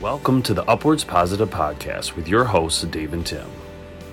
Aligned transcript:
Welcome 0.00 0.42
to 0.44 0.54
the 0.54 0.62
Upwards 0.70 1.02
Positive 1.02 1.50
Podcast 1.50 2.14
with 2.14 2.28
your 2.28 2.44
hosts, 2.44 2.82
Dave 2.84 3.12
and 3.12 3.26
Tim. 3.26 3.46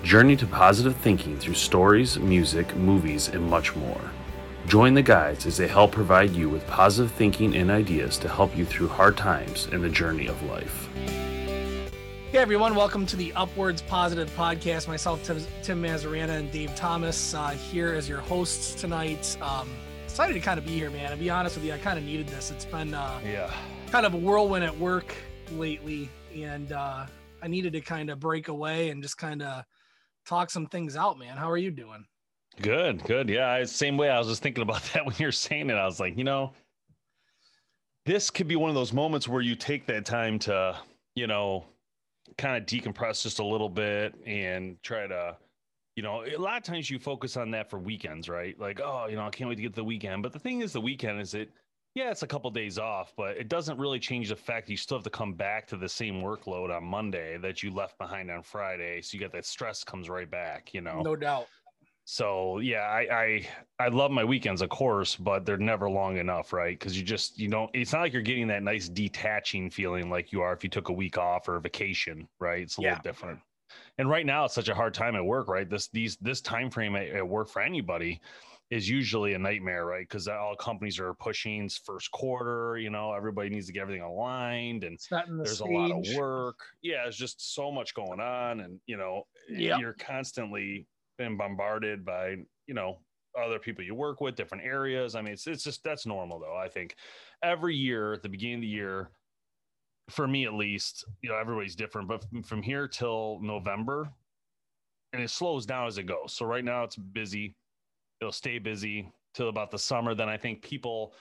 Journey 0.04 0.36
to 0.38 0.48
positive 0.48 0.96
thinking 0.98 1.38
through 1.38 1.54
stories, 1.54 2.18
music, 2.20 2.76
movies, 2.76 3.28
and 3.30 3.44
much 3.44 3.76
more. 3.76 4.02
Join 4.68 4.94
the 4.96 5.02
guides 5.04 5.46
as 5.46 5.58
they 5.58 5.68
help 5.68 5.92
provide 5.92 6.32
you 6.32 6.50
with 6.50 6.66
positive 6.68 7.12
thinking 7.12 7.56
and 7.56 7.70
ideas 7.70 8.18
to 8.20 8.30
help 8.30 8.56
you 8.58 8.66
through 8.66 8.88
hard 8.88 9.16
times 9.16 9.68
in 9.68 9.82
the 9.82 9.90
journey 9.90 10.28
of 10.28 10.42
life. 10.44 10.88
Hey 12.32 12.40
everyone, 12.42 12.74
welcome 12.76 13.06
to 13.06 13.16
the 13.16 13.32
Upwards 13.34 13.82
Positive 13.84 14.30
Podcast. 14.36 14.88
Myself, 14.88 15.24
Tim, 15.24 15.40
Tim 15.62 15.82
Mazarana, 15.84 16.30
and 16.40 16.52
Dave 16.52 16.76
Thomas 16.76 17.34
uh, 17.34 17.50
here 17.50 17.94
as 17.94 18.10
your 18.10 18.20
hosts 18.22 18.74
tonight. 18.74 19.38
Um, 19.42 19.70
excited 20.06 20.34
to 20.34 20.40
kind 20.40 20.58
of 20.58 20.66
be 20.66 20.72
here, 20.72 20.90
man. 20.90 21.12
To 21.12 21.18
be 21.18 21.30
honest 21.30 21.56
with 21.56 21.66
you, 21.66 21.74
I 21.74 21.78
kind 21.78 21.98
of 22.00 22.04
needed 22.04 22.28
this. 22.28 22.50
It's 22.50 22.66
been 22.66 22.94
uh, 22.96 23.20
Yeah. 23.24 23.52
kind 23.92 24.06
of 24.08 24.16
a 24.16 24.18
whirlwind 24.18 24.66
at 24.66 24.78
work 24.78 25.16
lately, 25.52 26.10
and 26.34 26.72
uh, 26.72 27.06
I 27.42 27.48
needed 27.48 27.74
to 27.74 27.82
kind 27.82 28.10
of 28.10 28.20
break 28.20 28.48
away 28.48 28.90
and 28.90 29.02
just 29.02 29.18
kind 29.18 29.42
of 29.42 29.64
talk 30.26 30.50
some 30.50 30.68
things 30.68 30.96
out, 30.96 31.18
man. 31.18 31.38
How 31.38 31.50
are 31.50 31.58
you 31.58 31.72
doing? 31.72 32.06
Good, 32.62 33.04
good. 33.04 33.30
Yeah, 33.30 33.50
I, 33.50 33.64
same 33.66 33.98
way. 33.98 34.10
I 34.10 34.18
was 34.18 34.28
just 34.28 34.42
thinking 34.42 34.62
about 34.62 34.84
that 34.94 35.06
when 35.06 35.16
you're 35.18 35.32
saying 35.32 35.70
it. 35.70 35.76
I 35.76 35.86
was 35.86 36.00
like, 36.00 36.18
you 36.18 36.24
know, 36.24 36.54
this 38.06 38.30
could 38.30 38.48
be 38.48 38.56
one 38.56 38.70
of 38.70 38.76
those 38.76 38.94
moments 38.94 39.28
where 39.28 39.42
you 39.42 39.56
take 39.56 39.86
that 39.88 40.06
time 40.06 40.40
to, 40.40 40.78
you 41.16 41.28
know, 41.28 41.66
kind 42.38 42.58
of 42.58 42.68
decompress 42.68 43.24
just 43.24 43.40
a 43.40 43.46
little 43.46 43.70
bit 43.70 44.16
and 44.26 44.82
try 44.84 45.08
to, 45.08 45.36
you 45.96 46.04
know, 46.04 46.24
a 46.26 46.38
lot 46.38 46.58
of 46.58 46.64
times 46.64 46.90
you 46.90 47.00
focus 47.00 47.38
on 47.38 47.52
that 47.52 47.70
for 47.70 47.80
weekends, 47.80 48.30
right? 48.30 48.60
Like, 48.60 48.80
oh, 48.84 49.08
you 49.10 49.16
know, 49.16 49.26
I 49.26 49.30
can't 49.30 49.50
wait 49.50 49.56
to 49.56 49.62
get 49.62 49.72
to 49.74 49.78
the 49.78 49.84
weekend. 49.84 50.24
But 50.24 50.34
the 50.34 50.40
thing 50.40 50.62
is, 50.62 50.74
the 50.74 50.82
weekend 50.82 51.22
is 51.22 51.34
it, 51.34 51.52
yeah, 51.96 52.12
it's 52.12 52.24
a 52.24 52.28
couple 52.28 52.52
days 52.52 52.78
off, 52.78 53.14
but 53.16 53.38
it 53.38 53.48
doesn't 53.48 53.80
really 53.80 54.00
change 54.00 54.28
the 54.28 54.36
fact 54.36 54.70
you 54.70 54.76
still 54.76 54.98
have 54.98 55.06
to 55.06 55.10
come 55.10 55.34
back 55.34 55.66
to 55.68 55.78
the 55.78 55.88
same 55.88 56.16
workload 56.16 56.76
on 56.76 56.84
Monday 56.84 57.38
that 57.38 57.64
you 57.64 57.72
left 57.72 57.98
behind 57.98 58.30
on 58.30 58.44
Friday. 58.44 59.02
So 59.02 59.16
you 59.16 59.22
got 59.22 59.32
that 59.32 59.46
stress 59.46 59.86
comes 59.86 60.10
right 60.10 60.30
back, 60.30 60.74
you 60.74 60.82
know. 60.82 61.02
No 61.04 61.16
doubt. 61.16 61.48
So 62.04 62.60
yeah, 62.60 62.82
I, 62.82 63.08
I 63.24 63.50
I 63.80 63.88
love 63.88 64.12
my 64.12 64.26
weekends, 64.26 64.62
of 64.62 64.70
course, 64.70 65.16
but 65.16 65.46
they're 65.46 65.58
never 65.58 65.90
long 65.90 66.18
enough, 66.18 66.52
right? 66.52 66.78
Because 66.78 66.98
you 66.98 67.04
just 67.04 67.40
you 67.40 67.48
don't. 67.48 67.72
It's 67.74 67.94
not 67.94 68.02
like 68.02 68.14
you're 68.14 68.22
getting 68.22 68.48
that 68.48 68.62
nice 68.62 68.90
detaching 68.90 69.70
feeling 69.70 70.10
like 70.10 70.34
you 70.34 70.42
are 70.42 70.54
if 70.54 70.64
you 70.66 70.70
took 70.70 70.90
a 70.90 70.94
week 70.94 71.18
off 71.18 71.48
or 71.48 71.56
a 71.56 71.62
vacation, 71.62 72.28
right? 72.40 72.62
It's 72.64 72.78
a 72.78 72.82
Yeah. 72.82 72.90
little 72.90 73.02
different. 73.04 73.40
And 73.98 74.10
right 74.10 74.26
now, 74.26 74.46
it's 74.46 74.54
such 74.54 74.68
a 74.68 74.76
hard 74.76 74.94
time 74.94 75.16
at 75.16 75.26
work, 75.26 75.48
right? 75.48 75.68
This 75.68 75.88
these 75.88 76.18
this 76.18 76.42
time 76.42 76.70
frame 76.70 76.96
at, 76.96 77.08
at 77.08 77.28
work 77.28 77.48
for 77.50 77.62
anybody 77.62 78.22
is 78.72 78.90
usually 78.90 79.34
a 79.34 79.40
nightmare, 79.40 79.86
right? 79.86 80.02
Because 80.08 80.28
uh, 80.28 80.34
all 80.34 80.56
companies 80.56 81.00
are 81.00 81.14
pushing 81.14 81.70
first 81.70 82.12
quarter. 82.12 82.78
You 82.78 82.90
know, 82.90 83.14
everybody 83.14 83.50
needs 83.50 83.68
to 83.68 83.74
get 83.74 83.82
everything 83.82 84.02
aligned, 84.04 84.84
and 84.84 84.96
It's 84.96 85.12
not 85.12 85.28
in 85.28 85.38
the 85.38 85.46
there's 85.46 85.58
stage. 85.60 85.68
a 85.70 85.72
lot 85.72 85.92
of 85.92 86.04
work. 86.16 86.60
Yeah, 86.82 87.08
it's 87.08 87.18
just 87.18 87.54
so 87.54 87.72
much 87.72 87.94
going 87.94 88.20
on, 88.20 88.62
and 88.62 88.80
you 88.88 88.98
know, 88.98 89.28
eh, 89.50 89.54
Yep. 89.60 89.80
you're 89.80 89.94
constantly 89.94 90.88
being 91.18 91.38
bombarded 91.38 92.04
by 92.04 92.38
you 92.68 92.74
know 92.74 93.00
other 93.38 93.60
people 93.60 93.84
you 93.84 93.94
work 93.96 94.22
with, 94.22 94.36
different 94.36 94.64
areas. 94.64 95.16
I 95.16 95.22
mean, 95.22 95.34
it's 95.34 95.46
it's 95.48 95.64
just 95.64 95.84
that's 95.84 96.06
normal 96.06 96.40
though. 96.40 96.58
I 96.58 96.68
think 96.70 96.96
every 97.44 97.76
year 97.76 98.14
at 98.14 98.24
the 98.24 98.30
beginning 98.30 98.56
of 98.56 98.62
the 98.62 98.68
year, 98.68 99.12
for 100.10 100.28
me 100.28 100.46
at 100.46 100.54
least, 100.54 101.06
you 101.22 101.30
know, 101.30 101.36
everybody's 101.38 101.76
different, 101.76 102.08
but 102.08 102.24
from, 102.30 102.44
from 102.44 102.62
here 102.64 102.88
till 102.88 103.40
November, 103.42 104.14
and 105.14 105.22
it 105.22 105.30
slows 105.30 105.66
down 105.66 105.88
as 105.88 105.98
it 105.98 106.04
goes. 106.04 106.34
So 106.34 106.46
right 106.46 106.64
now 106.64 106.84
it's 106.84 106.96
busy. 106.96 107.56
It'll 108.22 108.32
stay 108.32 108.60
busy 108.60 109.12
till 109.34 109.50
about 109.50 109.72
the 109.72 109.80
summer. 109.80 110.16
Then 110.16 110.30
I 110.30 110.38
think 110.38 110.62
people 110.62 111.14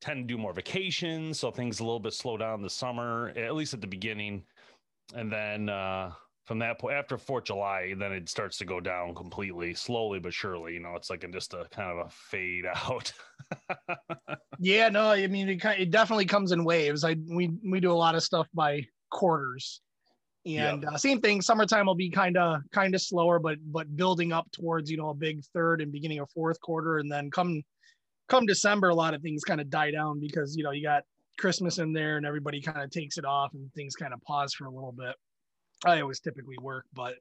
tend 0.00 0.28
to 0.28 0.34
do 0.34 0.38
more 0.38 0.52
vacations, 0.52 1.38
so 1.38 1.50
things 1.50 1.80
a 1.80 1.84
little 1.84 2.00
bit 2.00 2.12
slow 2.12 2.36
down 2.36 2.60
the 2.60 2.70
summer, 2.70 3.32
at 3.36 3.54
least 3.54 3.72
at 3.72 3.80
the 3.80 3.86
beginning, 3.86 4.42
and 5.14 5.32
then 5.32 5.68
uh, 5.68 6.10
from 6.44 6.58
that 6.58 6.80
point 6.80 6.96
after 6.96 7.16
Fourth 7.16 7.44
July, 7.44 7.94
then 7.96 8.12
it 8.12 8.28
starts 8.28 8.58
to 8.58 8.64
go 8.64 8.80
down 8.80 9.14
completely, 9.14 9.74
slowly 9.74 10.18
but 10.18 10.34
surely. 10.34 10.74
You 10.74 10.80
know, 10.80 10.94
it's 10.96 11.08
like 11.08 11.22
a, 11.22 11.28
just 11.28 11.54
a 11.54 11.66
kind 11.70 11.90
of 11.90 12.06
a 12.06 12.10
fade 12.10 12.64
out. 12.74 13.12
Yeah, 14.58 14.88
no, 14.88 15.10
I 15.10 15.26
mean 15.28 15.48
it, 15.48 15.64
it 15.64 15.90
definitely 15.90 16.26
comes 16.26 16.52
in 16.52 16.64
waves. 16.64 17.04
I 17.04 17.16
we 17.28 17.50
we 17.64 17.80
do 17.80 17.92
a 17.92 17.94
lot 17.94 18.14
of 18.14 18.22
stuff 18.22 18.48
by 18.52 18.84
quarters, 19.10 19.80
and 20.44 20.84
uh, 20.84 20.96
same 20.96 21.20
thing. 21.20 21.40
Summertime 21.40 21.86
will 21.86 21.94
be 21.94 22.10
kind 22.10 22.36
of 22.36 22.62
kind 22.72 22.94
of 22.94 23.02
slower, 23.02 23.38
but 23.38 23.58
but 23.66 23.96
building 23.96 24.32
up 24.32 24.50
towards 24.52 24.90
you 24.90 24.96
know 24.96 25.10
a 25.10 25.14
big 25.14 25.42
third 25.54 25.80
and 25.80 25.92
beginning 25.92 26.18
of 26.18 26.30
fourth 26.30 26.60
quarter, 26.60 26.98
and 26.98 27.10
then 27.10 27.30
come 27.30 27.62
come 28.28 28.46
December, 28.46 28.88
a 28.88 28.94
lot 28.94 29.14
of 29.14 29.22
things 29.22 29.44
kind 29.44 29.60
of 29.60 29.70
die 29.70 29.90
down 29.90 30.18
because 30.20 30.56
you 30.56 30.64
know 30.64 30.72
you 30.72 30.82
got 30.82 31.04
Christmas 31.38 31.78
in 31.78 31.92
there, 31.92 32.16
and 32.16 32.26
everybody 32.26 32.60
kind 32.60 32.82
of 32.82 32.90
takes 32.90 33.18
it 33.18 33.24
off, 33.24 33.54
and 33.54 33.72
things 33.74 33.94
kind 33.94 34.12
of 34.12 34.20
pause 34.22 34.52
for 34.54 34.66
a 34.66 34.70
little 34.70 34.92
bit. 34.92 35.14
I 35.84 36.00
always 36.00 36.20
typically 36.20 36.56
work, 36.60 36.86
but 36.92 37.14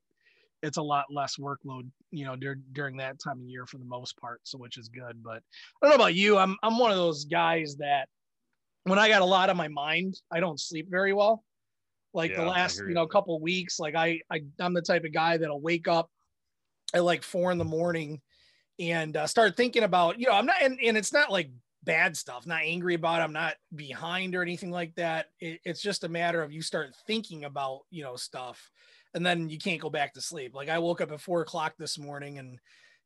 it's 0.63 0.77
a 0.77 0.81
lot 0.81 1.05
less 1.09 1.37
workload, 1.37 1.89
you 2.11 2.25
know, 2.25 2.35
dur- 2.35 2.59
during 2.73 2.97
that 2.97 3.19
time 3.19 3.39
of 3.39 3.45
year 3.45 3.65
for 3.65 3.77
the 3.77 3.85
most 3.85 4.17
part. 4.17 4.41
So, 4.43 4.57
which 4.57 4.77
is 4.77 4.89
good. 4.89 5.23
But 5.23 5.41
I 5.81 5.87
don't 5.87 5.89
know 5.89 5.95
about 6.03 6.15
you. 6.15 6.37
I'm 6.37 6.57
I'm 6.63 6.77
one 6.77 6.91
of 6.91 6.97
those 6.97 7.25
guys 7.25 7.75
that 7.77 8.07
when 8.83 8.97
I 8.97 9.09
got 9.09 9.21
a 9.21 9.25
lot 9.25 9.49
on 9.49 9.57
my 9.57 9.67
mind, 9.67 10.15
I 10.31 10.39
don't 10.39 10.59
sleep 10.59 10.87
very 10.89 11.13
well. 11.13 11.43
Like 12.13 12.35
the 12.35 12.41
Yeah, 12.41 12.49
I 12.49 12.51
last, 12.51 12.79
you 12.79 12.87
you. 12.89 12.93
know, 12.93 13.07
couple 13.07 13.39
weeks, 13.39 13.79
like 13.79 13.95
I, 13.95 14.21
I 14.31 14.41
I'm 14.59 14.73
the 14.73 14.81
type 14.81 15.05
of 15.05 15.13
guy 15.13 15.37
that'll 15.37 15.61
wake 15.61 15.87
up 15.87 16.09
at 16.93 17.03
like 17.03 17.23
four 17.23 17.51
in 17.51 17.57
the 17.57 17.65
morning 17.65 18.21
and 18.79 19.15
uh, 19.15 19.27
start 19.27 19.55
thinking 19.55 19.83
about, 19.83 20.19
you 20.19 20.27
know, 20.27 20.33
I'm 20.33 20.45
not, 20.45 20.61
and, 20.61 20.79
and 20.83 20.97
it's 20.97 21.13
not 21.13 21.31
like 21.31 21.49
bad 21.83 22.17
stuff, 22.17 22.45
not 22.45 22.63
angry 22.63 22.95
about 22.95 23.21
it, 23.21 23.23
I'm 23.23 23.33
not 23.33 23.55
behind 23.75 24.35
or 24.35 24.41
anything 24.41 24.71
like 24.71 24.95
that. 24.95 25.27
It, 25.39 25.61
it's 25.63 25.81
just 25.81 26.03
a 26.03 26.09
matter 26.09 26.41
of 26.41 26.51
you 26.51 26.61
start 26.61 26.93
thinking 27.07 27.45
about, 27.45 27.81
you 27.89 28.03
know, 28.03 28.15
stuff 28.15 28.69
and 29.13 29.25
then 29.25 29.49
you 29.49 29.57
can't 29.57 29.81
go 29.81 29.89
back 29.89 30.13
to 30.13 30.21
sleep. 30.21 30.53
Like 30.53 30.69
I 30.69 30.79
woke 30.79 31.01
up 31.01 31.11
at 31.11 31.21
four 31.21 31.41
o'clock 31.41 31.75
this 31.77 31.97
morning 31.97 32.39
and, 32.39 32.59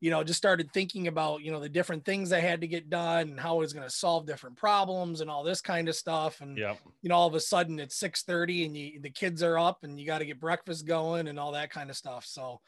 you 0.05 0.11
know, 0.11 0.23
just 0.23 0.37
started 0.37 0.71
thinking 0.71 1.07
about, 1.07 1.41
you 1.41 1.51
know, 1.51 1.59
the 1.59 1.67
different 1.67 2.05
things 2.05 2.31
I 2.31 2.39
had 2.39 2.61
to 2.61 2.67
get 2.67 2.91
done 2.91 3.29
and 3.29 3.39
how 3.39 3.55
I 3.55 3.57
was 3.61 3.73
going 3.73 3.87
to 3.87 3.89
solve 3.89 4.27
different 4.27 4.55
problems 4.55 5.19
and 5.19 5.31
all 5.31 5.43
this 5.43 5.61
kind 5.61 5.89
of 5.89 5.95
stuff. 5.95 6.41
And, 6.41 6.59
yep. 6.59 6.77
you 7.01 7.09
know, 7.09 7.15
all 7.15 7.27
of 7.27 7.33
a 7.33 7.39
sudden 7.39 7.79
it's 7.79 7.99
6:30 7.99 8.67
and 8.67 8.77
you, 8.77 8.99
the 9.01 9.09
kids 9.09 9.41
are 9.41 9.57
up 9.57 9.79
and 9.81 9.99
you 9.99 10.05
got 10.05 10.19
to 10.19 10.25
get 10.27 10.39
breakfast 10.39 10.85
going 10.85 11.27
and 11.27 11.39
all 11.39 11.53
that 11.53 11.71
kind 11.71 11.89
of 11.89 11.97
stuff. 11.97 12.23
So, 12.23 12.61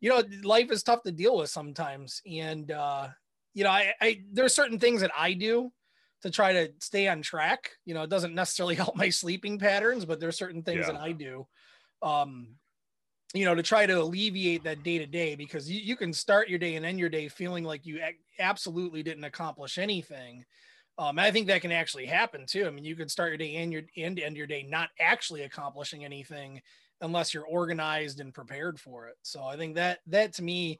you 0.00 0.10
know, 0.10 0.20
life 0.42 0.72
is 0.72 0.82
tough 0.82 1.04
to 1.04 1.12
deal 1.12 1.36
with 1.38 1.48
sometimes. 1.48 2.22
And 2.28 2.72
uh, 2.72 3.10
you 3.54 3.62
know, 3.62 3.70
I, 3.70 3.94
I 4.00 4.22
there's 4.32 4.56
certain 4.56 4.80
things 4.80 5.02
that 5.02 5.12
I 5.16 5.34
do 5.34 5.70
to 6.22 6.30
try 6.32 6.54
to 6.54 6.72
stay 6.80 7.06
on 7.06 7.22
track. 7.22 7.70
You 7.84 7.94
know, 7.94 8.02
it 8.02 8.10
doesn't 8.10 8.34
necessarily 8.34 8.74
help 8.82 8.96
my 8.96 9.10
sleeping 9.10 9.60
patterns, 9.60 10.04
but 10.04 10.18
there's 10.18 10.36
certain 10.36 10.64
things 10.64 10.88
Yeah. 10.88 10.94
that 10.94 11.00
I 11.00 11.12
do. 11.12 11.46
Um, 12.02 12.56
you 13.34 13.44
know, 13.44 13.54
to 13.54 13.62
try 13.62 13.86
to 13.86 13.92
alleviate 14.00 14.64
that 14.64 14.82
day 14.82 14.98
to 14.98 15.06
day 15.06 15.36
because 15.36 15.70
you, 15.70 15.80
you 15.80 15.96
can 15.96 16.12
start 16.12 16.48
your 16.48 16.58
day 16.58 16.74
and 16.74 16.84
end 16.84 16.98
your 16.98 17.08
day 17.08 17.28
feeling 17.28 17.64
like 17.64 17.86
you 17.86 18.00
absolutely 18.38 19.02
didn't 19.02 19.24
accomplish 19.24 19.78
anything. 19.78 20.44
Um, 20.98 21.18
I 21.18 21.30
think 21.30 21.46
that 21.46 21.62
can 21.62 21.72
actually 21.72 22.06
happen 22.06 22.44
too. 22.46 22.66
I 22.66 22.70
mean, 22.70 22.84
you 22.84 22.96
could 22.96 23.10
start 23.10 23.30
your 23.30 23.38
day 23.38 23.56
and 23.56 23.72
your 23.72 23.82
and 23.96 24.18
end 24.18 24.36
your 24.36 24.46
day 24.48 24.64
not 24.64 24.90
actually 24.98 25.42
accomplishing 25.42 26.04
anything 26.04 26.60
unless 27.00 27.32
you're 27.32 27.46
organized 27.46 28.20
and 28.20 28.34
prepared 28.34 28.78
for 28.80 29.08
it. 29.08 29.16
So 29.22 29.42
I 29.44 29.56
think 29.56 29.76
that 29.76 30.00
that 30.06 30.34
to 30.34 30.42
me, 30.42 30.78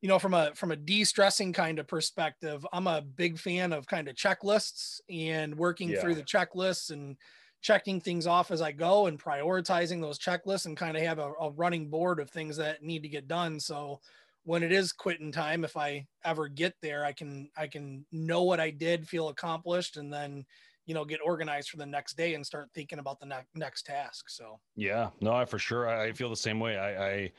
you 0.00 0.08
know, 0.08 0.18
from 0.18 0.34
a 0.34 0.54
from 0.54 0.70
a 0.70 0.76
de-stressing 0.76 1.52
kind 1.52 1.78
of 1.78 1.88
perspective, 1.88 2.64
I'm 2.72 2.86
a 2.86 3.02
big 3.02 3.38
fan 3.38 3.72
of 3.72 3.86
kind 3.86 4.08
of 4.08 4.14
checklists 4.14 5.00
and 5.10 5.56
working 5.56 5.94
Yeah. 5.94 5.96
through 5.96 6.14
the 6.14 6.22
checklists 6.24 6.90
and 6.90 7.16
checking 7.60 8.00
things 8.00 8.26
off 8.26 8.50
as 8.50 8.62
I 8.62 8.72
go 8.72 9.06
and 9.06 9.22
prioritizing 9.22 10.00
those 10.00 10.18
checklists 10.18 10.66
and 10.66 10.76
kind 10.76 10.96
of 10.96 11.02
have 11.02 11.18
a, 11.18 11.32
a 11.40 11.50
running 11.50 11.90
board 11.90 12.20
of 12.20 12.30
things 12.30 12.56
that 12.56 12.82
need 12.82 13.02
to 13.02 13.08
get 13.08 13.28
done. 13.28 13.58
So 13.60 14.00
when 14.44 14.62
it 14.62 14.72
is 14.72 14.92
quitting 14.92 15.32
time, 15.32 15.64
if 15.64 15.76
I 15.76 16.06
ever 16.24 16.48
get 16.48 16.74
there, 16.80 17.04
I 17.04 17.12
can 17.12 17.50
I 17.56 17.66
can 17.66 18.06
know 18.12 18.44
what 18.44 18.60
I 18.60 18.70
did, 18.70 19.08
feel 19.08 19.28
accomplished, 19.28 19.96
and 19.96 20.12
then 20.12 20.44
you 20.86 20.94
know 20.94 21.04
get 21.04 21.20
organized 21.22 21.70
for 21.70 21.76
the 21.76 21.86
next 21.86 22.16
day 22.16 22.34
and 22.34 22.46
start 22.46 22.70
thinking 22.74 22.98
about 22.98 23.20
the 23.20 23.26
ne- 23.26 23.46
next 23.54 23.84
task. 23.84 24.30
So 24.30 24.60
Yeah, 24.76 25.10
no, 25.20 25.32
I 25.32 25.44
for 25.44 25.58
sure. 25.58 25.88
I 25.88 26.12
feel 26.12 26.30
the 26.30 26.36
same 26.36 26.60
way. 26.60 26.78
I, 26.78 27.10
I, 27.10 27.32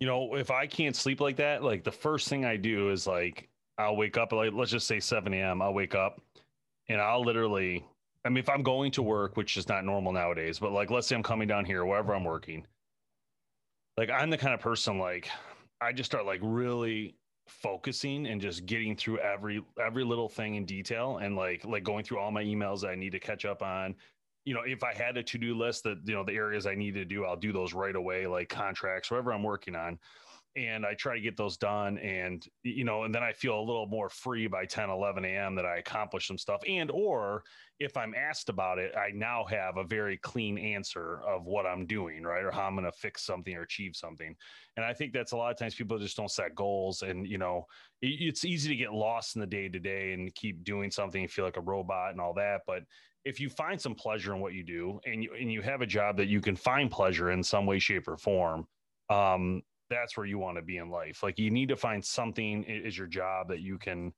you 0.00 0.06
know, 0.06 0.34
if 0.36 0.50
I 0.50 0.66
can't 0.66 0.96
sleep 0.96 1.20
like 1.20 1.36
that, 1.36 1.62
like 1.62 1.84
the 1.84 1.92
first 1.92 2.28
thing 2.28 2.44
I 2.44 2.56
do 2.56 2.90
is 2.90 3.06
like 3.06 3.50
I'll 3.78 3.96
wake 3.96 4.16
up 4.16 4.32
like 4.32 4.52
let's 4.52 4.70
just 4.70 4.86
say 4.86 5.00
7 5.00 5.34
a.m. 5.34 5.62
I'll 5.62 5.74
wake 5.74 5.94
up 5.94 6.20
and 6.88 7.00
I'll 7.00 7.24
literally, 7.24 7.86
I 8.24 8.28
mean, 8.28 8.38
if 8.38 8.48
I'm 8.48 8.62
going 8.62 8.92
to 8.92 9.02
work, 9.02 9.36
which 9.36 9.56
is 9.56 9.68
not 9.68 9.84
normal 9.84 10.12
nowadays, 10.12 10.58
but 10.58 10.72
like 10.72 10.90
let's 10.90 11.06
say 11.06 11.16
I'm 11.16 11.22
coming 11.22 11.48
down 11.48 11.64
here, 11.64 11.84
wherever 11.84 12.14
I'm 12.14 12.24
working, 12.24 12.66
like 13.96 14.10
I'm 14.10 14.30
the 14.30 14.38
kind 14.38 14.54
of 14.54 14.60
person 14.60 14.98
like 14.98 15.28
I 15.80 15.92
just 15.92 16.10
start 16.10 16.26
like 16.26 16.40
really 16.42 17.16
focusing 17.48 18.26
and 18.26 18.40
just 18.40 18.66
getting 18.66 18.94
through 18.94 19.18
every 19.18 19.64
every 19.84 20.04
little 20.04 20.28
thing 20.28 20.54
in 20.54 20.64
detail 20.64 21.18
and 21.18 21.34
like 21.34 21.64
like 21.64 21.82
going 21.82 22.04
through 22.04 22.18
all 22.18 22.30
my 22.30 22.44
emails 22.44 22.82
that 22.82 22.88
I 22.88 22.94
need 22.94 23.12
to 23.12 23.18
catch 23.18 23.44
up 23.44 23.62
on 23.62 23.96
you 24.44 24.54
know, 24.54 24.62
if 24.64 24.82
I 24.82 24.94
had 24.94 25.16
a 25.16 25.22
to-do 25.22 25.54
list 25.54 25.84
that, 25.84 25.98
you 26.04 26.14
know, 26.14 26.24
the 26.24 26.32
areas 26.32 26.66
I 26.66 26.74
need 26.74 26.94
to 26.94 27.04
do, 27.04 27.24
I'll 27.24 27.36
do 27.36 27.52
those 27.52 27.74
right 27.74 27.94
away, 27.94 28.26
like 28.26 28.48
contracts, 28.48 29.10
whatever 29.10 29.32
I'm 29.32 29.42
working 29.42 29.76
on. 29.76 29.98
And 30.56 30.84
I 30.84 30.94
try 30.94 31.14
to 31.14 31.20
get 31.20 31.36
those 31.36 31.56
done. 31.56 31.98
And, 31.98 32.44
you 32.62 32.84
know, 32.84 33.04
and 33.04 33.14
then 33.14 33.22
I 33.22 33.32
feel 33.32 33.58
a 33.58 33.60
little 33.60 33.86
more 33.86 34.08
free 34.08 34.46
by 34.46 34.64
10, 34.64 34.90
11 34.90 35.24
a.m. 35.24 35.54
that 35.54 35.64
I 35.64 35.76
accomplished 35.76 36.26
some 36.26 36.38
stuff. 36.38 36.60
And, 36.68 36.90
or 36.90 37.44
if 37.78 37.96
I'm 37.96 38.14
asked 38.14 38.48
about 38.48 38.78
it, 38.78 38.92
I 38.96 39.10
now 39.14 39.44
have 39.48 39.76
a 39.76 39.84
very 39.84 40.16
clean 40.18 40.58
answer 40.58 41.20
of 41.26 41.46
what 41.46 41.66
I'm 41.66 41.86
doing, 41.86 42.24
right? 42.24 42.44
Or 42.44 42.50
how 42.50 42.64
I'm 42.64 42.74
going 42.74 42.84
to 42.84 42.92
fix 42.92 43.24
something 43.24 43.54
or 43.54 43.62
achieve 43.62 43.94
something. 43.94 44.34
And 44.76 44.84
I 44.84 44.92
think 44.92 45.12
that's 45.12 45.32
a 45.32 45.36
lot 45.36 45.52
of 45.52 45.58
times 45.58 45.74
people 45.74 45.98
just 45.98 46.16
don't 46.16 46.30
set 46.30 46.54
goals. 46.54 47.02
And, 47.02 47.26
you 47.26 47.38
know, 47.38 47.66
it, 48.02 48.16
it's 48.20 48.44
easy 48.44 48.68
to 48.70 48.76
get 48.76 48.92
lost 48.92 49.36
in 49.36 49.40
the 49.40 49.46
day 49.46 49.68
to 49.68 49.78
day 49.78 50.12
and 50.12 50.34
keep 50.34 50.64
doing 50.64 50.90
something, 50.90 51.22
and 51.22 51.30
feel 51.30 51.44
like 51.44 51.58
a 51.58 51.62
robot 51.62 52.10
and 52.10 52.20
all 52.20 52.34
that. 52.34 52.62
But 52.66 52.82
if 53.24 53.38
you 53.38 53.50
find 53.50 53.80
some 53.80 53.94
pleasure 53.94 54.34
in 54.34 54.40
what 54.40 54.54
you 54.54 54.64
do 54.64 54.98
and 55.06 55.22
you, 55.22 55.34
and 55.38 55.52
you 55.52 55.62
have 55.62 55.82
a 55.82 55.86
job 55.86 56.16
that 56.16 56.28
you 56.28 56.40
can 56.40 56.56
find 56.56 56.90
pleasure 56.90 57.30
in 57.30 57.42
some 57.42 57.66
way, 57.66 57.78
shape, 57.78 58.08
or 58.08 58.16
form, 58.16 58.66
um, 59.10 59.62
that's 59.90 60.16
where 60.16 60.26
you 60.26 60.38
want 60.38 60.56
to 60.56 60.62
be 60.62 60.78
in 60.78 60.88
life. 60.88 61.22
Like 61.22 61.38
you 61.38 61.50
need 61.50 61.68
to 61.68 61.76
find 61.76 62.02
something 62.02 62.64
is 62.64 62.96
your 62.96 63.08
job 63.08 63.48
that 63.48 63.60
you 63.60 63.76
can 63.76 64.12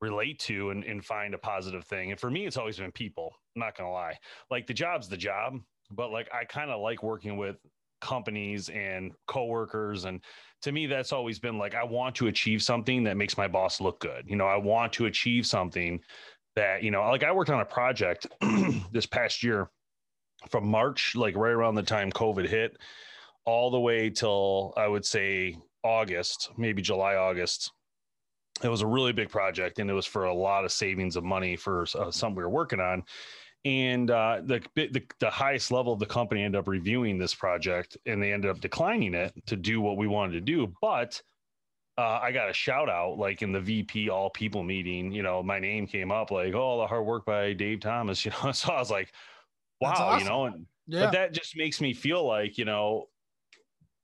relate 0.00 0.38
to 0.40 0.70
and, 0.70 0.82
and 0.84 1.04
find 1.04 1.34
a 1.34 1.38
positive 1.38 1.84
thing. 1.84 2.10
And 2.10 2.18
for 2.18 2.30
me, 2.30 2.46
it's 2.46 2.56
always 2.56 2.78
been 2.78 2.90
people. 2.90 3.30
I'm 3.54 3.60
not 3.60 3.76
gonna 3.76 3.92
lie. 3.92 4.16
Like 4.50 4.66
the 4.66 4.74
job's 4.74 5.08
the 5.08 5.16
job, 5.16 5.58
but 5.90 6.10
like 6.10 6.28
I 6.32 6.44
kind 6.44 6.70
of 6.70 6.80
like 6.80 7.02
working 7.02 7.36
with 7.36 7.56
companies 8.00 8.70
and 8.70 9.12
coworkers 9.26 10.06
and 10.06 10.24
to 10.62 10.72
me 10.72 10.86
that's 10.86 11.12
always 11.12 11.38
been 11.38 11.58
like 11.58 11.74
I 11.74 11.84
want 11.84 12.14
to 12.14 12.28
achieve 12.28 12.62
something 12.62 13.04
that 13.04 13.18
makes 13.18 13.36
my 13.36 13.46
boss 13.46 13.78
look 13.78 14.00
good. 14.00 14.24
You 14.26 14.36
know, 14.36 14.46
I 14.46 14.56
want 14.56 14.92
to 14.94 15.06
achieve 15.06 15.46
something 15.46 16.00
that, 16.56 16.82
you 16.82 16.90
know, 16.90 17.02
like 17.10 17.24
I 17.24 17.32
worked 17.32 17.50
on 17.50 17.60
a 17.60 17.64
project 17.66 18.26
this 18.92 19.06
past 19.06 19.42
year 19.42 19.70
from 20.48 20.66
March, 20.66 21.14
like 21.14 21.36
right 21.36 21.52
around 21.52 21.74
the 21.74 21.82
time 21.82 22.10
COVID 22.10 22.48
hit 22.48 22.78
all 23.44 23.70
the 23.70 23.80
way 23.80 24.10
till 24.10 24.72
I 24.76 24.86
would 24.86 25.04
say 25.04 25.56
August, 25.82 26.50
maybe 26.56 26.82
July, 26.82 27.16
August. 27.16 27.72
It 28.62 28.68
was 28.68 28.82
a 28.82 28.86
really 28.86 29.12
big 29.12 29.30
project, 29.30 29.78
and 29.78 29.88
it 29.88 29.94
was 29.94 30.06
for 30.06 30.24
a 30.24 30.34
lot 30.34 30.64
of 30.64 30.72
savings 30.72 31.16
of 31.16 31.24
money 31.24 31.56
for 31.56 31.86
uh, 31.98 32.10
something 32.10 32.36
we 32.36 32.42
were 32.42 32.50
working 32.50 32.80
on. 32.80 33.02
And 33.64 34.10
uh, 34.10 34.40
the, 34.44 34.62
the 34.74 35.02
the 35.18 35.30
highest 35.30 35.70
level 35.70 35.92
of 35.92 35.98
the 35.98 36.06
company 36.06 36.42
ended 36.42 36.58
up 36.58 36.68
reviewing 36.68 37.18
this 37.18 37.34
project, 37.34 37.96
and 38.06 38.22
they 38.22 38.32
ended 38.32 38.50
up 38.50 38.60
declining 38.60 39.14
it 39.14 39.32
to 39.46 39.56
do 39.56 39.80
what 39.80 39.96
we 39.96 40.06
wanted 40.06 40.32
to 40.32 40.40
do. 40.40 40.72
But 40.80 41.20
uh, 41.98 42.20
I 42.22 42.32
got 42.32 42.48
a 42.48 42.54
shout 42.54 42.88
out 42.88 43.18
like 43.18 43.42
in 43.42 43.52
the 43.52 43.60
VP 43.60 44.08
all 44.08 44.30
people 44.30 44.62
meeting. 44.62 45.12
You 45.12 45.22
know, 45.22 45.42
my 45.42 45.58
name 45.58 45.86
came 45.86 46.10
up 46.10 46.30
like, 46.30 46.54
oh, 46.54 46.78
the 46.78 46.86
hard 46.86 47.04
work 47.04 47.26
by 47.26 47.52
Dave 47.52 47.80
Thomas. 47.80 48.24
You 48.24 48.32
know, 48.42 48.52
so 48.52 48.72
I 48.72 48.78
was 48.78 48.90
like, 48.90 49.12
wow, 49.80 49.92
awesome. 49.92 50.20
you 50.20 50.30
know, 50.30 50.44
and 50.46 50.66
yeah. 50.86 51.04
but 51.04 51.12
that 51.12 51.32
just 51.32 51.56
makes 51.56 51.80
me 51.80 51.92
feel 51.92 52.26
like 52.26 52.56
you 52.56 52.64
know 52.64 53.08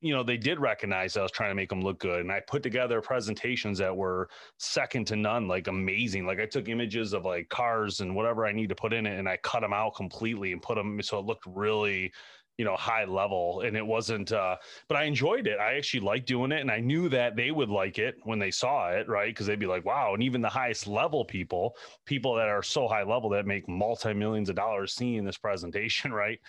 you 0.07 0.15
know, 0.15 0.23
they 0.23 0.37
did 0.37 0.61
recognize 0.61 1.17
I 1.17 1.23
was 1.23 1.31
trying 1.31 1.51
to 1.51 1.55
make 1.55 1.69
them 1.69 1.83
look 1.83 1.99
good. 1.99 2.21
And 2.21 2.33
I 2.33 2.41
put 2.41 2.63
together 2.63 3.01
presentations 3.01 3.79
that 3.79 3.97
were 3.97 4.29
second 4.59 5.07
to 5.09 5.17
none, 5.17 5.49
like 5.49 5.69
amazing. 5.69 6.27
Like 6.27 6.41
I 6.41 6.47
took 6.47 6.69
images 6.69 7.13
of 7.13 7.25
like 7.25 7.49
cars 7.49 8.01
and 8.01 8.15
whatever 8.15 8.47
I 8.47 8.53
need 8.53 8.69
to 8.69 8.75
put 8.75 8.93
in 8.93 9.07
it 9.07 9.19
and 9.19 9.29
I 9.29 9.37
cut 9.39 9.61
them 9.61 9.73
out 9.73 9.97
completely 9.97 10.53
and 10.53 10.63
put 10.63 10.77
them 10.77 11.01
so 11.03 11.19
it 11.19 11.27
looked 11.27 11.45
really, 11.47 12.13
you 12.59 12.65
know, 12.65 12.77
high 12.77 13.05
level. 13.05 13.63
And 13.63 13.77
it 13.77 13.87
wasn't, 13.87 14.33
uh, 14.33 14.57
but 14.89 14.97
I 14.97 15.05
enjoyed 15.05 15.47
it. 15.47 15.59
I 15.59 15.75
actually 15.77 16.01
liked 16.01 16.27
doing 16.27 16.53
it. 16.53 16.61
And 16.61 16.71
I 16.71 16.81
knew 16.81 17.09
that 17.11 17.37
they 17.37 17.51
would 17.51 17.69
like 17.69 17.99
it 17.99 18.17
when 18.23 18.39
they 18.39 18.51
saw 18.51 18.91
it, 18.91 19.09
right? 19.09 19.29
Because 19.29 19.47
they'd 19.47 19.59
be 19.59 19.67
like, 19.67 19.85
wow. 19.85 20.15
And 20.15 20.23
even 20.23 20.41
the 20.41 20.49
highest 20.49 20.87
level 20.87 21.25
people, 21.25 21.77
people 22.07 22.35
that 22.37 22.49
are 22.49 22.63
so 22.63 22.89
high 22.89 23.03
level 23.03 23.29
that 23.31 23.47
make 23.47 23.69
multi 23.69 24.15
millions 24.15 24.49
of 24.49 24.57
dollars 24.57 24.95
seeing 24.95 25.25
this 25.25 25.39
presentation, 25.39 26.13
right? 26.15 26.41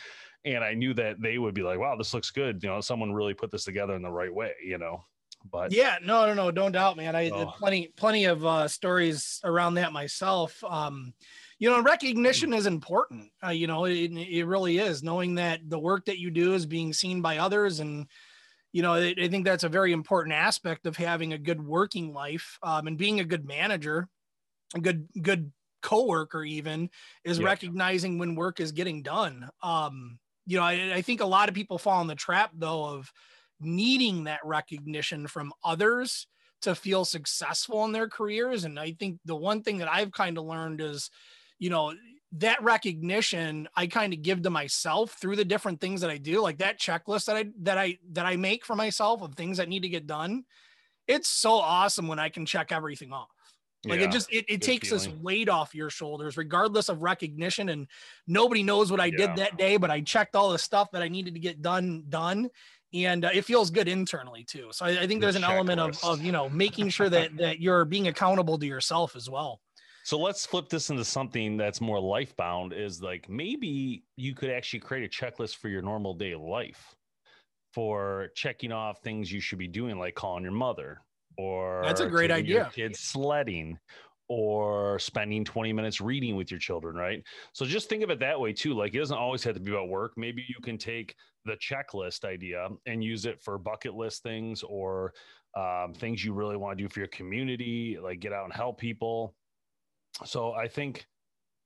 And 0.56 0.64
I 0.64 0.74
knew 0.74 0.94
that 0.96 1.22
they 1.22 1.38
would 1.38 1.54
be 1.54 1.64
like, 1.64 1.80
"Wow, 1.80 1.96
this 1.96 2.14
looks 2.14 2.32
good." 2.32 2.64
You 2.64 2.70
know, 2.70 2.82
someone 2.82 3.14
really 3.14 3.34
put 3.34 3.52
this 3.52 3.64
together 3.64 3.96
in 3.96 4.02
the 4.02 4.12
right 4.12 4.34
way. 4.34 4.54
You 4.64 4.78
know, 4.78 5.04
but 5.52 5.72
yeah, 5.72 5.98
no, 6.04 6.26
no, 6.26 6.34
no, 6.34 6.52
don't 6.52 6.72
doubt, 6.72 6.98
man. 6.98 7.16
I 7.16 7.30
oh. 7.30 7.54
plenty, 7.58 7.94
plenty 7.96 8.26
of 8.26 8.46
uh, 8.46 8.68
stories 8.68 9.40
around 9.44 9.76
that 9.76 9.94
myself. 9.94 10.62
Um, 10.64 11.14
you 11.60 11.70
know, 11.70 11.82
recognition 11.82 12.54
is 12.54 12.66
important. 12.66 13.32
Uh, 13.44 13.50
you 13.50 13.68
know, 13.68 13.86
it, 13.86 14.12
it 14.12 14.46
really 14.46 14.78
is. 14.78 15.04
Knowing 15.04 15.36
that 15.36 15.62
the 15.68 15.80
work 15.80 16.06
that 16.06 16.20
you 16.20 16.32
do 16.32 16.54
is 16.54 16.66
being 16.66 16.94
seen 16.94 17.22
by 17.22 17.38
others, 17.38 17.80
and 17.80 18.08
you 18.72 18.82
know, 18.82 18.94
I, 18.94 19.14
I 19.18 19.28
think 19.28 19.46
that's 19.46 19.64
a 19.64 19.70
very 19.70 19.92
important 19.92 20.36
aspect 20.36 20.86
of 20.86 20.98
having 20.98 21.34
a 21.34 21.38
good 21.38 21.62
working 21.62 22.14
life 22.14 22.60
um, 22.62 22.88
and 22.88 22.98
being 22.98 23.20
a 23.20 23.26
good 23.26 23.46
manager, 23.46 24.08
a 24.76 24.80
good, 24.80 25.08
good 25.22 25.52
coworker 25.82 26.44
even 26.44 26.90
is 27.24 27.42
recognizing 27.42 28.18
when 28.18 28.36
work 28.36 28.60
is 28.60 28.72
getting 28.72 29.02
done. 29.02 29.50
Um, 29.64 30.20
you 30.48 30.58
know, 30.58 30.64
I, 30.64 30.94
I 30.96 31.02
think 31.02 31.22
a 31.22 31.26
lot 31.26 31.50
of 31.50 31.56
people 31.56 31.78
fall 31.78 32.02
in 32.02 32.08
the 32.08 32.16
trap 32.16 32.52
though 32.56 32.86
of 32.86 33.12
needing 33.60 34.24
that 34.24 34.40
recognition 34.44 35.28
from 35.28 35.52
others 35.64 36.26
to 36.62 36.74
feel 36.74 37.06
successful 37.06 37.84
in 37.86 37.92
their 37.92 38.08
careers. 38.08 38.64
And 38.64 38.80
I 38.80 38.94
think 38.94 39.20
the 39.26 39.36
one 39.36 39.62
thing 39.62 39.78
that 39.80 39.92
I've 39.92 40.12
kind 40.12 40.38
of 40.38 40.46
learned 40.46 40.82
is, 40.82 41.12
you 41.60 41.70
know, 41.70 41.94
that 42.34 42.64
recognition 42.64 43.68
I 43.76 43.88
kind 43.88 44.14
of 44.14 44.22
give 44.22 44.42
to 44.44 44.50
myself 44.50 45.12
through 45.20 45.36
the 45.36 45.46
different 45.46 45.82
things 45.82 46.02
that 46.02 46.10
I 46.10 46.18
do, 46.18 46.42
like 46.42 46.60
that 46.60 46.80
checklist 46.80 47.26
that 47.26 47.36
I 47.36 47.46
that 47.62 47.78
I 47.78 47.98
that 48.14 48.26
I 48.26 48.38
make 48.38 48.66
for 48.66 48.76
myself 48.76 49.22
of 49.22 49.36
things 49.36 49.58
that 49.58 49.70
need 49.70 49.84
to 49.84 49.90
get 49.90 50.08
done. 50.08 50.44
It's 51.08 51.30
so 51.30 51.54
awesome 51.54 52.08
when 52.08 52.20
I 52.20 52.30
can 52.30 52.46
check 52.46 52.72
everything 52.72 53.14
off. 53.14 53.30
Like 53.86 54.00
yeah, 54.00 54.08
it 54.08 54.12
just 54.12 54.32
it, 54.32 54.46
it 54.50 54.62
takes 54.62 54.90
feeling. 54.90 55.04
this 55.04 55.14
weight 55.22 55.50
off 55.50 55.76
your 55.76 55.90
shoulders, 55.90 56.36
regardless 56.36 56.90
of 56.90 57.04
recognition. 57.04 57.70
And 57.70 57.88
nobody 58.26 58.64
knows 58.64 58.92
what 58.92 59.00
I 59.00 59.06
yeah. 59.06 59.18
did 59.18 59.36
that 59.38 59.58
day, 59.58 59.78
but 59.78 59.92
I 59.92 60.02
checked 60.02 60.36
all 60.36 60.52
the 60.52 60.58
stuff 60.58 60.90
that 60.92 61.02
I 61.02 61.08
needed 61.08 61.36
to 61.36 61.40
get 61.40 61.62
done 61.62 62.04
done, 62.10 62.50
and 62.94 63.26
uh, 63.26 63.30
it 63.34 63.46
feels 63.46 63.70
good 63.70 63.88
internally 63.88 64.44
too. 64.44 64.70
So 64.72 64.86
I, 64.86 65.02
I 65.02 65.08
think 65.08 65.22
there's 65.22 65.36
an 65.36 65.44
checklist. 65.44 65.56
element 65.56 65.80
of 65.80 66.04
of 66.04 66.22
you 66.22 66.32
know 66.32 66.50
making 66.50 66.90
sure 66.90 67.10
that 67.10 67.36
that 67.38 67.60
you're 67.60 67.86
being 67.86 68.08
accountable 68.08 68.58
to 68.58 68.66
yourself 68.66 69.16
as 69.16 69.30
well. 69.30 69.62
So 70.04 70.18
let's 70.18 70.46
flip 70.46 70.70
this 70.70 70.90
into 70.90 71.04
something 71.04 71.58
that's 71.58 71.82
more 71.82 72.00
life 72.00 72.36
bound. 72.36 72.74
Is 72.74 73.02
like 73.02 73.30
maybe 73.30 74.04
you 74.16 74.34
could 74.34 74.50
actually 74.50 74.80
create 74.80 75.06
a 75.06 75.10
checklist 75.10 75.58
for 75.58 75.70
your 75.70 75.82
normal 75.82 76.14
day 76.14 76.36
life 76.36 76.96
for 77.74 78.30
checking 78.34 78.72
off 78.72 79.04
things 79.04 79.32
you 79.32 79.40
should 79.40 79.60
be 79.60 79.68
doing, 79.68 80.00
like 80.00 80.16
calling 80.16 80.44
your 80.44 80.52
mother, 80.52 81.02
or 81.38 81.82
that's 81.84 82.02
a 82.02 82.08
great 82.08 82.32
idea. 82.32 82.70
Kids 82.74 83.00
sledding 83.00 83.78
or 84.30 85.00
spending 85.00 85.46
20 85.46 85.72
minutes 85.72 86.02
reading 86.02 86.36
with 86.36 86.52
your 86.52 86.60
children, 86.60 86.96
right? 86.96 87.24
So 87.54 87.66
just 87.66 87.88
think 87.88 88.04
of 88.04 88.10
it 88.10 88.20
that 88.20 88.40
way 88.40 88.52
too. 88.52 88.74
Like 88.74 88.94
it 88.94 89.00
doesn't 89.00 89.18
always 89.18 89.44
have 89.44 89.56
to 89.56 89.62
be 89.62 89.72
about 89.72 89.88
work. 89.88 90.14
Maybe 90.18 90.46
you 90.48 90.62
can 90.62 90.78
take 90.78 91.16
the 91.46 91.56
checklist 91.58 92.26
idea 92.26 92.68
and 92.86 93.04
use 93.04 93.26
it 93.26 93.42
for 93.42 93.58
bucket 93.58 93.94
list 93.94 94.24
things 94.24 94.64
or 94.64 95.14
um, 95.56 95.94
things 95.94 96.24
you 96.24 96.34
really 96.34 96.58
want 96.58 96.78
to 96.78 96.84
do 96.84 96.90
for 96.90 97.00
your 97.00 97.08
community, 97.08 97.98
like 98.02 98.20
get 98.20 98.34
out 98.34 98.44
and 98.44 98.54
help 98.54 98.80
people. 98.80 99.34
So 100.26 100.52
I 100.52 100.68
think 100.68 101.06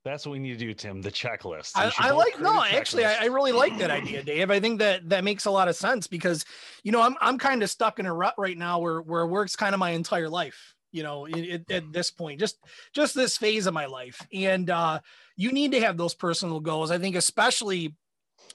that's 0.03 0.25
what 0.25 0.31
we 0.33 0.39
need 0.39 0.57
to 0.57 0.65
do, 0.65 0.74
Tim. 0.74 1.01
The 1.01 1.12
checklist. 1.12 1.74
I, 1.75 1.92
I 1.98 2.12
like 2.12 2.39
no, 2.39 2.63
actually, 2.63 3.06
I, 3.06 3.24
I, 3.24 3.25
really 3.25 3.51
like 3.51 3.77
that 3.77 3.92
idea, 3.92 4.24
Dave. 4.24 4.50
I 4.50 4.59
think 4.59 4.80
that 4.80 5.07
that 5.09 5.24
makes 5.24 5.46
a 5.46 5.51
lot 5.51 5.67
of 5.67 5.75
sense 5.75 6.08
because, 6.08 6.43
you 6.84 6.91
know, 6.91 7.01
I'm 7.01 7.15
I'm 7.22 7.38
kind 7.38 7.62
of 7.62 7.70
stuck 7.70 8.00
in 8.00 8.08
a 8.08 8.13
rut 8.13 8.34
right 8.38 8.58
now 8.58 8.79
where 8.79 9.01
where 9.01 9.27
work's 9.27 9.55
kind 9.55 9.75
of 9.75 9.79
my 9.79 9.91
entire 9.91 10.29
life. 10.29 10.75
You 10.91 11.03
know, 11.03 11.25
it, 11.25 11.39
it, 11.39 11.72
at 11.72 11.93
this 11.93 12.10
point, 12.10 12.39
just 12.39 12.58
just 12.93 13.13
this 13.13 13.38
phase 13.38 13.67
of 13.67 13.74
my 13.74 13.86
life, 13.86 14.25
and 14.34 14.70
uh, 14.70 15.00
you 15.38 15.51
need 15.51 15.72
to 15.74 15.81
have 15.81 15.98
those 15.98 16.15
personal 16.15 16.60
goals. 16.60 16.89
I 16.89 16.98
think, 16.98 17.15
especially, 17.15 17.96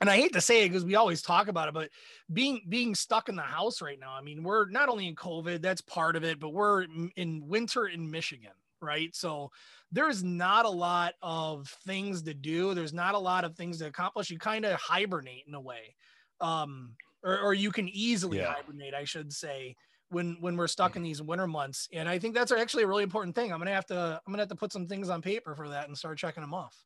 and 0.01 0.11
I 0.11 0.17
hate 0.17 0.33
to 0.33 0.41
say 0.41 0.65
it 0.65 0.69
because 0.69 0.85
we 0.85 0.97
always 0.97 1.23
talk 1.23 1.49
about 1.49 1.69
it, 1.69 1.75
but 1.75 1.91
being 2.33 2.63
being 2.69 2.95
stuck 2.97 3.29
in 3.29 3.37
the 3.37 3.43
house 3.43 3.81
right 3.81 3.99
now. 3.99 4.13
I 4.13 4.21
mean, 4.21 4.43
we're 4.43 4.69
not 4.69 4.89
only 4.89 5.07
in 5.07 5.15
COVID, 5.15 5.63
that's 5.63 5.81
part 5.81 6.17
of 6.17 6.25
it, 6.25 6.41
but 6.41 6.51
we're 6.51 6.87
in 7.17 7.47
winter 7.47 7.87
in 7.87 8.11
Michigan, 8.11 8.53
right? 8.81 9.15
So 9.15 9.51
there's 9.93 10.23
not 10.23 10.65
a 10.65 10.71
lot 10.71 11.15
of 11.23 11.69
things 11.87 12.23
to 12.23 12.35
do. 12.35 12.75
There's 12.75 12.93
not 12.93 13.15
a 13.15 13.19
lot 13.19 13.45
of 13.45 13.57
things 13.57 13.79
to 13.79 13.87
accomplish. 13.87 14.31
You 14.31 14.39
kind 14.39 14.65
of 14.65 14.79
hibernate 14.81 15.45
in 15.47 15.55
a 15.55 15.61
way. 15.61 15.95
Um, 16.41 16.95
or, 17.23 17.41
or 17.41 17.55
you 17.55 17.73
can 17.73 17.89
easily 17.89 18.39
yeah. 18.39 18.55
hibernate, 18.55 18.95
I 18.95 19.05
should 19.05 19.33
say, 19.33 19.75
when 20.11 20.37
when 20.41 20.57
we're 20.57 20.69
stuck 20.69 20.97
in 20.97 21.03
these 21.03 21.23
winter 21.23 21.47
months. 21.47 21.89
And 21.93 22.09
I 22.09 22.19
think 22.19 22.35
that's 22.35 22.53
actually 22.53 22.85
a 22.85 22.87
really 22.87 23.03
important 23.03 23.35
thing. 23.35 23.53
I'm 23.53 23.59
gonna 23.59 23.73
have 23.73 23.87
to 23.87 24.21
I'm 24.27 24.33
gonna 24.33 24.43
have 24.43 24.49
to 24.51 24.57
put 24.57 24.73
some 24.73 24.87
things 24.87 25.09
on 25.09 25.23
paper 25.23 25.55
for 25.55 25.69
that 25.69 25.89
and 25.89 25.97
start 25.97 26.19
checking 26.19 26.43
them 26.43 26.55
off. 26.55 26.77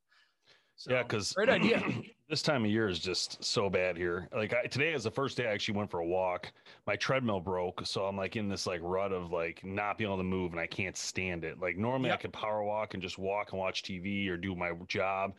So, 0.77 0.93
yeah, 0.93 1.03
because 1.03 1.33
great 1.33 1.51
idea. 1.51 1.83
this 2.31 2.43
time 2.43 2.65
of 2.65 2.71
year 2.71 2.89
is 2.89 3.01
just 3.01 3.43
so 3.45 3.69
bad 3.69 3.97
here. 3.97 4.29
Like 4.33 4.55
I, 4.55 4.67
today 4.67 4.93
is 4.93 5.03
the 5.03 5.11
first 5.11 5.37
day 5.37 5.49
I 5.49 5.53
actually 5.53 5.77
went 5.77 5.91
for 5.91 5.99
a 5.99 6.07
walk. 6.07 6.53
My 6.87 6.95
treadmill 6.95 7.41
broke, 7.41 7.85
so 7.85 8.05
I'm 8.05 8.17
like 8.17 8.37
in 8.37 8.49
this 8.49 8.69
like 8.69 8.81
rut 8.85 9.13
of 9.13 9.33
like 9.33 9.61
not 9.65 9.99
being 9.99 10.09
able 10.09 10.19
to 10.19 10.25
move, 10.25 10.53
and 10.53 10.61
I 10.61 10.69
can't 10.69 10.97
stand 10.97 11.45
it. 11.45 11.61
Like 11.61 11.77
normally 11.77 12.11
yep. 12.11 12.21
I 12.21 12.23
could 12.23 12.33
power 12.33 12.63
walk 12.63 12.95
and 12.95 13.03
just 13.03 13.19
walk 13.19 13.51
and 13.51 13.59
watch 13.59 13.83
TV 13.83 14.29
or 14.29 14.37
do 14.37 14.55
my 14.55 14.71
job, 14.87 15.35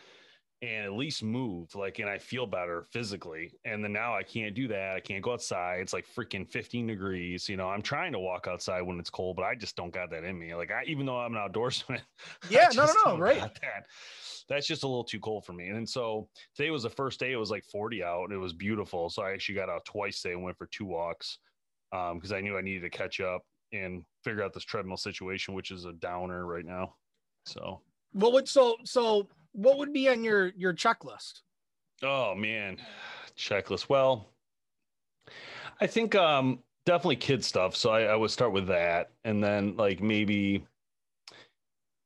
and 0.62 0.86
at 0.86 0.94
least 0.94 1.24
move. 1.24 1.74
Like, 1.74 2.00
and 2.00 2.10
I 2.10 2.20
feel 2.20 2.46
better 2.46 2.86
physically. 2.92 3.54
And 3.66 3.84
then 3.84 3.94
now 3.94 4.16
I 4.16 4.22
can't 4.22 4.54
do 4.54 4.68
that. 4.68 4.96
I 4.96 5.00
can't 5.00 5.24
go 5.24 5.34
outside. 5.34 5.80
It's 5.80 5.94
like 5.94 6.06
freaking 6.08 6.48
15 6.48 6.86
degrees. 6.88 7.50
You 7.50 7.58
know, 7.58 7.68
I'm 7.68 7.82
trying 7.82 8.12
to 8.12 8.20
walk 8.20 8.48
outside 8.48 8.82
when 8.82 9.00
it's 9.00 9.10
cold, 9.10 9.36
but 9.36 9.44
I 9.44 9.56
just 9.56 9.76
don't 9.76 9.94
got 9.94 10.12
that 10.12 10.24
in 10.24 10.38
me. 10.38 10.54
Like 10.54 10.72
I, 10.72 10.84
even 10.86 11.06
though 11.06 11.20
I'm 11.20 11.36
an 11.36 11.42
outdoorsman. 11.42 12.02
Yeah, 12.50 12.70
no, 12.76 12.86
no, 12.86 12.94
no, 13.06 13.18
right. 13.18 13.40
That 13.40 13.86
that's 14.50 14.68
just 14.68 14.84
a 14.84 14.88
little 14.88 15.04
too 15.04 15.20
cold 15.20 15.46
for 15.46 15.54
me. 15.54 15.70
And 15.70 15.88
so 15.88 16.28
today 16.56 16.70
was 16.72 16.84
the 16.84 16.90
first 16.90 17.20
day. 17.20 17.32
It 17.32 17.38
was 17.38 17.52
like 17.52 17.64
40 17.64 18.04
out. 18.04 18.26
And 18.26 18.34
it 18.34 18.38
was 18.38 18.54
beautiful. 18.54 19.10
So 19.10 19.24
I 19.24 19.32
actually 19.32 19.56
got 19.56 19.70
out 19.70 19.86
twice 19.86 20.22
today 20.22 20.34
and 20.34 20.44
went 20.44 20.58
for 20.58 20.68
two 20.68 20.86
walks. 20.86 21.40
because 21.92 22.32
um, 22.32 22.38
I 22.38 22.42
knew 22.42 22.58
I 22.58 22.62
needed 22.62 22.82
to 22.82 22.90
catch 22.90 23.22
up 23.22 23.42
and 23.72 24.04
figure 24.24 24.44
out 24.44 24.54
this 24.54 24.66
treadmill 24.66 24.98
situation, 24.98 25.54
which 25.54 25.72
is 25.72 25.86
a 25.86 25.94
downer 25.94 26.46
right 26.46 26.66
now. 26.66 26.96
So, 27.46 27.82
well, 28.14 28.32
what 28.32 28.48
so 28.48 28.76
so 28.84 29.28
what 29.54 29.78
would 29.78 29.94
be 29.94 30.10
on 30.10 30.24
your 30.24 30.48
your 30.56 30.74
checklist? 30.74 31.42
Oh 32.04 32.36
man, 32.36 32.78
checklist. 33.38 33.90
Well, 33.90 34.28
I 35.80 35.88
think 35.88 36.16
um 36.16 36.60
definitely 36.86 37.18
kid 37.18 37.44
stuff. 37.44 37.76
So 37.76 37.92
I, 37.92 38.04
I 38.04 38.16
would 38.16 38.32
start 38.32 38.54
with 38.54 38.68
that, 38.68 39.12
and 39.24 39.44
then 39.44 39.76
like 39.78 40.02
maybe 40.02 40.66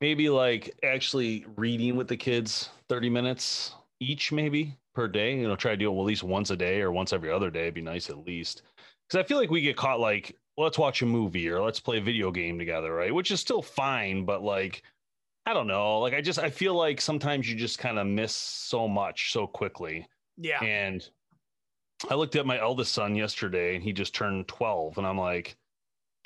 maybe 0.02 0.30
like 0.30 0.78
actually 0.84 1.46
reading 1.56 1.96
with 1.96 2.08
the 2.08 2.18
kids 2.18 2.70
30 2.90 3.10
minutes 3.10 3.74
each 4.00 4.32
maybe 4.32 4.78
per 4.94 5.08
day 5.08 5.38
you 5.38 5.48
know 5.48 5.56
try 5.56 5.72
to 5.72 5.78
do 5.78 5.90
it 5.92 5.98
at 5.98 6.04
least 6.04 6.24
once 6.24 6.52
a 6.52 6.56
day 6.56 6.82
or 6.82 6.92
once 6.92 7.14
every 7.14 7.32
other 7.32 7.50
day 7.50 7.64
It'd 7.64 7.75
be 7.75 7.82
nice 7.82 8.10
at 8.10 8.25
least 8.25 8.64
because 9.08 9.24
i 9.24 9.28
feel 9.28 9.38
like 9.38 9.50
we 9.50 9.62
get 9.62 9.78
caught 9.78 10.00
like 10.00 10.38
let's 10.58 10.78
watch 10.78 11.02
a 11.02 11.06
movie 11.06 11.50
or 11.50 11.62
let's 11.62 11.80
play 11.80 11.98
a 11.98 12.02
video 12.02 12.30
game 12.30 12.60
together 12.60 12.94
right 12.94 13.14
which 13.14 13.32
is 13.32 13.40
still 13.40 13.62
fine 13.62 14.25
but 14.25 14.44
like 14.44 14.84
i 15.46 15.54
don't 15.54 15.68
know 15.68 16.00
like 16.00 16.14
i 16.14 16.22
just 16.22 16.40
i 16.40 16.50
feel 16.50 16.74
like 16.74 17.00
sometimes 17.00 17.50
you 17.50 17.56
just 17.56 17.80
kind 17.80 18.00
of 18.00 18.08
miss 18.08 18.36
so 18.36 18.88
much 18.88 19.32
so 19.32 19.46
quickly. 19.48 20.08
Yeah. 20.38 20.64
And 20.64 21.08
i 22.10 22.16
looked 22.16 22.36
at 22.36 22.46
my 22.46 22.60
eldest 22.60 22.94
son 22.94 23.16
yesterday 23.16 23.75
and 23.75 23.84
he 23.84 23.94
just 23.94 24.14
turned 24.14 24.48
12 24.48 24.98
and 24.98 25.08
i'm 25.08 25.18
like 25.18 25.56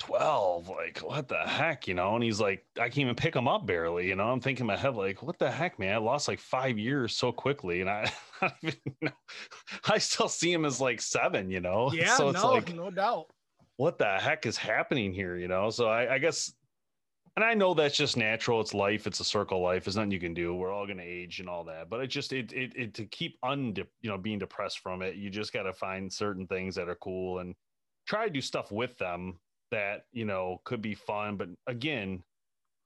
12 0.00 0.68
like 0.68 0.98
what 1.00 1.28
the 1.28 1.36
heck? 1.36 1.86
You 1.86 1.92
know 1.94 2.14
and 2.14 2.24
he's 2.24 2.40
like 2.40 2.64
i 2.78 2.88
can't 2.88 2.98
even 2.98 3.14
pick 3.14 3.36
him 3.36 3.46
up 3.46 3.66
barely 3.66 4.08
you 4.08 4.16
know? 4.16 4.30
I'm 4.30 4.40
thinking 4.40 4.62
in 4.62 4.66
my 4.66 4.76
head 4.76 4.96
like 4.96 5.22
what 5.22 5.38
the 5.38 5.50
heck 5.50 5.78
man? 5.78 5.94
I 5.94 5.98
lost 5.98 6.26
like 6.26 6.40
five 6.40 6.78
years 6.78 7.14
so 7.14 7.30
quickly 7.30 7.82
and 7.82 7.90
i 7.90 8.10
i 9.84 9.98
still 9.98 10.28
see 10.28 10.50
him 10.50 10.64
as 10.64 10.80
like 10.80 11.02
seven 11.02 11.50
you 11.50 11.60
know? 11.60 11.90
Yeah 11.94 12.16
so 12.16 12.30
it's 12.30 12.42
no, 12.42 12.50
like 12.50 12.74
no 12.74 12.90
doubt. 12.90 13.26
what 13.76 13.98
the 13.98 14.18
heck 14.18 14.46
is 14.46 14.56
happening 14.56 15.12
here 15.12 15.36
you 15.36 15.48
know? 15.48 15.68
So 15.68 15.86
I, 15.86 16.14
I 16.14 16.18
guess 16.18 16.50
and 17.36 17.44
i 17.44 17.54
know 17.54 17.74
that's 17.74 17.96
just 17.96 18.16
natural 18.16 18.60
it's 18.60 18.74
life 18.74 19.06
it's 19.06 19.20
a 19.20 19.24
circle 19.24 19.60
life 19.60 19.84
there's 19.84 19.96
nothing 19.96 20.10
you 20.10 20.20
can 20.20 20.34
do 20.34 20.54
we're 20.54 20.72
all 20.72 20.86
going 20.86 20.98
to 20.98 21.04
age 21.04 21.40
and 21.40 21.48
all 21.48 21.64
that 21.64 21.88
but 21.88 22.00
it 22.00 22.08
just 22.08 22.32
it, 22.32 22.52
it, 22.52 22.72
it 22.76 22.94
to 22.94 23.04
keep 23.06 23.38
un 23.42 23.74
you 24.00 24.10
know 24.10 24.18
being 24.18 24.38
depressed 24.38 24.80
from 24.80 25.02
it 25.02 25.16
you 25.16 25.30
just 25.30 25.52
got 25.52 25.62
to 25.62 25.72
find 25.72 26.12
certain 26.12 26.46
things 26.46 26.74
that 26.74 26.88
are 26.88 26.96
cool 26.96 27.38
and 27.38 27.54
try 28.06 28.24
to 28.26 28.32
do 28.32 28.40
stuff 28.40 28.72
with 28.72 28.96
them 28.98 29.38
that 29.70 30.04
you 30.12 30.24
know 30.24 30.60
could 30.64 30.82
be 30.82 30.94
fun 30.94 31.36
but 31.36 31.48
again 31.66 32.22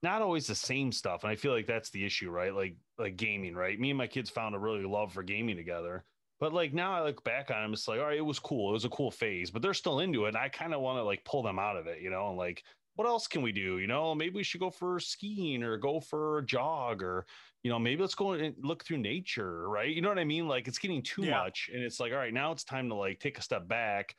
not 0.02 0.20
always 0.20 0.46
the 0.46 0.54
same 0.54 0.92
stuff 0.92 1.22
and 1.22 1.30
i 1.30 1.36
feel 1.36 1.52
like 1.52 1.66
that's 1.66 1.90
the 1.90 2.04
issue 2.04 2.30
right? 2.30 2.54
Like 2.54 2.76
like 2.98 3.16
gaming 3.16 3.54
right? 3.54 3.80
Me 3.80 3.90
and 3.90 3.98
my 3.98 4.06
kids 4.06 4.30
found 4.30 4.54
a 4.54 4.58
really 4.58 4.84
love 4.84 5.12
for 5.12 5.22
gaming 5.22 5.56
together 5.56 6.04
but 6.40 6.52
like 6.52 6.74
now 6.74 6.92
i 6.92 7.02
look 7.02 7.22
back 7.24 7.50
on 7.50 7.62
them 7.62 7.72
it's 7.72 7.88
like 7.88 8.00
all 8.00 8.06
right 8.06 8.18
it 8.18 8.24
was 8.24 8.38
cool 8.38 8.70
it 8.70 8.72
was 8.72 8.84
a 8.84 8.90
cool 8.90 9.10
phase 9.10 9.50
but 9.50 9.62
they're 9.62 9.74
still 9.74 10.00
into 10.00 10.24
it 10.26 10.28
and 10.28 10.36
i 10.36 10.48
kind 10.48 10.74
of 10.74 10.80
want 10.80 10.98
to 10.98 11.02
like 11.02 11.24
pull 11.24 11.42
them 11.42 11.58
out 11.58 11.76
of 11.76 11.86
it 11.86 12.00
you 12.02 12.10
know 12.10 12.28
and 12.28 12.36
like 12.36 12.62
what 12.96 13.06
else 13.06 13.26
can 13.26 13.42
we 13.42 13.52
do 13.52 13.78
you 13.78 13.86
know 13.86 14.14
maybe 14.14 14.34
we 14.34 14.42
should 14.42 14.60
go 14.60 14.70
for 14.70 14.98
skiing 15.00 15.62
or 15.62 15.76
go 15.76 16.00
for 16.00 16.38
a 16.38 16.46
jog 16.46 17.02
or 17.02 17.26
you 17.62 17.70
know 17.70 17.78
maybe 17.78 18.00
let's 18.00 18.14
go 18.14 18.32
and 18.32 18.54
look 18.62 18.84
through 18.84 18.98
nature 18.98 19.68
right 19.68 19.94
you 19.94 20.00
know 20.00 20.08
what 20.08 20.18
i 20.18 20.24
mean 20.24 20.46
like 20.46 20.68
it's 20.68 20.78
getting 20.78 21.02
too 21.02 21.24
yeah. 21.24 21.38
much 21.42 21.70
and 21.72 21.82
it's 21.82 22.00
like 22.00 22.12
all 22.12 22.18
right 22.18 22.34
now 22.34 22.52
it's 22.52 22.64
time 22.64 22.88
to 22.88 22.94
like 22.94 23.18
take 23.18 23.38
a 23.38 23.42
step 23.42 23.66
back 23.68 24.14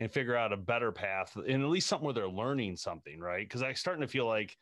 and 0.00 0.12
figure 0.12 0.36
out 0.36 0.52
a 0.52 0.56
better 0.56 0.92
path 0.92 1.36
and 1.36 1.62
at 1.62 1.68
least 1.68 1.86
something 1.86 2.04
where 2.04 2.14
they're 2.14 2.28
learning 2.28 2.76
something, 2.76 3.18
right? 3.18 3.46
Because 3.46 3.62
I'm 3.62 3.74
starting 3.74 4.02
to 4.02 4.08
feel 4.08 4.26
like 4.26 4.56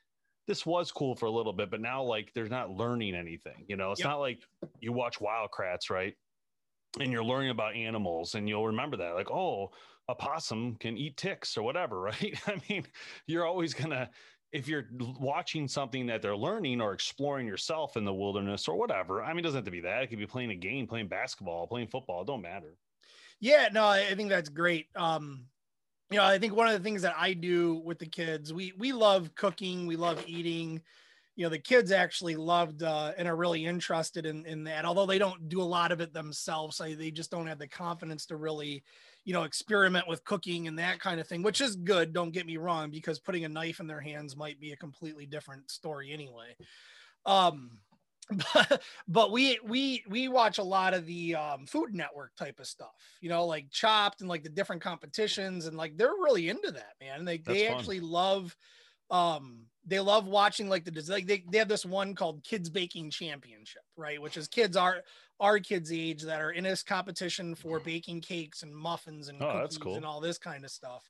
this 0.47 0.65
was 0.65 0.93
cool 0.93 1.17
for 1.17 1.27
a 1.27 1.31
little 1.31 1.53
bit, 1.53 1.71
but 1.71 1.81
now 1.81 2.03
like 2.03 2.33
they're 2.35 2.49
not 2.49 2.71
learning 2.71 3.15
anything. 3.15 3.65
You 3.67 3.77
know, 3.77 3.91
it's 3.93 4.01
yep. 4.01 4.11
not 4.11 4.21
like 4.21 4.43
you 4.81 4.93
watch 4.93 5.21
Wild 5.21 5.51
Kratts, 5.51 5.91
right? 5.91 6.15
And 7.01 7.11
you're 7.11 7.25
learning 7.25 7.51
about 7.51 7.75
animals, 7.75 8.37
and 8.37 8.49
you'll 8.49 8.69
remember 8.69 8.97
that, 8.99 9.17
like, 9.17 9.29
oh, 9.29 9.71
a 10.09 10.15
possum 10.15 10.77
can 10.77 10.97
eat 10.97 11.17
ticks 11.17 11.57
or 11.57 11.63
whatever, 11.63 12.01
right? 12.01 12.39
I 12.47 12.61
mean, 12.69 12.87
you're 13.27 13.47
always 13.47 13.75
gonna 13.75 14.11
if 14.53 14.69
you're 14.69 14.87
watching 15.19 15.67
something 15.67 16.07
that 16.07 16.23
they're 16.23 16.37
learning 16.37 16.81
or 16.81 16.93
exploring 16.93 17.45
yourself 17.45 17.97
in 17.97 18.05
the 18.05 18.15
wilderness 18.15 18.69
or 18.69 18.77
whatever. 18.77 19.21
I 19.21 19.31
mean, 19.31 19.41
it 19.41 19.43
doesn't 19.43 19.59
have 19.59 19.65
to 19.65 19.71
be 19.73 19.81
that. 19.81 20.05
It 20.05 20.07
could 20.07 20.21
be 20.21 20.27
playing 20.27 20.51
a 20.51 20.55
game, 20.55 20.87
playing 20.87 21.09
basketball, 21.09 21.67
playing 21.67 21.89
football. 21.89 22.23
It 22.23 22.29
don't 22.29 22.41
matter. 22.41 22.77
Yeah, 23.41 23.69
no, 23.73 23.85
I 23.85 24.15
think 24.15 24.29
that's 24.29 24.49
great. 24.49 24.87
Um, 24.95 25.47
you 26.11 26.19
know, 26.19 26.25
I 26.25 26.39
think 26.39 26.55
one 26.55 26.69
of 26.69 26.73
the 26.75 26.85
things 26.85 27.03
that 27.03 27.17
I 27.19 27.33
do 27.33 27.83
with 27.85 27.99
the 27.99 28.07
kids, 28.07 28.53
we 28.53 28.73
we 28.79 28.93
love 28.93 29.35
cooking, 29.35 29.87
we 29.87 29.97
love 29.97 30.23
eating. 30.27 30.81
You 31.35 31.47
know, 31.47 31.51
the 31.51 31.59
kids 31.59 31.91
actually 31.91 32.37
loved 32.37 32.85
uh, 32.85 33.11
and 33.19 33.27
are 33.27 33.35
really 33.35 33.65
interested 33.65 34.25
in 34.25 34.47
in 34.47 34.63
that. 34.65 34.85
Although 34.85 35.07
they 35.07 35.19
don't 35.19 35.49
do 35.49 35.61
a 35.61 35.65
lot 35.65 35.91
of 35.91 36.01
it 36.01 36.15
themselves, 36.15 36.81
I, 36.81 36.95
they 36.95 37.11
just 37.11 37.33
don't 37.33 37.49
have 37.49 37.59
the 37.59 37.67
confidence 37.67 38.27
to 38.27 38.37
really, 38.37 38.85
you 39.25 39.33
know, 39.33 39.45
experiment 39.45 40.07
with 40.07 40.25
cooking 40.25 40.69
and 40.69 40.79
that 40.79 41.01
kind 41.01 41.19
of 41.19 41.27
thing, 41.27 41.43
which 41.43 41.61
is 41.61 41.77
good. 41.77 42.13
Don't 42.13 42.33
get 42.33 42.47
me 42.47 42.57
wrong, 42.57 42.91
because 42.91 43.19
putting 43.19 43.45
a 43.45 43.49
knife 43.49 43.81
in 43.81 43.87
their 43.87 44.01
hands 44.01 44.37
might 44.37 44.61
be 44.61 44.73
a 44.73 44.77
completely 44.77 45.27
different 45.27 45.71
story 45.71 46.13
anyway. 46.13 46.57
Um, 47.25 47.79
but, 48.55 48.83
but 49.07 49.33
we 49.33 49.59
we 49.63 50.03
we 50.09 50.29
watch 50.29 50.57
a 50.57 50.63
lot 50.63 50.95
of 50.95 51.05
the 51.05 51.35
um, 51.35 51.67
Food 51.67 51.95
Network 51.95 52.35
type 52.37 52.59
of 52.59 52.67
stuff, 52.67 52.95
you 53.21 53.29
know, 53.29 53.45
like 53.45 53.71
Chopped 53.71 54.21
and 54.21 54.31
like 54.31 54.43
the 54.43 54.49
different 54.49 54.81
competitions, 54.81 55.67
and 55.67 55.77
like 55.77 55.97
they're 55.97 56.09
really 56.09 56.49
into 56.49 56.71
that, 56.71 56.95
man. 57.01 57.25
They 57.25 57.39
That's 57.39 57.59
they 57.59 57.67
fun. 57.67 57.77
actually 57.77 58.01
love 58.01 58.57
um 59.11 59.67
they 59.87 60.01
love 60.01 60.27
watching 60.27 60.69
like 60.69 60.85
the 60.85 61.05
like 61.09 61.27
they, 61.27 61.45
they 61.51 61.59
have 61.59 61.69
this 61.69 61.85
one 61.85 62.15
called 62.15 62.43
kids 62.43 62.71
baking 62.71 63.11
championship 63.11 63.83
right? 63.97 64.21
Which 64.21 64.37
is 64.37 64.49
kids 64.49 64.77
are 64.77 65.03
our 65.41 65.59
kids 65.59 65.93
age 65.93 66.23
that 66.23 66.41
are 66.41 66.53
in 66.53 66.65
this 66.65 66.83
competition 66.83 67.55
for 67.55 67.81
baking 67.81 68.21
cakes 68.21 68.63
and 68.63 68.75
muffins 68.75 69.29
and 69.29 69.43
oh, 69.43 69.61
cookies 69.63 69.79
cool. 69.79 69.97
and 69.97 70.05
all 70.05 70.21
this 70.21 70.39
kind 70.39 70.65
of 70.65 70.71
stuff. 70.71 71.09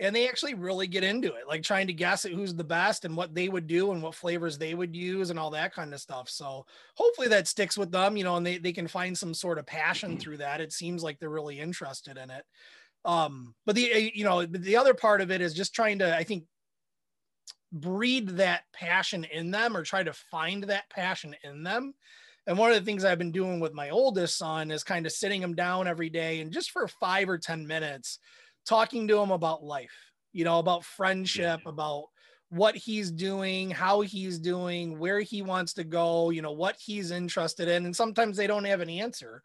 And 0.00 0.14
they 0.14 0.28
actually 0.28 0.54
really 0.54 0.86
get 0.86 1.02
into 1.02 1.28
it 1.28 1.48
like 1.48 1.62
trying 1.62 1.88
to 1.88 1.92
guess 1.92 2.24
at 2.24 2.30
who's 2.30 2.54
the 2.54 2.62
best 2.64 3.04
and 3.04 3.16
what 3.16 3.34
they 3.34 3.48
would 3.48 3.66
do 3.66 3.90
and 3.90 4.00
what 4.00 4.14
flavors 4.14 4.56
they 4.56 4.72
would 4.74 4.94
use 4.94 5.30
and 5.30 5.38
all 5.38 5.50
that 5.50 5.74
kind 5.74 5.92
of 5.92 6.00
stuff. 6.00 6.28
So 6.28 6.66
hopefully 6.94 7.28
that 7.28 7.48
sticks 7.48 7.76
with 7.76 7.90
them 7.90 8.16
you 8.16 8.24
know 8.24 8.36
and 8.36 8.46
they, 8.46 8.58
they 8.58 8.72
can 8.72 8.86
find 8.86 9.16
some 9.16 9.34
sort 9.34 9.58
of 9.58 9.66
passion 9.66 10.16
mm. 10.16 10.20
through 10.20 10.38
that. 10.38 10.60
It 10.60 10.72
seems 10.72 11.02
like 11.02 11.18
they're 11.18 11.28
really 11.28 11.58
interested 11.58 12.16
in 12.16 12.30
it. 12.30 12.44
Um 13.04 13.54
but 13.66 13.74
the 13.74 14.12
you 14.14 14.24
know 14.24 14.46
the 14.46 14.76
other 14.76 14.94
part 14.94 15.20
of 15.20 15.30
it 15.30 15.40
is 15.40 15.54
just 15.54 15.74
trying 15.74 16.00
to 16.00 16.16
i 16.16 16.24
think 16.24 16.44
breed 17.72 18.28
that 18.28 18.62
passion 18.72 19.24
in 19.24 19.50
them 19.50 19.76
or 19.76 19.82
try 19.82 20.02
to 20.02 20.12
find 20.12 20.64
that 20.64 20.88
passion 20.90 21.36
in 21.44 21.62
them 21.62 21.94
and 22.48 22.56
one 22.56 22.72
of 22.72 22.78
the 22.78 22.84
things 22.84 23.04
I've 23.04 23.18
been 23.18 23.30
doing 23.30 23.60
with 23.60 23.74
my 23.74 23.90
oldest 23.90 24.38
son 24.38 24.70
is 24.70 24.82
kind 24.82 25.04
of 25.04 25.12
sitting 25.12 25.42
him 25.42 25.54
down 25.54 25.86
every 25.86 26.08
day 26.08 26.40
and 26.40 26.50
just 26.50 26.70
for 26.70 26.88
five 26.88 27.28
or 27.28 27.36
10 27.36 27.66
minutes, 27.66 28.20
talking 28.66 29.06
to 29.08 29.18
him 29.18 29.30
about 29.30 29.62
life, 29.62 30.12
you 30.32 30.44
know, 30.46 30.58
about 30.58 30.82
friendship, 30.82 31.60
yeah. 31.62 31.70
about 31.70 32.06
what 32.48 32.74
he's 32.74 33.10
doing, 33.10 33.70
how 33.70 34.00
he's 34.00 34.38
doing, 34.38 34.98
where 34.98 35.20
he 35.20 35.42
wants 35.42 35.74
to 35.74 35.84
go, 35.84 36.30
you 36.30 36.40
know, 36.40 36.52
what 36.52 36.76
he's 36.82 37.10
interested 37.10 37.68
in. 37.68 37.84
And 37.84 37.94
sometimes 37.94 38.38
they 38.38 38.46
don't 38.46 38.64
have 38.64 38.80
an 38.80 38.88
answer, 38.88 39.42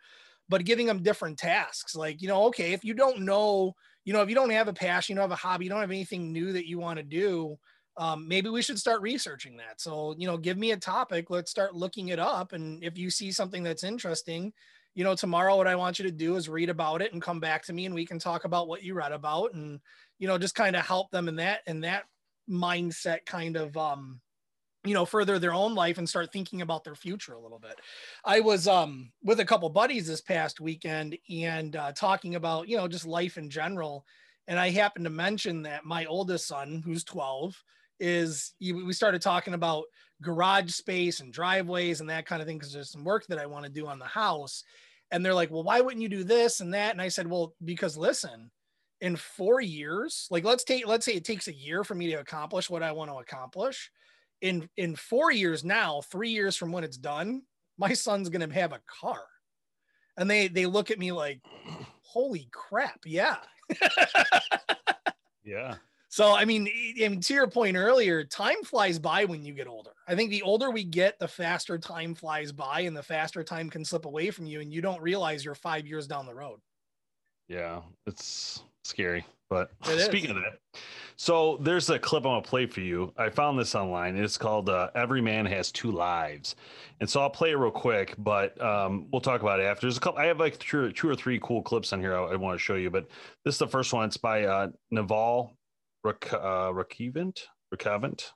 but 0.47 0.63
giving 0.63 0.87
them 0.87 1.03
different 1.03 1.37
tasks. 1.37 1.95
Like, 1.97 2.21
you 2.21 2.29
know, 2.29 2.45
okay, 2.45 2.71
if 2.71 2.85
you 2.85 2.93
don't 2.93 3.23
know, 3.23 3.75
you 4.05 4.13
know, 4.13 4.21
if 4.21 4.29
you 4.29 4.35
don't 4.35 4.49
have 4.51 4.69
a 4.69 4.73
passion, 4.73 5.11
you 5.11 5.17
don't 5.17 5.29
have 5.29 5.37
a 5.37 5.41
hobby, 5.41 5.65
you 5.65 5.69
don't 5.69 5.81
have 5.81 5.91
anything 5.91 6.31
new 6.31 6.53
that 6.53 6.69
you 6.69 6.79
want 6.79 6.99
to 6.99 7.03
do, 7.03 7.59
um, 7.97 8.27
maybe 8.27 8.49
we 8.49 8.61
should 8.61 8.79
start 8.79 9.01
researching 9.01 9.57
that. 9.57 9.79
So, 9.79 10.15
you 10.17 10.27
know, 10.27 10.37
give 10.37 10.57
me 10.57 10.71
a 10.71 10.77
topic, 10.77 11.29
let's 11.29 11.51
start 11.51 11.75
looking 11.75 12.09
it 12.09 12.19
up. 12.19 12.53
And 12.53 12.83
if 12.83 12.97
you 12.97 13.09
see 13.09 13.31
something 13.31 13.63
that's 13.63 13.83
interesting, 13.83 14.51
you 14.95 15.03
know, 15.03 15.15
tomorrow 15.15 15.55
what 15.55 15.67
I 15.67 15.75
want 15.75 15.99
you 15.99 16.05
to 16.05 16.11
do 16.11 16.35
is 16.35 16.49
read 16.49 16.69
about 16.69 17.01
it 17.01 17.13
and 17.13 17.21
come 17.21 17.39
back 17.39 17.63
to 17.65 17.73
me 17.73 17.85
and 17.85 17.95
we 17.95 18.05
can 18.05 18.19
talk 18.19 18.45
about 18.45 18.67
what 18.67 18.83
you 18.83 18.93
read 18.93 19.11
about 19.11 19.53
and, 19.53 19.79
you 20.19 20.27
know, 20.27 20.37
just 20.37 20.55
kind 20.55 20.75
of 20.75 20.85
help 20.85 21.11
them 21.11 21.27
in 21.27 21.35
that, 21.37 21.61
in 21.67 21.81
that 21.81 22.03
mindset 22.49 23.25
kind 23.25 23.57
of, 23.57 23.75
um, 23.77 24.19
you 24.83 24.93
know, 24.93 25.05
further 25.05 25.39
their 25.39 25.53
own 25.53 25.75
life 25.75 25.97
and 25.97 26.07
start 26.07 26.31
thinking 26.33 26.61
about 26.61 26.83
their 26.83 26.95
future 26.95 27.33
a 27.33 27.41
little 27.41 27.59
bit. 27.59 27.79
I 28.25 28.41
was 28.41 28.67
um, 28.67 29.11
with 29.23 29.39
a 29.39 29.45
couple 29.45 29.69
buddies 29.69 30.07
this 30.07 30.21
past 30.21 30.59
weekend 30.59 31.17
and 31.29 31.75
uh, 31.75 31.93
talking 31.93 32.35
about, 32.35 32.67
you 32.67 32.77
know, 32.77 32.87
just 32.87 33.07
life 33.07 33.37
in 33.37 33.49
general. 33.49 34.05
And 34.47 34.59
I 34.59 34.71
happened 34.71 35.05
to 35.05 35.11
mention 35.11 35.63
that 35.63 35.85
my 35.85 36.05
oldest 36.05 36.47
son, 36.47 36.83
who's 36.85 37.05
12, 37.05 37.55
is 37.99 38.53
we 38.59 38.93
started 38.93 39.21
talking 39.21 39.53
about 39.53 39.85
garage 40.21 40.71
space 40.71 41.19
and 41.19 41.33
driveways 41.33 42.01
and 42.01 42.09
that 42.09 42.25
kind 42.25 42.41
of 42.41 42.47
thing 42.47 42.57
because 42.57 42.73
there's 42.73 42.91
some 42.91 43.03
work 43.03 43.25
that 43.27 43.39
I 43.39 43.45
want 43.45 43.65
to 43.65 43.71
do 43.71 43.87
on 43.87 43.99
the 43.99 44.05
house. 44.05 44.63
And 45.11 45.23
they're 45.23 45.33
like, 45.33 45.51
well, 45.51 45.63
why 45.63 45.81
wouldn't 45.81 46.01
you 46.01 46.09
do 46.09 46.23
this 46.23 46.59
and 46.59 46.73
that? 46.73 46.91
And 46.91 47.01
I 47.01 47.09
said, 47.09 47.27
well, 47.27 47.53
because 47.63 47.95
listen, 47.97 48.49
in 49.01 49.15
four 49.15 49.61
years, 49.61 50.27
like 50.31 50.43
let's 50.43 50.63
take, 50.63 50.87
let's 50.87 51.05
say 51.05 51.13
it 51.13 51.25
takes 51.25 51.47
a 51.47 51.53
year 51.53 51.83
for 51.83 51.93
me 51.93 52.07
to 52.07 52.15
accomplish 52.15 52.69
what 52.69 52.81
I 52.81 52.91
want 52.93 53.11
to 53.11 53.17
accomplish. 53.17 53.91
In 54.41 54.67
in 54.75 54.95
four 54.95 55.31
years 55.31 55.63
now, 55.63 56.01
three 56.01 56.29
years 56.29 56.55
from 56.55 56.71
when 56.71 56.83
it's 56.83 56.97
done, 56.97 57.43
my 57.77 57.93
son's 57.93 58.29
gonna 58.29 58.51
have 58.53 58.73
a 58.73 58.81
car. 59.01 59.23
And 60.17 60.29
they 60.29 60.47
they 60.47 60.65
look 60.65 60.91
at 60.91 60.99
me 60.99 61.11
like, 61.11 61.41
holy 62.01 62.49
crap, 62.51 62.99
yeah. 63.05 63.37
yeah. 65.43 65.75
So, 66.13 66.35
I 66.35 66.45
mean, 66.45 66.69
mean, 66.95 67.21
to 67.21 67.33
your 67.33 67.47
point 67.47 67.75
earlier, 67.75 68.23
time 68.23 68.61
flies 68.63 68.99
by 68.99 69.25
when 69.25 69.43
you 69.43 69.51
get 69.51 69.65
older. 69.65 69.89
I 70.07 70.13
think 70.13 70.29
the 70.29 70.43
older 70.43 70.69
we 70.69 70.83
get, 70.83 71.17
the 71.17 71.27
faster 71.27 71.79
time 71.79 72.13
flies 72.13 72.51
by 72.51 72.81
and 72.81 72.95
the 72.95 73.01
faster 73.01 73.43
time 73.43 73.67
can 73.67 73.83
slip 73.83 74.05
away 74.05 74.29
from 74.29 74.45
you. 74.45 74.61
And 74.61 74.71
you 74.71 74.79
don't 74.79 75.01
realize 75.01 75.43
you're 75.43 75.55
five 75.55 75.87
years 75.87 76.05
down 76.05 76.27
the 76.27 76.35
road. 76.35 76.59
Yeah, 77.47 77.81
it's 78.05 78.61
scary. 78.83 79.25
But 79.49 79.71
It 79.85 79.97
is. 79.97 80.05
speaking 80.05 80.29
of 80.29 80.35
that, 80.35 80.59
so 81.15 81.57
there's 81.61 81.89
a 81.89 81.97
clip 81.97 82.25
I'm 82.27 82.33
gonna 82.33 82.41
play 82.43 82.67
for 82.67 82.81
you. 82.81 83.11
I 83.17 83.31
found 83.31 83.57
this 83.57 83.73
online. 83.73 84.15
It's 84.15 84.37
called 84.37 84.69
uh, 84.69 84.91
"Every 84.93 85.21
Man 85.21 85.47
Has 85.47 85.71
Two 85.71 85.91
Lives," 85.91 86.55
and 86.99 87.09
so 87.09 87.21
I'll 87.21 87.29
play 87.31 87.51
it 87.51 87.55
real 87.55 87.71
quick. 87.71 88.13
But 88.19 88.59
um, 88.61 89.07
we'll 89.11 89.21
talk 89.21 89.41
about 89.41 89.59
it 89.59 89.63
after. 89.63 89.87
There's 89.87 89.97
a 89.97 89.99
couple. 89.99 90.19
I 90.19 90.25
have 90.25 90.39
like 90.39 90.59
two, 90.59 90.91
two 90.91 91.09
or 91.09 91.15
three 91.15 91.39
cool 91.41 91.63
clips 91.63 91.91
on 91.91 91.99
here 91.99 92.15
I, 92.15 92.33
I 92.33 92.35
want 92.35 92.53
to 92.53 92.63
show 92.63 92.75
you. 92.75 92.91
But 92.91 93.07
this 93.45 93.55
is 93.55 93.59
the 93.59 93.67
first 93.67 93.93
one. 93.93 94.05
It's 94.05 94.17
by 94.17 94.45
uh, 94.45 94.67
Naval 94.91 95.55
Rak- 96.03 96.33
uh, 96.33 96.71
Rakivant. 96.71 97.39
Rakavant. 97.73 98.31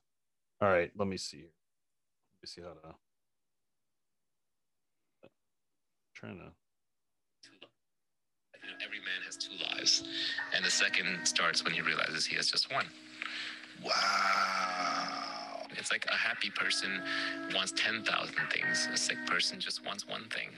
All 0.62 0.69
right, 0.69 0.91
let 0.97 1.07
me 1.07 1.17
see. 1.17 1.38
Let 1.38 2.41
me 2.41 2.45
see 2.47 2.62
how 2.62 2.69
to. 2.69 2.95
Trying 6.15 6.38
to. 6.39 6.51
Every 8.83 9.00
man 9.00 9.21
has 9.25 9.38
two 9.38 9.53
lives, 9.75 10.03
and 10.55 10.63
the 10.65 10.69
second 10.71 11.25
starts 11.25 11.63
when 11.63 11.74
he 11.74 11.81
realizes 11.81 12.25
he 12.25 12.36
has 12.36 12.50
just 12.51 12.71
one. 12.74 12.86
Wow. 13.83 13.93
It's 15.77 15.91
like 15.91 16.05
a 16.07 16.15
happy 16.15 16.50
person 16.50 17.01
wants 17.53 17.74
ten 17.75 18.03
thousand 18.03 18.36
things. 18.51 18.88
A 18.93 18.97
sick 18.97 19.17
person 19.27 19.59
just 19.59 19.86
wants 19.86 20.07
one 20.07 20.25
thing. 20.29 20.50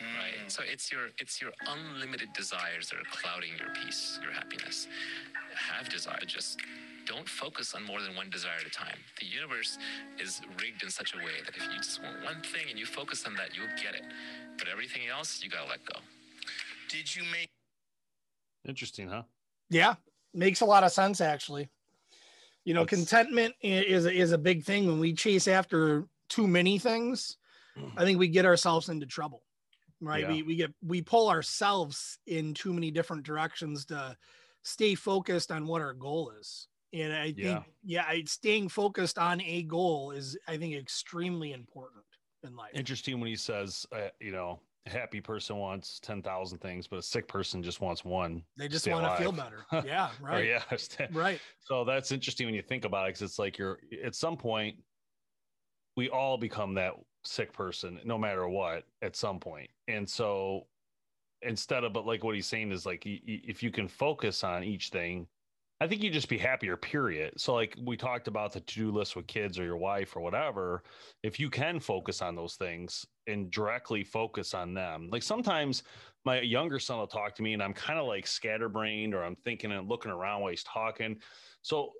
Right. 0.00 0.50
So 0.50 0.62
it's 0.70 0.90
your 0.92 1.08
it's 1.18 1.40
your 1.40 1.52
unlimited 1.68 2.32
desires 2.34 2.90
that 2.90 2.96
are 2.96 3.10
clouding 3.10 3.50
your 3.58 3.68
peace, 3.84 4.18
your 4.22 4.32
happiness. 4.32 4.88
Have 5.54 5.88
desire. 5.88 6.18
Just 6.26 6.58
don't 7.06 7.28
focus 7.28 7.74
on 7.74 7.84
more 7.84 8.00
than 8.00 8.14
one 8.16 8.30
desire 8.30 8.58
at 8.60 8.66
a 8.66 8.70
time. 8.70 8.96
The 9.20 9.26
universe 9.26 9.78
is 10.18 10.40
rigged 10.60 10.82
in 10.82 10.90
such 10.90 11.14
a 11.14 11.18
way 11.18 11.32
that 11.44 11.54
if 11.56 11.62
you 11.70 11.76
just 11.78 12.02
want 12.02 12.22
one 12.24 12.42
thing 12.42 12.66
and 12.70 12.78
you 12.78 12.86
focus 12.86 13.24
on 13.26 13.34
that, 13.34 13.54
you'll 13.56 13.66
get 13.82 13.94
it. 13.94 14.04
But 14.58 14.68
everything 14.68 15.02
else, 15.10 15.42
you 15.42 15.50
gotta 15.50 15.68
let 15.68 15.84
go. 15.84 16.00
Did 16.88 17.14
you 17.14 17.22
make 17.30 17.50
Interesting, 18.66 19.08
huh? 19.08 19.24
Yeah, 19.68 19.96
makes 20.32 20.62
a 20.62 20.64
lot 20.64 20.84
of 20.84 20.92
sense 20.92 21.20
actually. 21.20 21.68
You 22.64 22.72
know, 22.72 22.82
It's- 22.82 22.98
contentment 22.98 23.54
is 23.60 24.06
is 24.06 24.32
a 24.32 24.38
big 24.38 24.64
thing 24.64 24.86
when 24.86 24.98
we 24.98 25.12
chase 25.12 25.46
after 25.48 26.06
too 26.28 26.46
many 26.48 26.78
things. 26.78 27.36
I 27.96 28.04
think 28.04 28.20
we 28.20 28.28
get 28.28 28.46
ourselves 28.46 28.88
into 28.88 29.04
trouble, 29.04 29.42
right? 30.00 30.22
Yeah. 30.22 30.28
We 30.28 30.42
we 30.42 30.56
get 30.56 30.72
we 30.80 31.02
pull 31.02 31.28
ourselves 31.28 32.18
in 32.26 32.54
too 32.54 32.72
many 32.72 32.90
different 32.92 33.24
directions 33.24 33.84
to 33.86 34.16
stay 34.64 34.94
focused 34.94 35.52
on 35.52 35.66
what 35.66 35.80
our 35.80 35.94
goal 35.94 36.32
is. 36.40 36.68
And 36.92 37.12
I 37.12 37.26
think 37.26 37.38
Yeah. 37.38 37.62
yeah, 37.84 38.04
I, 38.06 38.24
staying 38.24 38.68
focused 38.68 39.18
on 39.18 39.40
a 39.42 39.62
goal 39.64 40.10
is 40.10 40.36
I 40.48 40.56
think 40.56 40.74
extremely 40.74 41.52
important 41.52 42.04
in 42.42 42.56
life. 42.56 42.72
Interesting 42.74 43.20
when 43.20 43.28
he 43.28 43.36
says, 43.36 43.86
uh, 43.92 44.08
you 44.20 44.32
know, 44.32 44.60
a 44.86 44.90
happy 44.90 45.20
person 45.20 45.56
wants 45.56 45.98
10,000 46.00 46.58
things, 46.58 46.86
but 46.86 46.98
a 46.98 47.02
sick 47.02 47.26
person 47.26 47.62
just 47.62 47.80
wants 47.80 48.04
one. 48.04 48.44
They 48.56 48.68
just 48.68 48.86
want 48.86 49.04
to 49.06 49.22
feel 49.22 49.32
better. 49.32 49.64
Yeah, 49.86 50.10
right. 50.20 50.46
yeah. 50.46 50.62
Right. 51.12 51.40
So 51.60 51.84
that's 51.84 52.12
interesting 52.12 52.46
when 52.46 52.54
you 52.54 52.62
think 52.62 52.84
about 52.84 53.06
it, 53.06 53.08
because 53.14 53.22
it's 53.22 53.38
like 53.38 53.58
you're 53.58 53.80
at 54.02 54.14
some 54.14 54.36
point, 54.36 54.76
we 55.96 56.10
all 56.10 56.36
become 56.36 56.74
that 56.74 56.94
sick 57.24 57.52
person, 57.52 58.00
no 58.04 58.18
matter 58.18 58.48
what, 58.48 58.84
at 59.00 59.16
some 59.16 59.40
point. 59.40 59.70
And 59.88 60.08
so 60.08 60.66
instead 61.42 61.84
of, 61.84 61.92
but 61.92 62.06
like 62.06 62.24
what 62.24 62.34
he's 62.34 62.46
saying 62.46 62.72
is 62.72 62.86
like, 62.86 63.04
y- 63.06 63.20
y- 63.26 63.40
if 63.44 63.62
you 63.62 63.70
can 63.70 63.88
focus 63.88 64.44
on 64.44 64.64
each 64.64 64.88
thing, 64.90 65.28
I 65.80 65.88
think 65.88 66.02
you'd 66.02 66.12
just 66.12 66.28
be 66.28 66.38
happier, 66.38 66.76
period. 66.76 67.38
So, 67.38 67.54
like 67.54 67.76
we 67.82 67.96
talked 67.96 68.28
about 68.28 68.52
the 68.52 68.60
to 68.60 68.74
do 68.74 68.90
list 68.90 69.16
with 69.16 69.26
kids 69.26 69.58
or 69.58 69.64
your 69.64 69.76
wife 69.76 70.16
or 70.16 70.20
whatever, 70.20 70.84
if 71.22 71.40
you 71.40 71.50
can 71.50 71.80
focus 71.80 72.22
on 72.22 72.36
those 72.36 72.56
things 72.56 73.04
and 73.26 73.50
directly 73.50 74.04
focus 74.04 74.54
on 74.54 74.72
them, 74.74 75.08
like 75.10 75.22
sometimes 75.22 75.82
my 76.24 76.40
younger 76.40 76.78
son 76.78 76.98
will 76.98 77.06
talk 77.06 77.34
to 77.34 77.42
me 77.42 77.52
and 77.54 77.62
I'm 77.62 77.74
kind 77.74 77.98
of 77.98 78.06
like 78.06 78.26
scatterbrained 78.26 79.14
or 79.14 79.22
I'm 79.24 79.36
thinking 79.36 79.72
and 79.72 79.88
looking 79.88 80.12
around 80.12 80.40
while 80.42 80.50
he's 80.50 80.64
talking. 80.64 81.20
So 81.62 81.92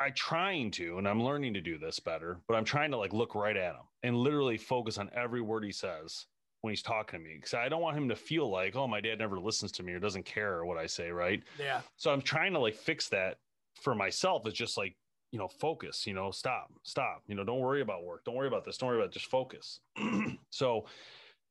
I 0.00 0.10
trying 0.10 0.70
to, 0.72 0.98
and 0.98 1.08
I'm 1.08 1.22
learning 1.22 1.54
to 1.54 1.60
do 1.60 1.76
this 1.78 1.98
better, 1.98 2.40
but 2.46 2.56
I'm 2.56 2.64
trying 2.64 2.92
to 2.92 2.96
like 2.96 3.12
look 3.12 3.34
right 3.34 3.56
at 3.56 3.74
him 3.74 3.82
and 4.04 4.16
literally 4.16 4.56
focus 4.56 4.96
on 4.96 5.10
every 5.12 5.42
word 5.42 5.64
he 5.64 5.72
says 5.72 6.26
when 6.60 6.72
he's 6.72 6.82
talking 6.82 7.20
to 7.20 7.24
me. 7.24 7.38
Cause 7.38 7.54
I 7.54 7.68
don't 7.68 7.82
want 7.82 7.96
him 7.96 8.08
to 8.08 8.16
feel 8.16 8.50
like, 8.50 8.76
oh, 8.76 8.86
my 8.88 9.00
dad 9.00 9.18
never 9.18 9.38
listens 9.38 9.72
to 9.72 9.82
me 9.82 9.92
or 9.92 10.00
doesn't 10.00 10.24
care 10.24 10.64
what 10.64 10.76
I 10.78 10.86
say. 10.86 11.10
Right. 11.10 11.42
Yeah. 11.58 11.80
So 11.96 12.10
I'm 12.12 12.22
trying 12.22 12.52
to 12.54 12.58
like 12.58 12.74
fix 12.74 13.08
that 13.10 13.38
for 13.80 13.94
myself. 13.94 14.46
It's 14.46 14.56
just 14.56 14.76
like, 14.76 14.96
you 15.30 15.38
know, 15.38 15.48
focus, 15.48 16.06
you 16.06 16.14
know, 16.14 16.30
stop, 16.30 16.72
stop, 16.84 17.22
you 17.28 17.34
know, 17.34 17.44
don't 17.44 17.60
worry 17.60 17.82
about 17.82 18.02
work. 18.04 18.24
Don't 18.24 18.34
worry 18.34 18.48
about 18.48 18.64
this. 18.64 18.78
Don't 18.78 18.88
worry 18.88 18.98
about 18.98 19.10
it, 19.10 19.12
just 19.12 19.26
focus. 19.26 19.80
so 20.50 20.86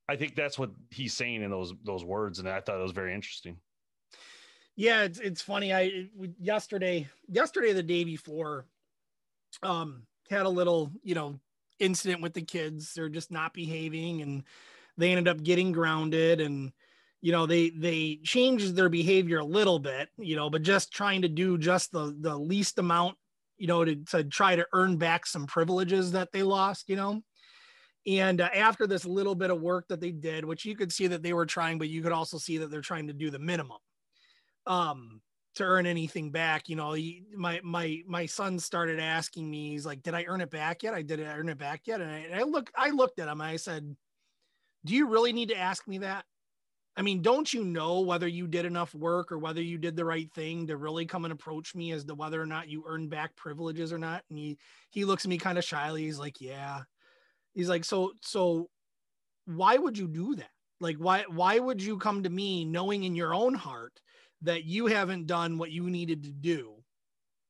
I 0.10 0.16
think 0.16 0.36
that's 0.36 0.58
what 0.58 0.72
he's 0.90 1.14
saying 1.14 1.44
in 1.44 1.52
those, 1.52 1.74
those 1.86 2.04
words. 2.04 2.40
And 2.40 2.50
I 2.50 2.60
thought 2.60 2.80
it 2.80 2.84
was 2.84 2.92
very 2.92 3.14
interesting. 3.14 3.58
yeah 4.76 5.04
it's, 5.04 5.20
it's 5.20 5.42
funny 5.42 5.74
i 5.74 6.08
yesterday 6.40 7.08
yesterday 7.28 7.74
the 7.74 7.84
day 7.84 8.04
before 8.04 8.66
um 9.64 10.04
had 10.30 10.46
a 10.46 10.50
little 10.50 10.92
you 11.04 11.16
know 11.16 11.40
incident 11.80 12.22
with 12.22 12.34
the 12.34 12.42
kids 12.42 12.94
they're 12.94 13.10
just 13.10 13.32
not 13.32 13.54
behaving 13.54 14.22
and 14.22 14.44
they 14.98 15.12
ended 15.12 15.28
up 15.28 15.44
getting 15.44 15.72
grounded 15.72 16.42
and 16.42 16.72
you 17.22 17.32
know 17.32 17.46
they 17.46 17.70
they 17.72 18.20
changed 18.24 18.76
their 18.76 18.90
behavior 18.90 19.40
a 19.40 19.46
little 19.46 19.80
bit 19.80 20.10
you 20.18 20.36
know 20.36 20.50
but 20.50 20.62
just 20.62 20.94
trying 20.94 21.22
to 21.22 21.30
do 21.30 21.58
just 21.58 21.92
the 21.92 22.16
the 22.22 22.36
least 22.36 22.78
amount 22.78 23.16
you 23.58 23.68
know 23.68 23.84
to, 23.84 23.96
to 23.96 24.24
try 24.24 24.56
to 24.56 24.66
earn 24.74 24.98
back 24.98 25.26
some 25.26 25.46
privileges 25.46 26.12
that 26.12 26.32
they 26.32 26.44
lost 26.44 26.90
you 26.90 26.96
know? 26.96 27.22
And 28.06 28.40
uh, 28.40 28.48
after 28.56 28.88
this 28.88 29.04
little 29.04 29.36
bit 29.36 29.52
of 29.52 29.60
work 29.60 29.88
that 29.90 30.00
they 30.00 30.12
did 30.12 30.46
which 30.46 30.64
you 30.64 30.76
could 30.76 30.92
see 30.92 31.08
that 31.08 31.24
they 31.24 31.34
were 31.34 31.46
trying 31.46 31.78
but 31.78 31.90
you 31.90 32.02
could 32.02 32.12
also 32.12 32.38
see 32.38 32.58
that 32.60 32.72
they're 32.72 32.82
trying 32.82 33.08
to 33.08 33.14
do 33.14 33.30
the 33.30 33.40
minimum 33.40 33.80
um 34.66 35.22
to 35.56 35.64
earn 35.64 35.88
anything 35.88 36.30
back 36.30 36.70
you 36.70 36.76
know 36.76 36.94
he, 36.94 37.24
my 37.36 37.60
my 37.64 38.02
my 38.08 38.26
son 38.28 38.60
started 38.60 39.00
asking 39.00 39.50
me 39.50 39.72
he's 39.72 39.88
like 39.88 40.04
did 40.04 40.14
i 40.14 40.24
earn 40.28 40.40
it 40.40 40.52
back 40.52 40.84
yet? 40.84 40.94
I 40.94 41.02
did 41.02 41.20
I 41.20 41.34
earn 41.34 41.50
it 41.50 41.58
back 41.58 41.82
yet. 41.86 42.00
And 42.00 42.12
I, 42.12 42.18
and 42.20 42.36
I 42.36 42.44
look 42.44 42.72
i 42.76 42.92
looked 42.92 43.20
at 43.20 43.28
him 43.28 43.42
i 43.42 43.56
said 43.56 43.96
do 44.88 44.96
you 44.96 45.08
really 45.08 45.34
need 45.34 45.50
to 45.50 45.58
ask 45.58 45.88
me 45.88 46.00
that? 46.00 46.26
I 46.96 47.04
mean 47.04 47.22
don't 47.22 47.54
you 47.54 47.64
know 47.64 48.00
whether 48.00 48.28
you 48.28 48.48
did 48.48 48.66
enough 48.66 48.96
work 48.96 49.32
or 49.32 49.38
whether 49.38 49.62
you 49.62 49.78
did 49.78 49.96
the 49.96 50.06
right 50.06 50.32
thing 50.34 50.66
to 50.68 50.78
really 50.78 51.06
come 51.06 51.26
and 51.26 51.32
approach 51.32 51.76
me 51.76 51.92
as 51.92 52.04
to 52.06 52.16
whether 52.16 52.42
or 52.42 52.48
not 52.48 52.70
you 52.70 52.84
earned 52.88 53.12
back 53.12 53.36
privileges 53.36 53.94
or 53.94 54.00
not? 54.00 54.24
And 54.30 54.40
he 54.40 54.58
he 54.90 55.06
looks 55.06 55.26
at 55.26 55.30
me 55.30 55.38
kind 55.38 55.58
of 55.58 55.64
shyly. 55.64 56.06
He's 56.06 56.20
like 56.20 56.42
yeah. 56.42 56.82
He's 57.54 57.70
like 57.70 57.86
so 57.86 58.14
so 58.24 58.70
why 59.46 59.78
would 59.78 59.98
you 59.98 60.08
do 60.08 60.36
that? 60.36 60.50
Like 60.80 60.98
why 60.98 61.26
why 61.30 61.60
would 61.60 61.84
you 61.84 61.98
come 61.98 62.24
to 62.24 62.30
me 62.30 62.66
knowing 62.66 63.04
in 63.04 63.16
your 63.16 63.34
own 63.34 63.54
heart 63.54 64.02
that 64.42 64.64
you 64.64 64.88
haven't 64.88 65.28
done 65.28 65.58
what 65.58 65.72
you 65.72 65.90
needed 65.90 66.24
to 66.24 66.32
do 66.32 66.77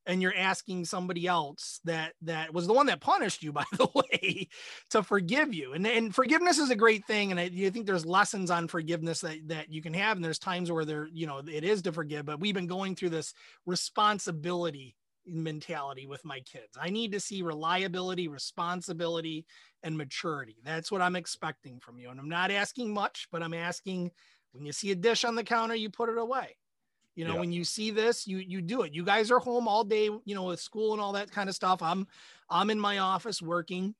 and 0.07 0.21
you're 0.21 0.35
asking 0.35 0.85
somebody 0.85 1.27
else 1.27 1.79
that 1.83 2.13
that 2.21 2.53
was 2.53 2.65
the 2.65 2.73
one 2.73 2.87
that 2.87 3.01
punished 3.01 3.43
you 3.43 3.51
by 3.53 3.65
the 3.73 3.87
way 3.93 4.47
to 4.89 5.03
forgive 5.03 5.53
you. 5.53 5.73
And, 5.73 5.85
and 5.85 6.15
forgiveness 6.15 6.57
is 6.57 6.69
a 6.69 6.75
great 6.75 7.05
thing 7.05 7.31
and 7.31 7.39
I, 7.39 7.49
think 7.49 7.85
there's 7.85 8.05
lessons 8.05 8.49
on 8.49 8.67
forgiveness 8.67 9.21
that 9.21 9.47
that 9.47 9.71
you 9.71 9.81
can 9.81 9.93
have 9.93 10.17
and 10.17 10.23
there's 10.23 10.39
times 10.39 10.71
where 10.71 10.85
there 10.85 11.07
you 11.11 11.27
know 11.27 11.41
it 11.45 11.63
is 11.63 11.81
to 11.83 11.91
forgive 11.91 12.25
but 12.25 12.39
we've 12.39 12.55
been 12.55 12.67
going 12.67 12.95
through 12.95 13.09
this 13.09 13.33
responsibility 13.65 14.95
mentality 15.25 16.07
with 16.07 16.23
my 16.23 16.39
kids. 16.39 16.77
I 16.79 16.89
need 16.89 17.11
to 17.11 17.19
see 17.19 17.41
reliability 17.41 18.29
responsibility 18.29 19.45
and 19.83 19.97
maturity. 19.97 20.57
That's 20.63 20.91
what 20.91 21.01
i'm 21.01 21.15
expecting 21.15 21.79
from 21.79 21.99
you 21.99 22.09
and 22.09 22.19
i'm 22.19 22.29
not 22.29 22.51
asking 22.51 22.93
much 22.93 23.27
but 23.31 23.43
i'm 23.43 23.53
asking 23.53 24.11
when 24.53 24.65
you 24.65 24.71
see 24.71 24.91
a 24.91 24.95
dish 24.95 25.23
on 25.25 25.35
the 25.35 25.43
counter 25.43 25.75
you 25.75 25.89
put 25.89 26.09
it 26.09 26.17
away 26.17 26.55
you 27.17 27.25
know 27.25 27.33
Yeah. 27.33 27.39
when 27.41 27.51
you 27.51 27.63
see 27.65 27.91
this 27.91 28.25
you 28.27 28.37
you 28.37 28.61
do 28.61 28.83
it. 28.83 28.93
You 28.93 29.03
guys 29.03 29.31
are 29.31 29.39
home 29.39 29.67
all 29.67 29.83
day 29.83 30.05
you 30.05 30.35
know 30.35 30.43
with 30.45 30.61
school 30.61 30.93
and 30.93 31.01
all 31.01 31.11
that 31.13 31.31
kind 31.31 31.49
of 31.49 31.55
stuff. 31.55 31.81
I'm 31.81 32.07
i'm 32.49 32.69
in 32.69 32.79
my 32.79 32.99
office 32.99 33.41
working. 33.41 33.95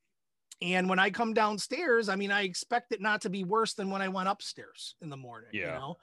And 0.62 0.88
when 0.88 0.98
i 0.98 1.10
come 1.10 1.34
downstairs 1.34 2.08
i 2.08 2.16
mean 2.16 2.30
i 2.30 2.42
expect 2.42 2.92
it 2.92 3.00
not 3.00 3.20
to 3.22 3.30
be 3.30 3.44
worse 3.44 3.74
than 3.74 3.90
when 3.90 4.00
i 4.02 4.08
went 4.08 4.28
upstairs 4.28 4.94
in 5.02 5.10
the 5.10 5.16
morning 5.16 5.50
you 5.52 5.60
Yeah. 5.62 5.78
know? 5.78 5.96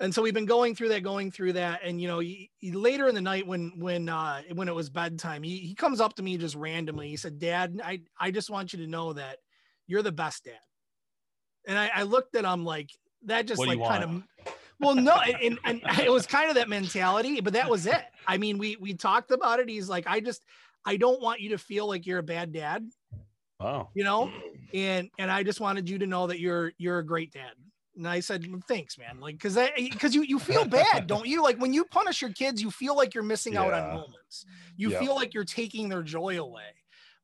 And 0.00 0.12
so 0.12 0.22
we've 0.22 0.34
been 0.34 0.44
going 0.46 0.74
through 0.74 0.88
that 0.88 1.04
going 1.04 1.30
through 1.30 1.52
that. 1.52 1.80
And 1.84 2.00
you 2.00 2.08
know 2.08 2.18
he, 2.20 2.50
he- 2.58 2.72
later 2.72 3.06
in 3.08 3.14
the 3.14 3.20
night 3.20 3.46
when 3.46 3.72
when 3.78 4.08
uh 4.08 4.42
when 4.54 4.68
it 4.68 4.74
was 4.74 4.90
bedtime 4.90 5.42
he, 5.42 5.58
he 5.58 5.74
comes 5.74 6.00
up 6.00 6.14
to 6.16 6.22
me 6.22 6.36
just 6.36 6.54
randomly. 6.56 7.08
He 7.08 7.16
said 7.16 7.38
dad 7.38 7.80
i 7.84 8.00
i 8.18 8.30
just 8.30 8.48
want 8.50 8.72
you 8.72 8.78
to 8.80 8.86
know 8.88 9.12
that 9.12 9.38
you're 9.86 10.02
the 10.02 10.12
best 10.12 10.44
dad. 10.44 10.64
And 11.66 11.76
i, 11.78 11.90
I 11.94 12.02
looked 12.04 12.34
at 12.36 12.44
him 12.44 12.64
like 12.64 12.90
that 13.26 13.46
just 13.46 13.58
What 13.60 13.68
like 13.68 13.86
kind 13.88 14.04
of 14.04 14.10
well 14.84 14.94
no 14.94 15.14
and, 15.14 15.58
and, 15.64 15.80
it 16.04 16.10
was 16.12 16.26
kind 16.26 16.48
of 16.48 16.56
that 16.56 16.68
mentality 16.68 17.40
but 17.40 17.52
that 17.54 17.68
was 17.68 17.86
it. 17.86 18.02
I 18.26 18.36
mean 18.38 18.58
we 18.58 18.76
we 18.76 18.94
talked 18.94 19.30
about 19.30 19.60
it. 19.60 19.68
He's 19.68 19.88
like 19.88 20.06
i 20.06 20.20
just 20.20 20.44
i 20.84 20.96
don't 20.96 21.20
want 21.20 21.40
you 21.40 21.50
to 21.50 21.58
feel 21.58 21.86
like 21.88 22.06
you're 22.06 22.18
a 22.18 22.22
bad 22.22 22.52
dad. 22.52 22.88
Wow. 23.60 23.90
you 23.94 24.04
know? 24.04 24.30
And 24.74 25.10
and 25.18 25.30
i 25.30 25.42
just 25.42 25.60
wanted 25.60 25.88
you 25.88 25.98
to 25.98 26.06
know 26.06 26.26
that 26.26 26.40
you're 26.40 26.72
you're 26.78 26.98
a 26.98 27.06
great 27.06 27.32
dad. 27.32 27.52
And 27.96 28.06
i 28.08 28.20
said 28.20 28.44
thanks 28.66 28.98
man. 28.98 29.20
Like 29.20 29.36
because 29.36 29.56
i 29.56 29.70
because 29.76 30.14
you 30.14 30.22
you 30.22 30.38
feel 30.38 30.64
bad 30.64 31.06
don't 31.12 31.26
you? 31.26 31.42
Like 31.42 31.58
when 31.58 31.72
you 31.72 31.84
punish 31.84 32.20
your 32.20 32.32
kids 32.32 32.60
you 32.60 32.70
feel 32.70 32.96
like 32.96 33.14
you're 33.14 33.22
missing 33.24 33.56
out 33.56 33.72
on 33.72 33.94
moments. 33.94 34.44
You 34.76 34.90
Yep. 34.90 35.00
feel 35.00 35.14
like 35.14 35.34
you're 35.34 35.44
taking 35.44 35.88
their 35.88 36.02
joy 36.02 36.38
away. 36.40 36.62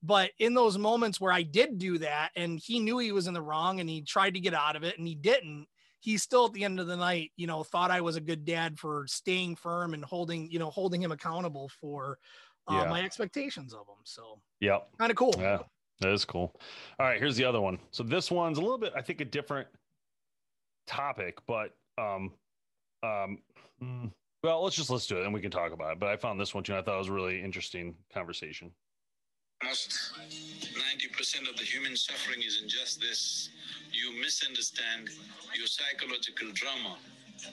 But 0.03 0.31
in 0.39 0.55
those 0.55 0.79
moments 0.79 1.21
where 1.21 1.33
i 1.33 1.43
did 1.43 1.77
do 1.79 1.99
that 1.99 2.31
and 2.37 2.59
he 2.59 2.79
knew 2.79 2.99
he 2.99 3.13
was 3.13 3.27
in 3.27 3.35
the 3.35 3.43
wrong 3.43 3.81
and 3.81 3.91
he 3.91 4.01
tried 4.01 4.35
to 4.35 4.41
get 4.41 4.55
out 4.55 4.77
of 4.77 4.83
it 4.85 4.97
and 4.97 5.07
he 5.07 5.15
didn't 5.15 5.67
he 6.01 6.17
still 6.17 6.47
at 6.47 6.53
the 6.53 6.65
end 6.65 6.81
of 6.81 6.87
the 6.87 6.97
night, 6.97 7.31
you 7.37 7.47
know, 7.47 7.63
thought 7.63 7.91
I 7.91 8.01
was 8.01 8.17
a 8.17 8.21
good 8.21 8.45
dad 8.45 8.79
for 8.79 9.07
staying 9.07 9.57
firm 9.57 9.95
and 9.95 10.05
holding, 10.05 10.51
you 10.51 10.59
know, 10.59 10.71
holding 10.71 11.03
him 11.03 11.13
accountable 11.13 11.69
for 11.69 12.19
uh, 12.67 12.75
Yeah. 12.75 12.91
my 12.91 13.03
expectations 13.03 13.73
of 13.75 13.81
him. 13.81 14.03
So 14.05 14.41
yeah, 14.61 14.79
kind 14.99 15.11
of 15.11 15.17
cool. 15.17 15.35
Yeah, 15.39 15.59
that 16.01 16.13
is 16.13 16.25
cool. 16.25 16.59
All 16.99 17.07
right, 17.07 17.19
here's 17.19 17.37
the 17.37 17.45
other 17.45 17.61
one. 17.61 17.79
So 17.91 18.03
this 18.03 18.31
one's 18.31 18.59
a 18.59 18.63
little 18.63 18.79
bit, 18.79 18.93
I 18.97 19.03
think, 19.03 19.21
a 19.21 19.25
different 19.25 19.69
topic, 20.87 21.39
but 21.47 21.77
um, 21.99 22.33
um, 23.03 23.43
mm, 23.83 24.11
well, 24.43 24.65
let's 24.65 24.77
just 24.77 24.89
let's 24.91 25.07
do 25.07 25.19
it 25.19 25.25
and 25.25 25.35
we 25.35 25.41
can 25.41 25.51
talk 25.51 25.73
about 25.73 25.93
it. 25.93 26.01
But 26.01 26.09
I 26.09 26.17
found 26.17 26.41
this 26.41 26.55
one 26.55 26.65
too. 26.65 26.73
And 26.73 26.81
I 26.81 26.83
thought 26.83 26.95
it 26.95 26.99
was 26.99 27.09
a 27.09 27.13
really 27.13 27.43
interesting 27.43 27.95
conversation. 28.13 28.73
Almost 29.63 30.15
90% 30.19 31.51
of 31.51 31.57
the 31.57 31.65
human 31.65 31.95
suffering 31.95 32.41
is 32.41 32.63
in 32.63 32.69
just 32.69 32.99
this. 33.01 33.51
You 33.93 34.15
misunderstand 34.21 35.11
your 35.55 35.67
psychological 35.67 36.53
drama 36.55 36.97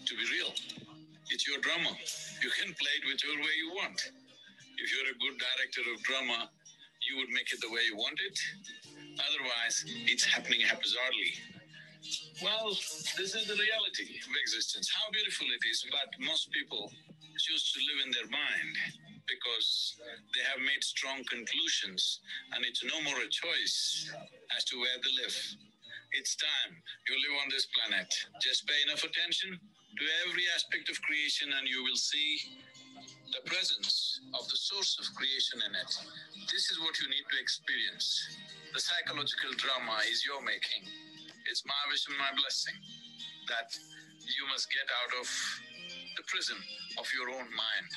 to 0.05 0.13
be 0.15 0.25
real. 0.31 0.53
It's 1.29 1.47
your 1.47 1.59
drama. 1.59 1.91
You 2.41 2.49
can 2.61 2.73
play 2.77 2.93
it 3.01 3.03
whichever 3.05 3.39
way 3.41 3.55
you 3.57 3.73
want. 3.75 3.99
If 4.77 4.87
you're 4.93 5.09
a 5.09 5.17
good 5.17 5.37
director 5.41 5.83
of 5.91 6.03
drama, 6.03 6.49
you 7.07 7.17
would 7.17 7.29
make 7.33 7.51
it 7.53 7.59
the 7.61 7.71
way 7.71 7.81
you 7.89 7.97
want 7.97 8.19
it. 8.21 8.37
Otherwise, 9.17 9.85
it's 10.05 10.23
happening 10.25 10.61
haphazardly. 10.61 11.33
Well, 12.43 12.69
this 13.17 13.33
is 13.35 13.47
the 13.47 13.57
reality 13.57 14.21
of 14.21 14.33
existence. 14.45 14.91
How 14.93 15.09
beautiful 15.11 15.47
it 15.49 15.63
is, 15.67 15.85
but 15.89 16.09
most 16.25 16.51
people 16.51 16.91
choose 17.37 17.71
to 17.73 17.79
live 17.81 17.99
in 18.05 18.11
their 18.13 18.29
mind 18.29 18.73
because 19.27 19.97
they 20.35 20.43
have 20.47 20.61
made 20.61 20.83
strong 20.83 21.23
conclusions 21.29 22.21
and 22.53 22.63
it's 22.65 22.83
no 22.83 23.01
more 23.03 23.19
a 23.19 23.29
choice 23.29 24.11
as 24.55 24.63
to 24.65 24.79
where 24.79 24.97
they 25.03 25.13
live. 25.23 25.35
It's 26.15 26.35
time 26.39 26.71
you 27.09 27.15
live 27.19 27.35
on 27.43 27.49
this 27.51 27.67
planet. 27.75 28.07
Just 28.39 28.67
pay 28.67 28.79
enough 28.87 29.03
attention 29.03 29.59
to 29.59 30.03
every 30.23 30.47
aspect 30.55 30.87
of 30.87 31.01
creation 31.03 31.51
and 31.51 31.67
you 31.67 31.83
will 31.83 31.99
see 31.99 32.63
the 33.35 33.43
presence 33.43 34.21
of 34.31 34.47
the 34.47 34.55
source 34.55 34.95
of 35.03 35.05
creation 35.15 35.59
in 35.67 35.73
it. 35.75 35.91
This 36.47 36.71
is 36.71 36.79
what 36.79 36.95
you 36.99 37.11
need 37.11 37.27
to 37.27 37.37
experience. 37.41 38.07
The 38.71 38.79
psychological 38.79 39.51
drama 39.59 39.99
is 40.07 40.23
your 40.23 40.39
making. 40.41 40.87
It's 41.51 41.63
my 41.67 41.81
wish 41.91 42.07
and 42.07 42.17
my 42.17 42.31
blessing 42.39 42.77
that 43.51 43.71
you 44.23 44.43
must 44.47 44.71
get 44.71 44.87
out 44.87 45.11
of 45.19 45.27
the 46.15 46.23
prison 46.27 46.57
of 46.99 47.07
your 47.11 47.35
own 47.35 47.47
mind 47.51 47.89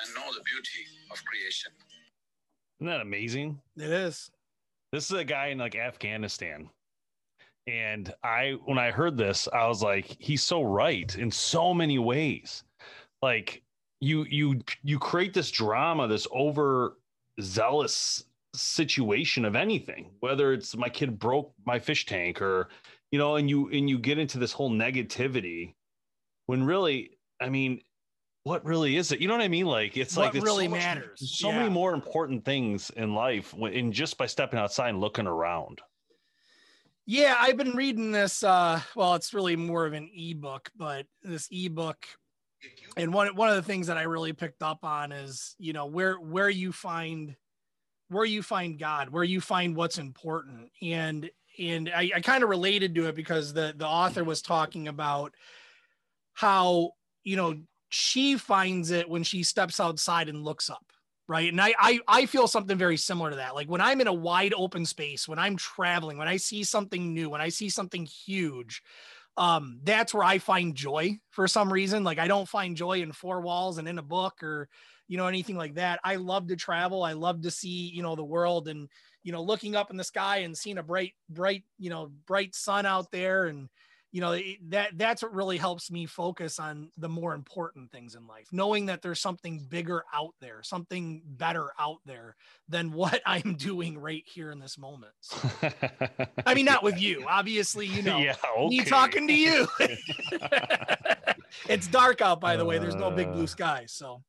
and 0.00 0.06
know 0.16 0.28
the 0.32 0.44
beauty 0.44 0.84
of 1.12 1.20
creation. 1.24 1.72
Isn't 2.80 2.88
that 2.88 3.04
amazing? 3.04 3.60
It 3.76 3.92
is. 3.92 4.30
This 4.92 5.10
is 5.10 5.16
a 5.16 5.24
guy 5.24 5.48
in 5.48 5.58
like 5.58 5.76
Afghanistan. 5.76 6.70
And 7.68 8.14
I, 8.24 8.56
when 8.64 8.78
I 8.78 8.90
heard 8.90 9.16
this, 9.18 9.46
I 9.52 9.66
was 9.68 9.82
like, 9.82 10.16
he's 10.18 10.42
so 10.42 10.62
right 10.62 11.14
in 11.16 11.30
so 11.30 11.74
many 11.74 11.98
ways. 11.98 12.64
Like 13.20 13.62
you, 14.00 14.24
you, 14.30 14.60
you 14.82 14.98
create 14.98 15.34
this 15.34 15.50
drama, 15.50 16.08
this 16.08 16.26
over 16.32 16.96
zealous 17.42 18.24
situation 18.54 19.44
of 19.44 19.54
anything, 19.54 20.10
whether 20.20 20.52
it's 20.54 20.74
my 20.76 20.88
kid 20.88 21.18
broke 21.18 21.52
my 21.66 21.78
fish 21.78 22.06
tank 22.06 22.40
or, 22.40 22.68
you 23.10 23.18
know, 23.18 23.36
and 23.36 23.50
you, 23.50 23.68
and 23.70 23.88
you 23.90 23.98
get 23.98 24.18
into 24.18 24.38
this 24.38 24.52
whole 24.52 24.70
negativity 24.70 25.74
when 26.46 26.64
really, 26.64 27.10
I 27.40 27.50
mean, 27.50 27.82
what 28.44 28.64
really 28.64 28.96
is 28.96 29.12
it? 29.12 29.20
You 29.20 29.28
know 29.28 29.34
what 29.34 29.42
I 29.42 29.48
mean? 29.48 29.66
Like 29.66 29.96
it's 29.98 30.16
What 30.16 30.26
like 30.26 30.34
it's 30.36 30.44
really 30.44 30.64
so 30.64 30.70
much- 30.70 30.80
matters. 30.80 31.38
so 31.38 31.50
Yeah. 31.50 31.58
many 31.58 31.68
more 31.68 31.92
important 31.92 32.46
things 32.46 32.88
in 32.96 33.14
life 33.14 33.52
when, 33.52 33.74
and 33.74 33.92
just 33.92 34.16
by 34.16 34.24
stepping 34.24 34.58
outside 34.58 34.88
and 34.90 35.00
looking 35.00 35.26
around. 35.26 35.82
Yeah, 37.10 37.36
I've 37.40 37.56
been 37.56 37.74
reading 37.74 38.12
this. 38.12 38.42
Uh, 38.42 38.82
well, 38.94 39.14
it's 39.14 39.32
really 39.32 39.56
more 39.56 39.86
of 39.86 39.94
an 39.94 40.10
ebook, 40.14 40.70
but 40.76 41.06
this 41.22 41.48
ebook, 41.50 42.04
and 42.98 43.14
one 43.14 43.34
one 43.34 43.48
of 43.48 43.56
the 43.56 43.62
things 43.62 43.86
that 43.86 43.96
I 43.96 44.02
really 44.02 44.34
picked 44.34 44.62
up 44.62 44.84
on 44.84 45.10
is, 45.10 45.56
you 45.58 45.72
know, 45.72 45.86
where 45.86 46.16
where 46.16 46.50
you 46.50 46.70
find 46.70 47.34
where 48.10 48.26
you 48.26 48.42
find 48.42 48.78
God, 48.78 49.08
where 49.08 49.24
you 49.24 49.40
find 49.40 49.74
what's 49.74 49.96
important, 49.96 50.70
and 50.82 51.30
and 51.58 51.88
I, 51.88 52.10
I 52.16 52.20
kind 52.20 52.44
of 52.44 52.50
related 52.50 52.94
to 52.96 53.06
it 53.06 53.14
because 53.14 53.54
the 53.54 53.72
the 53.74 53.86
author 53.86 54.22
was 54.22 54.42
talking 54.42 54.86
about 54.86 55.32
how 56.34 56.90
you 57.24 57.36
know 57.36 57.54
she 57.88 58.36
finds 58.36 58.90
it 58.90 59.08
when 59.08 59.22
she 59.22 59.44
steps 59.44 59.80
outside 59.80 60.28
and 60.28 60.44
looks 60.44 60.68
up 60.68 60.84
right? 61.28 61.50
And 61.52 61.60
I, 61.60 61.74
I 61.78 62.00
i 62.08 62.26
feel 62.26 62.48
something 62.48 62.76
very 62.78 62.96
similar 62.96 63.30
to 63.30 63.36
that. 63.36 63.54
Like 63.54 63.68
when 63.68 63.80
i'm 63.80 64.00
in 64.00 64.06
a 64.08 64.12
wide 64.12 64.54
open 64.56 64.84
space 64.86 65.28
when 65.28 65.38
i'm 65.38 65.56
traveling 65.56 66.18
when 66.18 66.28
i 66.28 66.38
see 66.38 66.64
something 66.64 67.14
new 67.14 67.30
when 67.30 67.40
i 67.40 67.50
see 67.50 67.68
something 67.68 68.06
huge 68.06 68.82
um 69.36 69.78
that's 69.84 70.12
where 70.12 70.24
i 70.24 70.38
find 70.38 70.74
joy 70.74 71.18
for 71.30 71.46
some 71.46 71.72
reason. 71.72 72.02
Like 72.02 72.18
i 72.18 72.26
don't 72.26 72.48
find 72.48 72.76
joy 72.76 73.02
in 73.02 73.12
four 73.12 73.40
walls 73.40 73.78
and 73.78 73.86
in 73.86 73.98
a 73.98 74.02
book 74.02 74.42
or 74.42 74.68
you 75.06 75.16
know 75.16 75.26
anything 75.26 75.56
like 75.56 75.74
that. 75.74 76.00
I 76.04 76.16
love 76.16 76.48
to 76.48 76.56
travel. 76.56 77.02
I 77.02 77.12
love 77.12 77.42
to 77.42 77.50
see 77.50 77.90
you 77.94 78.02
know 78.02 78.16
the 78.16 78.24
world 78.24 78.68
and 78.68 78.88
you 79.22 79.32
know 79.32 79.42
looking 79.42 79.74
up 79.74 79.90
in 79.90 79.96
the 79.96 80.04
sky 80.04 80.38
and 80.38 80.56
seeing 80.56 80.78
a 80.78 80.82
bright 80.82 81.14
bright 81.28 81.64
you 81.78 81.90
know 81.90 82.10
bright 82.26 82.54
sun 82.54 82.86
out 82.86 83.10
there 83.10 83.46
and 83.46 83.68
you 84.10 84.20
know 84.22 84.38
that 84.68 84.90
that's 84.96 85.22
what 85.22 85.34
really 85.34 85.58
helps 85.58 85.90
me 85.90 86.06
focus 86.06 86.58
on 86.58 86.90
the 86.96 87.08
more 87.08 87.34
important 87.34 87.90
things 87.92 88.14
in 88.14 88.26
life 88.26 88.46
knowing 88.52 88.86
that 88.86 89.02
there's 89.02 89.20
something 89.20 89.58
bigger 89.68 90.02
out 90.14 90.34
there 90.40 90.62
something 90.62 91.20
better 91.26 91.70
out 91.78 91.98
there 92.06 92.34
than 92.68 92.90
what 92.92 93.20
i'm 93.26 93.54
doing 93.56 93.98
right 93.98 94.24
here 94.26 94.50
in 94.50 94.58
this 94.58 94.78
moment 94.78 95.12
So, 95.20 95.36
i 96.46 96.54
mean 96.54 96.64
not 96.72 96.82
with 96.82 97.00
you 97.00 97.24
obviously 97.28 97.86
you 97.86 98.00
know 98.02 98.18
yeah, 98.18 98.36
me 98.68 98.82
talking 98.84 99.26
to 99.28 99.34
you. 99.34 99.66
It's 101.68 101.86
dark 101.86 102.20
out 102.20 102.40
by 102.40 102.56
the 102.56 102.64
way 102.64 102.78
there's 102.78 102.94
no 102.94 103.10
big 103.10 103.28
Uh. 103.28 103.32
blue 103.32 103.46
sky 103.46 103.84
so 103.86 104.22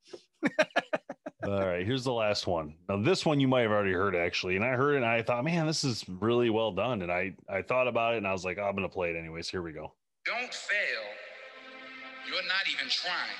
All 1.49 1.65
right, 1.65 1.83
here's 1.83 2.03
the 2.03 2.13
last 2.13 2.45
one. 2.45 2.75
Now, 2.87 3.01
this 3.01 3.25
one 3.25 3.39
you 3.39 3.47
might 3.47 3.61
have 3.61 3.71
already 3.71 3.93
heard 3.93 4.15
actually, 4.15 4.55
and 4.55 4.63
I 4.63 4.77
heard 4.77 4.93
it 4.93 4.97
and 4.97 5.05
I 5.05 5.23
thought, 5.23 5.43
man, 5.43 5.65
this 5.65 5.83
is 5.83 6.05
really 6.07 6.51
well 6.51 6.71
done. 6.71 7.01
And 7.01 7.11
I 7.11 7.33
I 7.49 7.63
thought 7.63 7.87
about 7.87 8.13
it 8.13 8.17
and 8.17 8.27
I 8.27 8.31
was 8.31 8.45
like, 8.45 8.59
oh, 8.59 8.65
I'm 8.65 8.75
gonna 8.75 8.87
play 8.87 9.09
it 9.09 9.17
anyways. 9.17 9.49
Here 9.49 9.63
we 9.63 9.71
go. 9.71 9.91
Don't 10.25 10.53
fail. 10.53 11.05
You're 12.27 12.45
not 12.45 12.69
even 12.69 12.85
trying. 12.87 13.39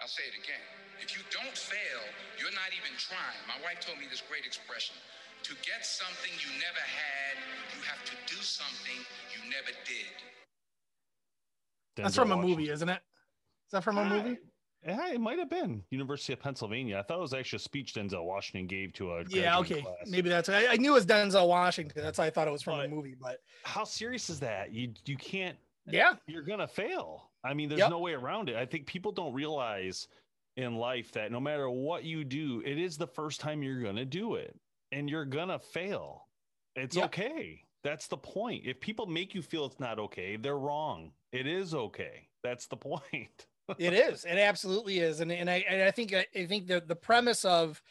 I'll 0.00 0.06
say 0.06 0.22
it 0.30 0.38
again. 0.38 0.62
If 1.02 1.18
you 1.18 1.24
don't 1.34 1.58
fail, 1.58 2.02
you're 2.38 2.54
not 2.54 2.70
even 2.70 2.94
trying. 2.96 3.40
My 3.50 3.58
wife 3.66 3.80
told 3.80 3.98
me 3.98 4.06
this 4.08 4.22
great 4.30 4.46
expression. 4.46 4.94
To 5.42 5.54
get 5.66 5.82
something 5.82 6.30
you 6.38 6.54
never 6.62 6.84
had, 6.86 7.34
you 7.74 7.82
have 7.82 8.04
to 8.06 8.14
do 8.30 8.38
something 8.42 8.94
you 9.34 9.42
never 9.50 9.74
did. 9.82 10.14
that's 11.96 12.14
Denzel 12.14 12.30
from 12.30 12.32
a 12.32 12.36
movie 12.36 12.70
isn't 12.70 12.88
it 12.88 13.02
is 13.66 13.72
that 13.72 13.82
from 13.82 13.98
a 13.98 14.04
movie 14.04 14.38
Yeah, 14.86 15.08
it 15.12 15.20
might 15.20 15.38
have 15.38 15.50
been 15.50 15.82
University 15.90 16.32
of 16.32 16.40
Pennsylvania. 16.40 16.98
I 16.98 17.02
thought 17.02 17.18
it 17.18 17.20
was 17.22 17.34
actually 17.34 17.58
a 17.58 17.60
speech 17.60 17.94
Denzel 17.94 18.24
Washington 18.24 18.66
gave 18.66 18.92
to 18.94 19.12
a 19.12 19.24
yeah 19.28 19.58
okay 19.58 19.82
class. 19.82 19.94
maybe 20.08 20.28
that's 20.30 20.48
I, 20.48 20.68
I 20.68 20.76
knew 20.76 20.92
it 20.92 20.94
was 20.94 21.06
denzel 21.06 21.46
washington 21.48 22.02
that's 22.02 22.18
why 22.18 22.26
i 22.26 22.30
thought 22.30 22.48
it 22.48 22.50
was 22.50 22.62
from 22.62 22.80
a 22.80 22.88
movie 22.88 23.14
but 23.20 23.40
How 23.64 23.84
serious 23.84 24.30
is 24.30 24.40
that? 24.40 24.72
You 24.72 24.92
you 25.04 25.16
can't. 25.16 25.56
yeah 25.86 26.14
You're 26.26 26.42
gonna 26.42 26.66
fail. 26.68 27.30
I 27.44 27.54
mean, 27.54 27.68
there's 27.70 27.78
Yep. 27.80 27.90
no 27.90 27.98
way 28.00 28.12
around 28.12 28.48
it. 28.50 28.56
I 28.56 28.66
think 28.66 28.86
people 28.86 29.12
don't 29.12 29.32
realize 29.32 30.08
in 30.56 30.74
life 30.76 31.10
that 31.12 31.32
no 31.32 31.40
matter 31.40 31.70
what 31.70 32.04
you 32.04 32.22
do, 32.24 32.62
it 32.66 32.76
is 32.78 32.96
the 32.98 33.06
first 33.06 33.40
time 33.40 33.62
you're 33.62 33.82
gonna 33.82 34.04
do 34.04 34.34
it, 34.34 34.54
and 34.92 35.08
you're 35.08 35.24
gonna 35.24 35.58
fail. 35.58 36.26
It's 36.76 36.96
Yep. 36.96 37.04
okay. 37.06 37.64
That's 37.82 38.08
the 38.08 38.16
point. 38.18 38.66
If 38.66 38.78
people 38.80 39.06
make 39.06 39.34
you 39.34 39.40
feel 39.42 39.64
it's 39.64 39.80
not 39.80 39.98
okay, 39.98 40.36
they're 40.36 40.58
wrong. 40.58 41.12
It 41.32 41.46
is 41.46 41.74
okay. 41.74 42.28
That's 42.42 42.66
the 42.66 42.76
point. 42.88 43.46
It 43.78 43.92
is. 43.92 44.24
It 44.24 44.38
absolutely 44.38 44.98
is. 44.98 45.20
And, 45.20 45.30
and 45.32 45.50
i 45.50 45.64
and 45.68 45.82
i 45.82 45.90
think 45.90 46.14
i 46.14 46.46
think 46.46 46.66
the, 46.66 46.82
the 46.86 46.96
premise 46.96 47.44
of 47.44 47.82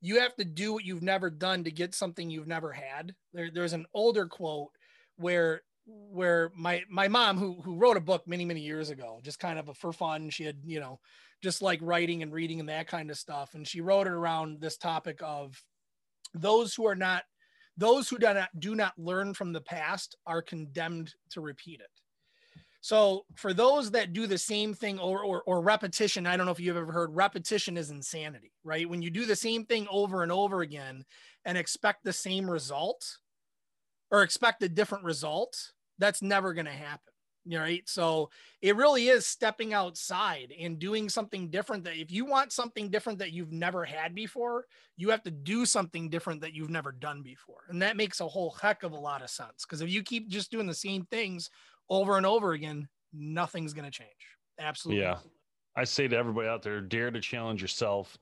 you 0.00 0.20
have 0.20 0.34
to 0.36 0.44
do 0.44 0.72
what 0.72 0.84
you've 0.84 1.02
never 1.02 1.30
done 1.30 1.64
to 1.64 1.70
get 1.70 1.94
something 1.94 2.28
you've 2.28 2.48
never 2.48 2.72
had. 2.72 3.14
There, 3.32 3.50
there's 3.52 3.72
an 3.72 3.86
older 3.94 4.26
quote 4.26 4.70
where 5.16 5.62
where 5.86 6.50
my 6.56 6.82
my 6.88 7.08
mom 7.08 7.38
who 7.38 7.60
who 7.62 7.76
wrote 7.76 7.96
a 7.96 8.00
book 8.00 8.26
many 8.26 8.44
many 8.44 8.60
years 8.60 8.90
ago 8.90 9.18
just 9.22 9.40
kind 9.40 9.58
of 9.58 9.76
for 9.76 9.92
fun 9.92 10.30
she 10.30 10.44
had 10.44 10.56
you 10.64 10.78
know 10.78 11.00
just 11.42 11.60
like 11.60 11.80
writing 11.82 12.22
and 12.22 12.32
reading 12.32 12.60
and 12.60 12.68
that 12.68 12.86
kind 12.86 13.10
of 13.10 13.18
stuff. 13.18 13.54
And 13.54 13.66
she 13.66 13.80
wrote 13.80 14.06
it 14.06 14.12
around 14.12 14.60
this 14.60 14.76
topic 14.76 15.20
of 15.22 15.60
those 16.34 16.74
who 16.74 16.86
are 16.86 16.94
not 16.94 17.24
those 17.76 18.08
who 18.08 18.18
do 18.18 18.32
not 18.32 18.48
do 18.58 18.74
not 18.74 18.92
learn 18.96 19.34
from 19.34 19.52
the 19.52 19.60
past 19.60 20.16
are 20.26 20.40
condemned 20.40 21.12
to 21.30 21.40
repeat 21.40 21.80
it 21.80 21.90
so 22.82 23.24
for 23.36 23.54
those 23.54 23.92
that 23.92 24.12
do 24.12 24.26
the 24.26 24.36
same 24.36 24.74
thing 24.74 24.98
or, 24.98 25.22
or 25.24 25.42
or 25.44 25.62
repetition, 25.62 26.26
I 26.26 26.36
don't 26.36 26.46
know 26.46 26.52
if 26.52 26.60
you've 26.60 26.76
ever 26.76 26.92
heard 26.92 27.14
repetition 27.14 27.78
is 27.78 27.90
insanity, 27.90 28.52
right? 28.64 28.88
When 28.88 29.00
you 29.02 29.10
do 29.10 29.24
the 29.24 29.36
same 29.36 29.64
thing 29.64 29.86
over 29.90 30.22
and 30.24 30.32
over 30.32 30.62
again 30.62 31.04
and 31.44 31.56
expect 31.56 32.04
the 32.04 32.12
same 32.12 32.50
result 32.50 33.18
or 34.10 34.22
expect 34.22 34.62
a 34.62 34.68
different 34.68 35.04
result, 35.04 35.72
that's 35.98 36.22
never 36.22 36.52
going 36.52 36.66
to 36.66 36.72
happen. 36.72 37.12
right 37.54 37.88
so 37.88 38.30
it 38.60 38.76
really 38.76 39.08
is 39.08 39.26
stepping 39.26 39.74
outside 39.74 40.52
and 40.60 40.78
doing 40.78 41.08
something 41.08 41.50
different 41.50 41.82
that 41.84 41.96
if 41.96 42.10
you 42.10 42.24
want 42.24 42.52
something 42.52 42.88
different 42.88 43.18
that 43.18 43.32
you've 43.32 43.52
never 43.52 43.84
had 43.84 44.14
before 44.14 44.64
you 44.96 45.10
have 45.10 45.22
to 45.24 45.30
do 45.30 45.66
something 45.66 46.08
different 46.08 46.40
that 46.40 46.54
you've 46.54 46.70
never 46.70 46.92
done 46.92 47.20
before 47.22 47.64
and 47.68 47.82
that 47.82 47.96
makes 47.96 48.20
a 48.20 48.28
whole 48.28 48.52
heck 48.62 48.84
of 48.84 48.92
a 48.92 48.96
lot 48.96 49.22
of 49.22 49.30
sense 49.30 49.64
because 49.64 49.80
if 49.82 49.90
you 49.90 50.02
keep 50.04 50.28
just 50.28 50.52
doing 50.52 50.68
the 50.68 50.74
same 50.74 51.04
things 51.06 51.50
over 51.92 52.16
and 52.16 52.24
over 52.24 52.52
again 52.52 52.88
nothing's 53.12 53.74
going 53.74 53.84
to 53.84 53.90
change. 53.90 54.08
Absolutely 54.58 55.02
yeah. 55.02 55.18
i 55.76 55.84
say 55.84 56.08
to 56.08 56.16
everybody 56.16 56.48
out 56.48 56.62
there 56.62 56.80
dare 56.80 57.10
to 57.10 57.20
challenge 57.20 57.60
yourself 57.60 58.18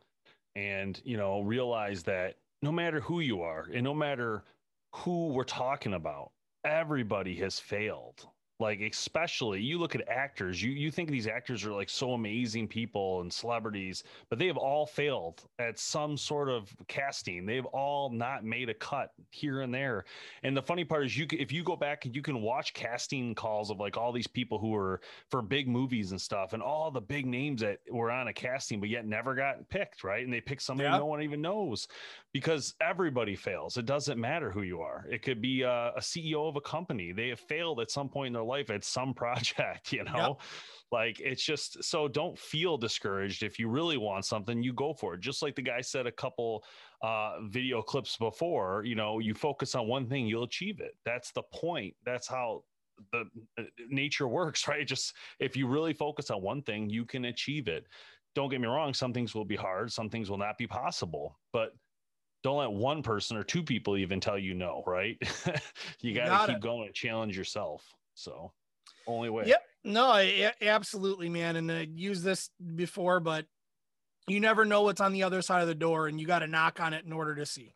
and 0.57 1.01
you 1.05 1.17
know 1.17 1.41
realize 1.41 2.03
that 2.03 2.37
no 2.63 2.73
matter 2.73 3.01
who 3.01 3.21
you 3.21 3.43
are 3.43 3.69
and 3.73 3.85
no 3.85 3.95
matter 3.95 4.45
who 4.95 5.29
we're 5.29 5.45
talking 5.45 5.95
about 5.95 6.31
everybody 6.65 7.35
has 7.37 7.59
failed 7.59 8.27
like 8.61 8.81
especially 8.81 9.61
you 9.61 9.79
look 9.79 9.95
at 9.95 10.07
actors 10.09 10.63
you 10.63 10.71
you 10.71 10.91
think 10.91 11.11
these 11.11 11.27
actors 11.27 11.65
are 11.65 11.73
like 11.73 11.89
so 11.89 12.13
amazing 12.13 12.69
people 12.69 13.21
and 13.21 13.33
celebrities 13.33 14.05
but 14.29 14.39
they 14.39 14.47
have 14.47 14.57
all 14.57 14.87
failed 14.87 15.43
at 15.59 15.79
some 15.79 16.17
sort 16.17 16.49
of 16.49 16.75
casting. 16.89 17.47
They've 17.47 17.65
all 17.67 18.11
not 18.11 18.45
made 18.45 18.69
a 18.69 18.75
cut 18.75 19.13
here 19.31 19.63
and 19.63 19.73
there. 19.73 20.05
And 20.43 20.57
the 20.57 20.63
funny 20.63 20.85
part 20.85 21.07
is 21.07 21.17
you 21.17 21.27
if 21.33 21.53
you 21.53 21.63
go 21.63 21.77
back 21.77 22.05
and 22.05 22.15
you 22.15 22.23
can 22.23 22.43
watch 22.43 22.75
casting 22.75 23.35
calls 23.35 23.71
of 23.71 23.81
like 23.81 23.97
all 23.97 24.13
these 24.13 24.27
people 24.27 24.59
who 24.59 24.71
were 24.71 25.01
for 25.31 25.43
big 25.43 25.69
movies 25.69 26.13
and 26.13 26.21
stuff 26.21 26.53
and 26.53 26.63
all 26.63 26.91
the 26.91 27.01
big 27.01 27.27
names 27.27 27.61
that 27.63 27.79
were 27.91 28.11
on 28.11 28.29
a 28.29 28.33
casting 28.33 28.81
but 28.81 28.89
yet 28.89 29.07
never 29.07 29.35
got 29.35 29.69
picked 29.69 30.05
right? 30.05 30.25
And 30.25 30.33
they 30.33 30.41
pick 30.41 30.61
somebody 30.61 30.89
yeah. 30.89 30.99
no 30.99 31.07
one 31.07 31.23
even 31.23 31.41
knows 31.41 31.89
because 32.33 32.75
everybody 32.81 33.35
fails. 33.35 33.77
It 33.77 33.87
doesn't 33.87 34.21
matter 34.21 34.51
who 34.51 34.63
you 34.63 34.81
are. 34.81 35.07
It 35.11 35.23
could 35.23 35.41
be 35.41 35.65
uh, 35.65 35.71
a, 35.71 35.93
a 35.97 36.01
ceo 36.01 36.49
of 36.49 36.57
a 36.57 36.61
company. 36.61 37.13
They 37.13 37.29
have 37.29 37.41
failed 37.41 37.81
at 37.81 37.91
some 37.91 38.09
point 38.09 38.29
in 38.29 38.33
their 38.35 38.43
life 38.51 38.71
at 38.71 38.85
some 38.85 39.15
project, 39.23 39.93
you 39.93 40.05
know? 40.05 40.39
Yep. 40.39 40.41
Like 40.93 41.21
it's 41.21 41.45
just 41.45 41.85
so 41.85 42.09
don't 42.09 42.39
feel 42.39 42.77
discouraged. 42.77 43.43
If 43.43 43.59
you 43.59 43.69
really 43.69 43.97
want 43.97 44.25
something, 44.25 44.63
you 44.63 44.73
go 44.73 44.93
for 44.93 45.15
it. 45.15 45.21
Just 45.21 45.41
like 45.41 45.55
the 45.55 45.63
guy 45.63 45.81
said 45.81 46.07
a 46.07 46.13
couple 46.13 46.65
uh, 47.03 47.37
video 47.49 47.81
clips 47.81 48.17
before, 48.17 48.83
you 48.85 48.97
know, 48.97 49.21
you 49.21 49.33
focus 49.35 49.75
on 49.75 49.87
one 49.87 50.09
thing, 50.09 50.27
you'll 50.27 50.43
achieve 50.43 50.81
it. 50.81 50.97
That's 51.05 51.31
the 51.33 51.43
point. 51.55 51.95
That's 52.05 52.29
how 52.29 52.65
the 53.13 53.25
uh, 53.59 53.63
nature 53.89 54.29
works, 54.29 54.67
right? 54.69 54.87
Just 54.87 55.15
if 55.39 55.57
you 55.57 55.67
really 55.67 55.93
focus 55.93 56.31
on 56.31 56.43
one 56.43 56.63
thing, 56.63 56.91
you 56.91 57.05
can 57.05 57.27
achieve 57.27 57.69
it. 57.69 57.87
Don't 58.35 58.49
get 58.49 58.61
me 58.61 58.69
wrong, 58.69 58.95
some 58.95 59.13
things 59.13 59.35
will 59.35 59.45
be 59.45 59.57
hard, 59.57 59.93
some 59.93 60.09
things 60.09 60.31
will 60.31 60.39
not 60.39 60.57
be 60.57 60.67
possible, 60.67 61.37
but 61.53 61.73
don't 62.43 62.59
let 62.59 62.71
one 62.71 63.03
person 63.03 63.37
or 63.37 63.43
two 63.43 63.63
people 63.63 63.97
even 63.97 64.21
tell 64.21 64.39
you 64.39 64.55
no, 64.55 64.83
right? 64.87 65.17
you 66.01 66.15
got 66.15 66.47
to 66.47 66.53
keep 66.53 66.63
going 66.63 66.87
and 66.87 66.95
challenge 66.95 67.37
yourself. 67.37 67.85
So 68.21 68.53
only 69.07 69.31
way. 69.31 69.45
Yep. 69.47 69.63
No, 69.83 70.53
absolutely, 70.61 71.29
man. 71.29 71.57
And 71.57 71.73
I 71.73 71.89
used 71.93 72.23
this 72.23 72.51
before, 72.77 73.19
but 73.19 73.47
you 74.29 74.41
never 74.41 74.65
know 74.65 74.83
what's 74.83 75.01
on 75.01 75.13
the 75.13 75.23
other 75.23 75.41
side 75.41 75.63
of 75.63 75.69
the 75.69 75.75
door, 75.75 76.07
and 76.07 76.21
you 76.21 76.27
got 76.27 76.41
to 76.41 76.47
knock 76.47 76.81
on 76.81 76.93
it 76.93 77.05
in 77.05 77.13
order 77.13 77.35
to 77.37 77.47
see. 77.47 77.75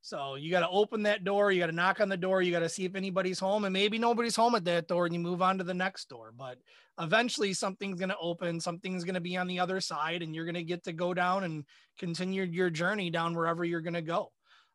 So 0.00 0.36
you 0.36 0.50
got 0.50 0.60
to 0.60 0.68
open 0.68 1.02
that 1.04 1.24
door, 1.24 1.50
you 1.50 1.60
got 1.60 1.66
to 1.66 1.72
knock 1.72 2.00
on 2.00 2.08
the 2.08 2.16
door, 2.16 2.42
you 2.42 2.52
got 2.52 2.60
to 2.60 2.68
see 2.68 2.84
if 2.84 2.94
anybody's 2.94 3.38
home, 3.38 3.64
and 3.64 3.72
maybe 3.72 3.98
nobody's 3.98 4.36
home 4.36 4.54
at 4.54 4.64
that 4.66 4.86
door, 4.86 5.06
and 5.06 5.14
you 5.14 5.20
move 5.20 5.42
on 5.42 5.58
to 5.58 5.64
the 5.64 5.74
next 5.74 6.08
door. 6.08 6.32
But 6.36 6.58
eventually, 7.00 7.52
something's 7.52 7.98
going 7.98 8.10
to 8.10 8.18
open, 8.18 8.60
something's 8.60 9.02
going 9.02 9.14
to 9.14 9.20
be 9.20 9.36
on 9.36 9.48
the 9.48 9.58
other 9.58 9.80
side, 9.80 10.22
and 10.22 10.34
you're 10.34 10.44
going 10.44 10.54
to 10.54 10.62
get 10.62 10.84
to 10.84 10.92
go 10.92 11.14
down 11.14 11.42
and 11.42 11.64
continue 11.98 12.42
your 12.42 12.70
journey 12.70 13.10
down 13.10 13.34
wherever 13.34 13.64
you're 13.64 13.80
going 13.80 13.94
to 13.94 14.02
go. 14.02 14.30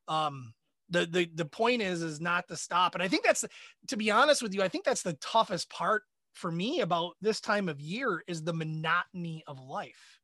Um, 0.08 0.54
the 0.90 1.06
the 1.06 1.30
the 1.36 1.46
point 1.46 1.82
is 1.82 2.02
is 2.02 2.20
not 2.20 2.48
to 2.48 2.56
stop. 2.56 2.96
And 2.96 3.04
i 3.04 3.08
think 3.08 3.24
that's 3.24 3.46
to 3.88 3.98
be 3.98 4.12
honest 4.12 4.42
with 4.42 4.54
you 4.54 4.62
i 4.62 4.68
think 4.68 4.86
that's 4.86 5.04
the 5.04 5.14
toughest 5.14 5.70
part 5.70 6.04
for 6.34 6.52
me 6.52 6.82
about 6.82 7.16
this 7.22 7.42
time 7.42 7.70
of 7.70 7.82
year 7.82 8.24
is 8.28 8.44
the 8.44 8.54
monotony 8.54 9.44
of 9.46 9.60
life. 9.60 10.20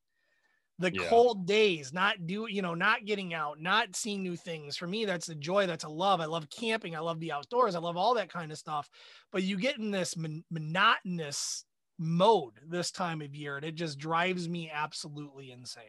The 0.79 0.93
yeah. 0.93 1.07
cold 1.07 1.47
days 1.47 1.93
not 1.93 2.27
do 2.27 2.47
you 2.49 2.61
know 2.61 2.73
not 2.73 3.05
getting 3.05 3.33
out 3.33 3.61
not 3.61 3.95
seeing 3.95 4.23
new 4.23 4.35
things. 4.35 4.75
For 4.75 4.87
me 4.87 5.05
that's 5.05 5.29
a 5.29 5.35
joy 5.35 5.67
that's 5.67 5.85
a 5.85 5.89
love. 5.89 6.19
I 6.19 6.25
love 6.25 6.49
camping 6.49 6.95
i 6.95 6.99
love 6.99 7.19
the 7.21 7.31
outdoors 7.31 7.75
i 7.75 7.79
love 7.79 7.95
all 7.95 8.15
that 8.15 8.31
kind 8.31 8.51
of 8.51 8.57
stuff. 8.57 8.89
But 9.31 9.43
you 9.43 9.57
get 9.57 9.77
in 9.77 9.91
this 9.91 10.17
mon- 10.17 10.43
monotonous 10.51 11.63
mode 11.97 12.59
this 12.67 12.91
time 12.91 13.21
of 13.21 13.33
year 13.33 13.55
and 13.55 13.65
it 13.65 13.75
just 13.75 13.97
drives 13.97 14.49
me 14.49 14.69
absolutely 14.73 15.51
insane. 15.51 15.85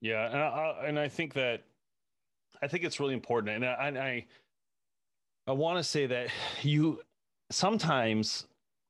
Yeah 0.00 0.26
and 0.26 0.38
I, 0.38 0.84
and 0.86 0.98
I 0.98 1.08
think 1.08 1.34
that 1.34 1.62
I 2.62 2.68
think 2.68 2.84
it's 2.84 3.00
really 3.00 3.14
important, 3.14 3.56
and 3.56 3.64
I 3.64 4.02
I, 4.02 4.26
I 5.46 5.52
want 5.52 5.78
to 5.78 5.84
say 5.84 6.06
that 6.06 6.28
you 6.62 7.00
sometimes 7.50 8.46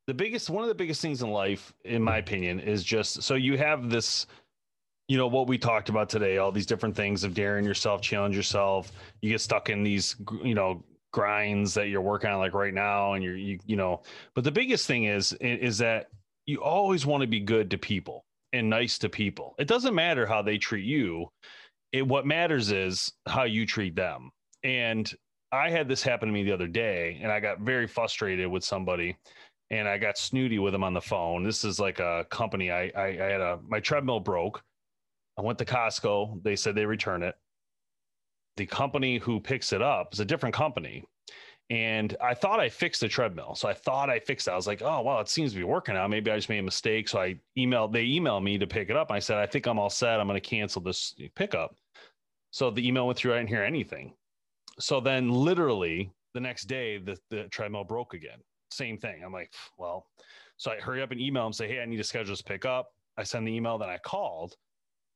the 0.07 0.15
biggest 0.15 0.51
one 0.51 0.63
of 0.63 0.69
the 0.69 0.75
biggest 0.75 1.01
things 1.01 1.23
in 1.23 1.31
life, 1.31 1.73
in 1.85 2.03
my 2.03 2.19
opinion, 2.19 2.61
is 2.61 2.85
just 2.85 3.23
so 3.23 3.35
you 3.35 3.57
have 3.57 3.91
this 3.91 4.27
you 5.09 5.19
know 5.19 5.27
what 5.27 5.49
we 5.49 5.59
talked 5.59 5.91
about 5.91 6.09
today 6.09 6.39
all 6.39 6.51
these 6.51 6.65
different 6.65 6.97
things 6.97 7.25
of 7.25 7.35
daring 7.35 7.65
yourself 7.65 8.01
challenge 8.01 8.37
yourself. 8.37 8.93
You 9.21 9.31
get 9.31 9.41
stuck 9.41 9.71
in 9.71 9.83
these 9.83 10.17
you 10.43 10.55
know 10.55 10.83
grinds 11.13 11.75
that 11.75 11.89
you're 11.89 12.01
working 12.03 12.31
on 12.31 12.39
like 12.39 12.55
right 12.55 12.75
now 12.75 13.13
and 13.13 13.23
you're 13.23 13.37
you, 13.37 13.59
you 13.67 13.77
know. 13.77 14.03
But 14.35 14.45
the 14.45 14.53
biggest 14.53 14.87
thing 14.87 15.05
is 15.05 15.33
is 15.41 15.79
that 15.79 16.09
you 16.47 16.63
always 16.63 17.07
want 17.07 17.23
to 17.23 17.27
be 17.27 17.41
good 17.41 17.71
to 17.71 17.79
people 17.79 18.25
and 18.53 18.69
nice 18.69 18.99
to 18.99 19.09
people. 19.09 19.55
It 19.59 19.67
doesn't 19.69 19.95
matter 19.95 20.27
how 20.27 20.43
they 20.43 20.59
treat 20.59 20.85
you 20.85 21.29
it, 21.95 22.07
what 22.07 22.27
matters 22.27 22.73
is 22.73 23.13
how 23.27 23.45
you 23.45 23.65
treat 23.65 23.95
them. 23.95 24.33
And 24.65 25.11
I 25.53 25.71
had 25.71 25.87
this 25.87 26.03
happen 26.03 26.29
to 26.29 26.35
me 26.35 26.43
the 26.43 26.51
other 26.51 26.67
day, 26.67 27.21
and 27.23 27.31
I 27.31 27.39
got 27.39 27.61
very 27.61 27.87
frustrated 27.87 28.49
with 28.49 28.65
somebody, 28.65 29.17
and 29.71 29.89
I 29.89 29.99
got 29.99 30.19
snooty 30.19 30.59
with 30.59 30.73
them 30.73 30.83
on 30.83 30.93
the 30.93 31.01
phone. 31.01 31.45
This 31.45 31.63
is 31.63 31.79
like 31.79 32.01
a 32.01 32.27
company. 32.31 32.73
I, 32.73 32.91
I, 32.97 33.07
I 33.07 33.31
had 33.31 33.41
a 33.41 33.61
my 33.69 33.79
treadmill 33.79 34.19
broke. 34.19 34.61
I 35.39 35.43
went 35.43 35.57
to 35.59 35.65
Costco. 35.65 36.43
They 36.43 36.57
said 36.57 36.75
they 36.75 36.85
return 36.85 37.23
it. 37.23 37.37
The 38.57 38.67
company 38.67 39.19
who 39.19 39.39
picks 39.39 39.73
it 39.73 39.81
up 39.81 40.13
is 40.15 40.21
a 40.21 40.25
different 40.25 40.55
company. 40.55 41.05
And 41.71 42.17
I 42.21 42.35
thought 42.35 42.59
I 42.61 42.69
fixed 42.69 43.01
the 43.01 43.09
treadmill. 43.09 43.55
So 43.55 43.69
I 43.69 43.75
thought 43.75 44.11
I 44.11 44.19
fixed 44.19 44.49
it. 44.49 44.51
I 44.51 44.57
was 44.57 44.67
like, 44.67 44.83
oh, 44.83 45.01
well, 45.03 45.21
it 45.21 45.29
seems 45.29 45.53
to 45.53 45.59
be 45.59 45.65
working 45.65 45.97
out. 45.97 46.11
Maybe 46.11 46.31
I 46.31 46.37
just 46.37 46.49
made 46.49 46.59
a 46.59 46.63
mistake. 46.63 47.09
So 47.09 47.21
I 47.21 47.37
emailed, 47.57 47.93
they 47.93 48.05
emailed 48.05 48.43
me 48.43 48.59
to 48.59 48.67
pick 48.67 48.91
it 48.91 48.97
up. 48.97 49.11
I 49.11 49.19
said, 49.19 49.39
I 49.39 49.47
think 49.47 49.67
I'm 49.67 49.79
all 49.79 49.91
set. 49.91 50.21
I'm 50.21 50.27
going 50.27 50.41
to 50.41 50.47
cancel 50.47 50.83
this 50.83 51.15
pickup. 51.35 51.75
So 52.55 52.71
the 52.71 52.87
email 52.87 53.09
went 53.09 53.19
through. 53.19 53.35
I 53.35 53.39
didn't 53.39 53.49
hear 53.49 53.65
anything. 53.65 54.15
So 54.79 55.01
then, 55.01 55.29
literally 55.29 56.13
the 56.35 56.41
next 56.41 56.67
day, 56.67 56.99
the, 56.99 57.19
the 57.29 57.49
treadmill 57.49 57.83
broke 57.83 58.15
again. 58.15 58.39
Same 58.71 58.97
thing. 58.97 59.25
I'm 59.25 59.33
like, 59.33 59.53
well, 59.77 60.07
so 60.57 60.71
I 60.71 60.77
hurry 60.77 61.03
up 61.03 61.11
and 61.11 61.21
email 61.21 61.49
him, 61.49 61.53
say, 61.53 61.67
hey, 61.67 61.81
I 61.81 61.85
need 61.85 61.97
to 61.97 62.05
schedule 62.05 62.31
this 62.33 62.43
pickup. 62.43 62.87
I 63.19 63.25
send 63.25 63.45
the 63.45 63.53
email, 63.53 63.77
then 63.77 63.89
I 63.89 63.99
called, 63.99 64.55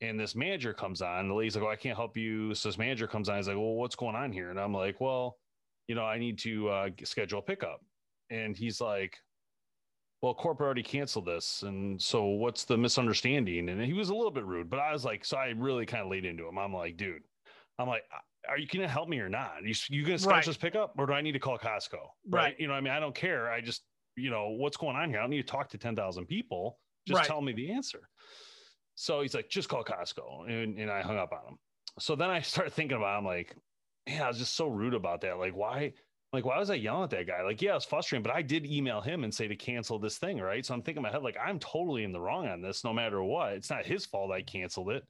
and 0.01 0.18
this 0.18 0.35
manager 0.35 0.74
comes 0.74 1.01
on. 1.01 1.29
The 1.29 1.35
lady's 1.35 1.55
like, 1.55 1.64
oh, 1.64 1.70
I 1.70 1.77
can't 1.77 1.96
help 1.96 2.16
you. 2.16 2.55
So 2.55 2.70
this 2.70 2.79
manager 2.79 3.07
comes 3.07 3.29
on. 3.29 3.37
He's 3.37 3.46
like, 3.46 3.57
well, 3.57 3.74
what's 3.74 3.94
going 3.94 4.16
on 4.16 4.33
here? 4.33 4.51
And 4.51 4.59
I'm 4.59 4.74
like, 4.74 5.01
well, 5.01 5.37
you 5.87 5.94
know, 5.94 6.05
I 6.05 6.18
need 6.18 6.38
to 6.40 6.68
uh, 6.68 6.88
schedule 7.05 7.38
a 7.38 7.42
pickup. 7.42 7.81
And 8.31 8.57
he's 8.57 8.81
like, 8.81 9.16
well, 10.22 10.35
corporate 10.35 10.66
already 10.66 10.83
canceled 10.83 11.27
this. 11.27 11.62
And 11.62 12.03
so 12.03 12.24
what's 12.24 12.64
the 12.64 12.77
misunderstanding? 12.77 13.68
And 13.68 13.81
he 13.81 13.92
was 13.92 14.09
a 14.09 14.14
little 14.14 14.33
bit 14.33 14.44
rude, 14.44 14.68
but 14.68 14.81
I 14.81 14.92
was 14.92 15.05
like, 15.05 15.24
so 15.24 15.37
I 15.37 15.55
really 15.57 15.87
kind 15.87 16.03
of 16.03 16.11
laid 16.11 16.24
into 16.24 16.48
him. 16.48 16.59
I'm 16.59 16.74
like, 16.74 16.96
dude, 16.96 17.22
I'm 17.79 17.88
like, 17.88 18.05
are 18.49 18.59
you 18.59 18.67
going 18.67 18.83
to 18.83 18.88
help 18.88 19.09
me 19.09 19.19
or 19.21 19.29
not? 19.29 19.53
You, 19.62 19.75
you 19.88 20.05
going 20.05 20.17
to 20.17 20.23
schedule 20.23 20.37
right. 20.37 20.45
this 20.45 20.57
pickup 20.57 20.95
or 20.99 21.07
do 21.07 21.12
I 21.12 21.21
need 21.21 21.33
to 21.33 21.38
call 21.38 21.59
Costco? 21.59 21.99
Right. 22.29 22.43
right. 22.43 22.57
You 22.59 22.69
know, 22.69 22.75
I 22.75 22.81
mean, 22.81 22.93
I 22.93 23.01
don't 23.01 23.14
care. 23.14 23.51
I 23.51 23.61
just, 23.61 23.83
you 24.17 24.31
know, 24.31 24.49
what's 24.51 24.77
going 24.77 24.97
on 24.97 25.11
here? 25.11 25.19
I 25.19 25.23
don't 25.23 25.31
need 25.31 25.47
to 25.47 25.53
talk 25.53 25.69
to 25.71 25.79
10,000 25.79 26.27
people. 26.27 26.79
Just 27.07 27.19
right. 27.19 27.27
tell 27.27 27.41
me 27.41 27.53
the 27.53 27.71
answer. 27.71 28.09
So 28.95 29.21
he's 29.21 29.35
like, 29.35 29.49
just 29.49 29.69
call 29.69 29.85
Costco. 29.85 30.49
And, 30.49 30.79
and 30.79 30.91
I 30.91 31.03
hung 31.03 31.19
up 31.19 31.33
on 31.33 31.53
him. 31.53 31.59
So 31.99 32.17
then 32.17 32.31
I 32.31 32.41
started 32.41 32.73
thinking 32.73 32.97
about, 32.97 33.14
it. 33.14 33.19
I'm 33.19 33.25
like, 33.25 33.55
man, 34.09 34.23
I 34.23 34.29
was 34.29 34.38
just 34.38 34.57
so 34.57 34.67
rude 34.67 34.95
about 34.95 35.21
that. 35.21 35.38
Like, 35.38 35.55
why? 35.55 35.93
Like, 36.33 36.45
why 36.45 36.59
was 36.59 36.69
I 36.69 36.75
yelling 36.75 37.05
at 37.05 37.11
that 37.11 37.27
guy? 37.27 37.43
Like, 37.43 37.62
yeah, 37.62 37.77
it's 37.77 37.87
frustrating, 37.87 38.23
but 38.23 38.35
I 38.35 38.43
did 38.43 38.67
email 38.67 39.01
him 39.01 39.25
and 39.25 39.33
say 39.33 39.49
to 39.49 39.57
cancel 39.57 39.99
this 39.99 40.19
thing, 40.19 40.38
right? 40.38 40.64
So 40.64 40.75
I'm 40.75 40.83
thinking 40.83 40.99
in 40.99 41.05
my 41.05 41.11
head, 41.11 41.23
like, 41.23 41.38
I'm 41.43 41.59
totally 41.59 42.05
in 42.05 42.12
the 42.12 42.21
wrong 42.21 42.47
on 42.47 42.61
this, 42.61 42.85
no 42.85 42.93
matter 42.93 43.23
what. 43.23 43.53
It's 43.55 43.71
not 43.71 43.87
his 43.87 44.05
fault 44.05 44.31
I 44.31 44.43
canceled 44.43 44.91
it. 44.91 45.05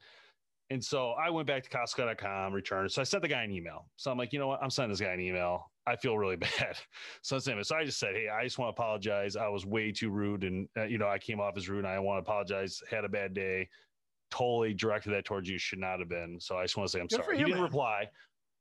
And 0.71 0.85
so 0.85 1.13
I 1.13 1.31
went 1.31 1.47
back 1.47 1.63
to 1.63 1.71
Costco.com, 1.71 2.53
returned. 2.53 2.93
So 2.93 3.01
I 3.01 3.05
sent 3.05 3.23
the 3.23 3.29
guy 3.29 3.43
an 3.43 3.51
email. 3.51 3.87
So 3.97 4.11
I'm 4.11 4.19
like, 4.19 4.33
you 4.35 4.39
know 4.39 4.49
what? 4.49 4.63
I'm 4.63 4.69
sending 4.69 4.91
this 4.91 5.01
guy 5.01 5.13
an 5.13 5.21
email. 5.21 5.71
I 5.87 5.97
feel 5.97 6.19
really 6.19 6.37
bad. 6.59 6.77
So 7.23 7.37
I 7.37 7.39
sent 7.39 7.57
him. 7.57 7.65
So 7.65 7.77
I 7.77 7.85
just 7.85 7.99
said, 7.99 8.15
hey, 8.15 8.29
I 8.29 8.45
just 8.45 8.59
want 8.59 8.75
to 8.77 8.81
apologize. 8.83 9.35
I 9.37 9.49
was 9.49 9.65
way 9.65 9.93
too 9.93 10.11
rude, 10.11 10.45
and 10.45 10.69
uh, 10.77 10.85
you 10.85 10.99
know, 10.99 11.09
I 11.09 11.19
came 11.19 11.41
off 11.41 11.57
as 11.57 11.69
rude. 11.69 11.85
And 11.85 11.89
I 11.89 11.99
want 11.99 12.19
to 12.19 12.31
apologize. 12.31 12.83
Had 12.91 13.05
a 13.05 13.09
bad 13.09 13.33
day. 13.33 13.69
Totally 14.31 14.75
directed 14.75 15.11
that 15.13 15.25
towards 15.25 15.49
you. 15.49 15.59
Should 15.59 15.79
not 15.79 16.01
have 16.01 16.09
been. 16.11 16.39
So 16.39 16.59
I 16.59 16.65
just 16.65 16.77
want 16.77 16.89
to 16.89 16.93
say 16.93 17.01
I'm 17.01 17.07
Good 17.07 17.25
sorry. 17.25 17.39
He 17.39 17.45
didn't 17.45 17.57
man. 17.57 17.65
reply, 17.65 18.09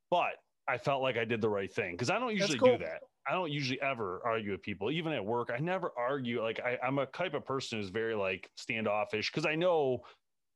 but 0.09 0.31
I 0.69 0.77
felt 0.77 1.01
like 1.01 1.17
I 1.17 1.25
did 1.25 1.41
the 1.41 1.49
right 1.49 1.71
thing 1.71 1.91
because 1.91 2.09
I 2.09 2.19
don't 2.19 2.33
usually 2.33 2.57
cool. 2.57 2.77
do 2.77 2.85
that. 2.85 3.01
I 3.29 3.33
don't 3.33 3.51
usually 3.51 3.81
ever 3.81 4.21
argue 4.23 4.51
with 4.51 4.61
people, 4.61 4.89
even 4.89 5.11
at 5.11 5.25
work. 5.25 5.49
I 5.53 5.59
never 5.59 5.91
argue. 5.97 6.41
Like 6.41 6.61
I, 6.61 6.77
am 6.81 6.99
a 6.99 7.05
type 7.07 7.33
of 7.33 7.45
person 7.45 7.79
who's 7.79 7.89
very 7.89 8.15
like 8.15 8.49
standoffish 8.55 9.29
because 9.29 9.45
I 9.45 9.55
know 9.55 9.99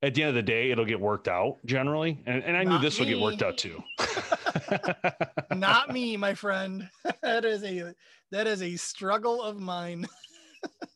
at 0.04 0.14
the 0.16 0.24
end 0.24 0.30
of 0.30 0.36
the 0.36 0.42
day 0.42 0.72
it'll 0.72 0.86
get 0.86 1.00
worked 1.00 1.28
out 1.28 1.58
generally, 1.66 2.22
and, 2.26 2.44
and 2.44 2.58
I 2.58 2.64
Not 2.64 2.72
knew 2.74 2.80
this 2.80 3.00
me. 3.00 3.06
would 3.06 3.12
get 3.12 3.20
worked 3.22 3.44
out 3.44 3.58
too. 3.58 3.84
Not 5.56 5.92
me, 5.92 6.18
my 6.18 6.34
friend. 6.34 6.90
that 7.22 7.46
is 7.46 7.64
a 7.64 7.94
that 8.32 8.48
is 8.48 8.62
a 8.62 8.76
struggle 8.76 9.42
of 9.42 9.60
mine. 9.60 10.06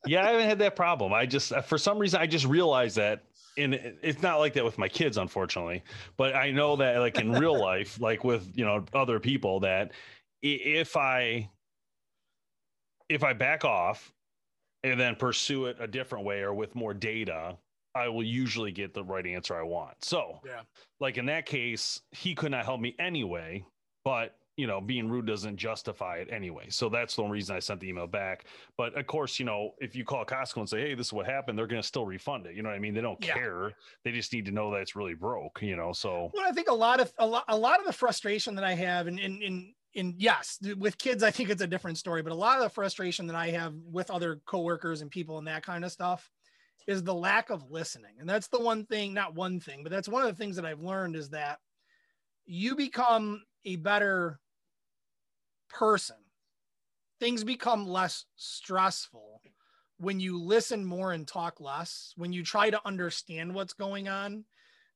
yeah, 0.05 0.23
I 0.23 0.31
haven't 0.31 0.47
had 0.47 0.59
that 0.59 0.75
problem. 0.75 1.13
I 1.13 1.25
just, 1.25 1.51
uh, 1.51 1.61
for 1.61 1.77
some 1.77 1.97
reason, 1.97 2.21
I 2.21 2.27
just 2.27 2.45
realized 2.45 2.97
that. 2.97 3.23
And 3.57 3.73
it's 3.73 4.21
not 4.21 4.39
like 4.39 4.53
that 4.55 4.65
with 4.65 4.77
my 4.77 4.89
kids, 4.89 5.17
unfortunately. 5.17 5.81
But 6.17 6.35
I 6.35 6.51
know 6.51 6.75
that, 6.75 6.99
like 6.99 7.17
in 7.19 7.31
real 7.31 7.57
life, 7.57 8.01
like 8.01 8.25
with 8.25 8.51
you 8.53 8.65
know 8.65 8.83
other 8.93 9.17
people, 9.17 9.61
that 9.61 9.93
if 10.41 10.97
I 10.97 11.49
if 13.07 13.23
I 13.23 13.31
back 13.31 13.63
off 13.63 14.11
and 14.83 14.99
then 14.99 15.15
pursue 15.15 15.67
it 15.67 15.77
a 15.79 15.87
different 15.87 16.25
way 16.25 16.41
or 16.41 16.53
with 16.53 16.75
more 16.75 16.93
data, 16.93 17.57
I 17.95 18.09
will 18.09 18.23
usually 18.23 18.71
get 18.71 18.93
the 18.93 19.03
right 19.03 19.25
answer 19.25 19.55
I 19.55 19.63
want. 19.63 20.03
So, 20.03 20.41
Yeah. 20.43 20.63
like 20.99 21.17
in 21.17 21.25
that 21.27 21.45
case, 21.45 22.01
he 22.11 22.35
could 22.35 22.51
not 22.51 22.65
help 22.65 22.81
me 22.81 22.95
anyway, 22.99 23.65
but 24.03 24.39
you 24.57 24.67
know, 24.67 24.79
being 24.79 25.09
rude 25.09 25.25
doesn't 25.27 25.57
justify 25.57 26.17
it 26.17 26.31
anyway. 26.31 26.69
So 26.69 26.87
that's 26.87 27.17
the 27.17 27.23
only 27.23 27.33
reason 27.33 27.57
I 27.57 27.59
sent 27.59 27.81
the 27.81 27.89
email 27.89 28.07
back. 28.07 28.45
But 28.77 28.97
of 28.97 29.05
course, 29.05 29.37
you 29.37 29.45
know, 29.45 29.71
if 29.79 29.95
you 29.95 30.05
call 30.05 30.25
Costco 30.25 30.57
and 30.61 30.69
say, 30.69 30.79
"Hey, 30.81 30.95
this 30.95 31.07
is 31.07 31.13
what 31.13 31.25
happened," 31.25 31.59
they're 31.59 31.67
going 31.67 31.81
to 31.81 31.87
still 31.87 32.05
refund 32.05 32.45
it. 32.47 32.55
You 32.55 32.63
know 32.63 32.69
what 32.69 32.75
I 32.75 32.79
mean? 32.79 32.93
They 32.93 33.01
don't 33.01 33.19
Yeah. 33.19 33.33
care. 33.33 33.73
They 34.05 34.13
just 34.13 34.31
need 34.31 34.45
to 34.45 34.51
know 34.51 34.71
that 34.71 34.81
it's 34.81 34.95
really 34.95 35.13
broke. 35.13 35.61
You 35.61 35.75
know, 35.75 35.91
so 35.91 36.33
Well, 36.33 36.45
I 36.47 36.51
think 36.51 36.67
a 36.67 36.73
lot 36.73 36.99
of 36.99 37.13
a 37.17 37.25
lot, 37.25 37.45
a 37.47 37.57
lot 37.57 37.79
of 37.79 37.85
the 37.85 37.93
frustration 37.93 38.55
that 38.55 38.63
I 38.63 38.73
have, 38.73 39.07
and 39.07 39.19
in 39.19 39.41
in 39.41 39.75
in 39.93 40.15
yes, 40.17 40.59
with 40.77 40.97
kids, 40.97 41.23
I 41.23 41.31
think 41.31 41.49
it's 41.49 41.61
a 41.61 41.67
different 41.67 41.97
story. 41.97 42.21
But 42.21 42.33
a 42.33 42.35
lot 42.35 42.57
of 42.57 42.63
the 42.63 42.69
frustration 42.69 43.27
that 43.27 43.35
I 43.35 43.47
have 43.51 43.73
with 43.75 44.11
other 44.11 44.41
coworkers 44.45 45.01
and 45.01 45.09
people 45.09 45.37
and 45.37 45.47
that 45.47 45.63
kind 45.63 45.85
of 45.85 45.91
stuff 45.91 46.29
is 46.87 47.03
the 47.03 47.13
lack 47.13 47.49
of 47.49 47.71
listening. 47.71 48.15
And 48.19 48.29
that's 48.29 48.47
the 48.47 48.59
one 48.59 48.85
thing, 48.85 49.13
not 49.13 49.35
one 49.35 49.59
thing, 49.59 49.83
but 49.83 49.91
that's 49.91 50.09
one 50.09 50.23
of 50.23 50.29
the 50.29 50.35
things 50.35 50.55
that 50.55 50.65
I've 50.65 50.81
learned 50.81 51.15
is 51.15 51.29
that 51.29 51.59
you 52.45 52.75
become 52.75 53.43
a 53.65 53.75
better 53.77 54.39
person. 55.69 56.17
Things 57.19 57.43
become 57.43 57.87
less 57.87 58.25
stressful 58.35 59.41
when 59.97 60.19
you 60.19 60.39
listen 60.39 60.85
more 60.85 61.13
and 61.13 61.27
talk 61.27 61.59
less, 61.59 62.13
when 62.17 62.33
you 62.33 62.43
try 62.43 62.69
to 62.69 62.81
understand 62.85 63.53
what's 63.53 63.73
going 63.73 64.07
on 64.07 64.43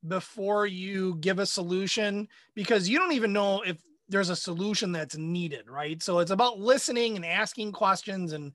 before 0.08 0.66
you 0.66 1.16
give 1.20 1.40
a 1.40 1.46
solution, 1.46 2.28
because 2.54 2.88
you 2.88 3.00
don't 3.00 3.14
even 3.14 3.34
know 3.34 3.62
if 3.62 3.78
there's 4.10 4.30
a 4.30 4.36
solution 4.36 4.92
that's 4.92 5.18
needed, 5.18 5.70
right? 5.70 6.02
So 6.02 6.20
it's 6.20 6.32
about 6.32 6.60
listening 6.60 7.16
and 7.16 7.26
asking 7.26 7.72
questions 7.72 8.34
and 8.34 8.54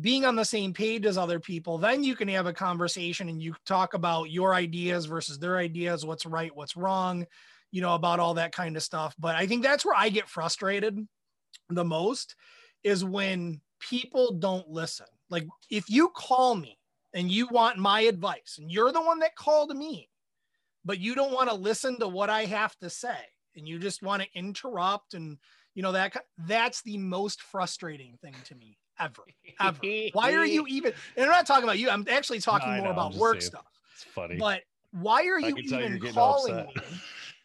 being 0.00 0.24
on 0.24 0.36
the 0.36 0.44
same 0.44 0.72
page 0.72 1.06
as 1.06 1.16
other 1.16 1.38
people. 1.38 1.78
Then 1.78 2.02
you 2.02 2.16
can 2.16 2.28
have 2.28 2.46
a 2.46 2.52
conversation 2.52 3.28
and 3.28 3.40
you 3.40 3.54
talk 3.64 3.94
about 3.94 4.30
your 4.30 4.54
ideas 4.54 5.06
versus 5.06 5.38
their 5.38 5.58
ideas, 5.58 6.04
what's 6.04 6.26
right, 6.26 6.54
what's 6.54 6.76
wrong, 6.76 7.26
you 7.70 7.80
know, 7.80 7.94
about 7.94 8.20
all 8.20 8.34
that 8.34 8.52
kind 8.52 8.76
of 8.76 8.82
stuff. 8.82 9.14
But 9.18 9.36
I 9.36 9.46
think 9.46 9.62
that's 9.62 9.84
where 9.84 9.96
I 9.96 10.08
get 10.08 10.28
frustrated 10.28 10.98
the 11.70 11.84
most 11.84 12.34
is 12.82 13.04
when 13.04 13.60
people 13.80 14.32
don't 14.32 14.68
listen. 14.68 15.06
Like 15.30 15.46
if 15.70 15.88
you 15.88 16.08
call 16.08 16.54
me 16.54 16.78
and 17.14 17.30
you 17.30 17.48
want 17.48 17.78
my 17.78 18.00
advice 18.02 18.56
and 18.58 18.70
you're 18.70 18.92
the 18.92 19.00
one 19.02 19.20
that 19.20 19.36
called 19.36 19.74
me, 19.76 20.08
but 20.84 20.98
you 20.98 21.14
don't 21.14 21.32
want 21.32 21.48
to 21.48 21.54
listen 21.54 21.98
to 22.00 22.08
what 22.08 22.30
I 22.30 22.44
have 22.44 22.76
to 22.80 22.90
say 22.90 23.16
and 23.56 23.66
you 23.66 23.78
just 23.78 24.02
want 24.02 24.22
to 24.22 24.28
interrupt 24.34 25.14
and 25.14 25.38
you 25.74 25.82
know 25.82 25.92
that 25.92 26.16
that's 26.38 26.82
the 26.82 26.98
most 26.98 27.42
frustrating 27.42 28.16
thing 28.22 28.34
to 28.44 28.54
me 28.54 28.76
ever 29.00 29.22
ever 29.60 29.78
why 30.12 30.32
are 30.32 30.46
you 30.46 30.66
even 30.68 30.92
and 31.16 31.24
i'm 31.24 31.30
not 31.30 31.46
talking 31.46 31.64
about 31.64 31.78
you 31.78 31.90
i'm 31.90 32.06
actually 32.10 32.40
talking 32.40 32.68
I 32.68 32.78
more 32.78 32.86
know, 32.86 32.92
about 32.92 33.14
work 33.14 33.40
saying. 33.40 33.50
stuff 33.50 33.66
it's 33.92 34.04
funny. 34.04 34.36
but 34.36 34.62
why 34.92 35.26
are 35.26 35.40
you 35.40 35.54
can 35.54 35.66
tell 35.68 35.80
you're 35.80 35.96
even 35.96 36.12
calling 36.12 36.54
upset. 36.54 36.76
me 36.76 36.98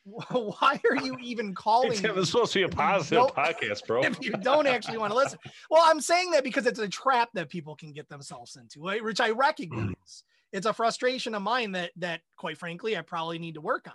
why 0.32 0.80
are 0.90 0.96
you 1.06 1.18
even 1.22 1.54
calling 1.56 1.94
Tim, 1.94 2.16
me 2.16 2.22
it's 2.22 2.32
supposed 2.32 2.54
to 2.54 2.60
be 2.60 2.64
a 2.64 2.70
positive 2.70 3.28
podcast, 3.28 3.86
bro. 3.86 4.04
if 4.04 4.24
you 4.24 4.32
don't 4.32 4.66
actually 4.68 4.98
want 4.98 5.12
to 5.12 5.18
listen. 5.18 5.40
Well, 5.70 5.84
I'm 5.86 6.02
saying 6.02 6.32
that 6.32 6.44
because 6.44 6.66
it's 6.66 6.80
a 6.80 6.88
trap 6.88 7.30
that 7.34 7.50
people 7.50 7.76
can 7.76 7.92
get 7.92 8.10
themselves 8.10 8.56
into, 8.56 8.80
which 9.04 9.20
I 9.20 9.32
recognize. 9.32 10.24
It's 10.52 10.66
a 10.66 10.74
frustration 10.74 11.36
of 11.36 11.44
mine 11.44 11.74
that 11.74 11.92
that 11.98 12.22
quite 12.38 12.58
frankly 12.58 12.98
I 12.98 13.02
probably 13.02 13.38
need 13.38 13.54
to 13.56 13.62
work 13.62 13.88
on. 13.88 13.94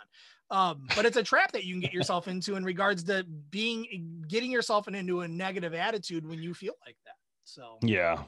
Um, 0.56 0.86
but 0.94 1.04
it's 1.04 1.16
a 1.16 1.22
trap 1.22 1.50
that 1.52 1.64
you 1.64 1.74
can 1.74 1.80
get 1.80 1.92
yourself 1.92 2.28
into 2.28 2.54
in 2.54 2.64
regards 2.64 3.02
to 3.04 3.24
being 3.50 4.24
getting 4.28 4.52
yourself 4.52 4.86
into 4.86 5.22
a 5.22 5.28
negative 5.28 5.74
attitude 5.74 6.26
when 6.28 6.40
you 6.40 6.54
feel 6.54 6.74
like. 6.86 6.96
So 7.44 7.78
Yeah, 7.82 8.22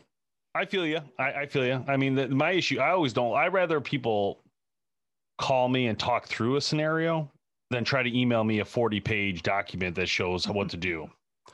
I 0.55 0.65
feel 0.67 0.87
you. 0.87 1.01
I, 1.19 1.33
I 1.33 1.47
feel 1.47 1.67
you. 1.67 1.85
I 1.89 1.97
mean, 1.97 2.15
the, 2.15 2.29
my 2.29 2.53
issue, 2.53 2.79
I 2.79 2.91
always 2.91 3.13
don't. 3.13 3.35
I 3.35 3.49
rather 3.49 3.81
people 3.81 4.43
call 5.39 5.69
me 5.69 5.87
and 5.89 5.99
talk 5.99 6.27
through 6.27 6.57
a 6.57 6.61
scenario 6.61 7.31
than 7.71 7.85
try 7.85 8.03
to 8.03 8.19
email 8.19 8.45
me 8.45 8.61
a 8.61 8.65
forty-page 8.65 9.43
document 9.43 9.97
that 9.97 10.09
shows 10.09 10.47
what 10.47 10.55
mm-hmm. 10.55 10.69
to 10.69 10.77
do. 10.77 11.11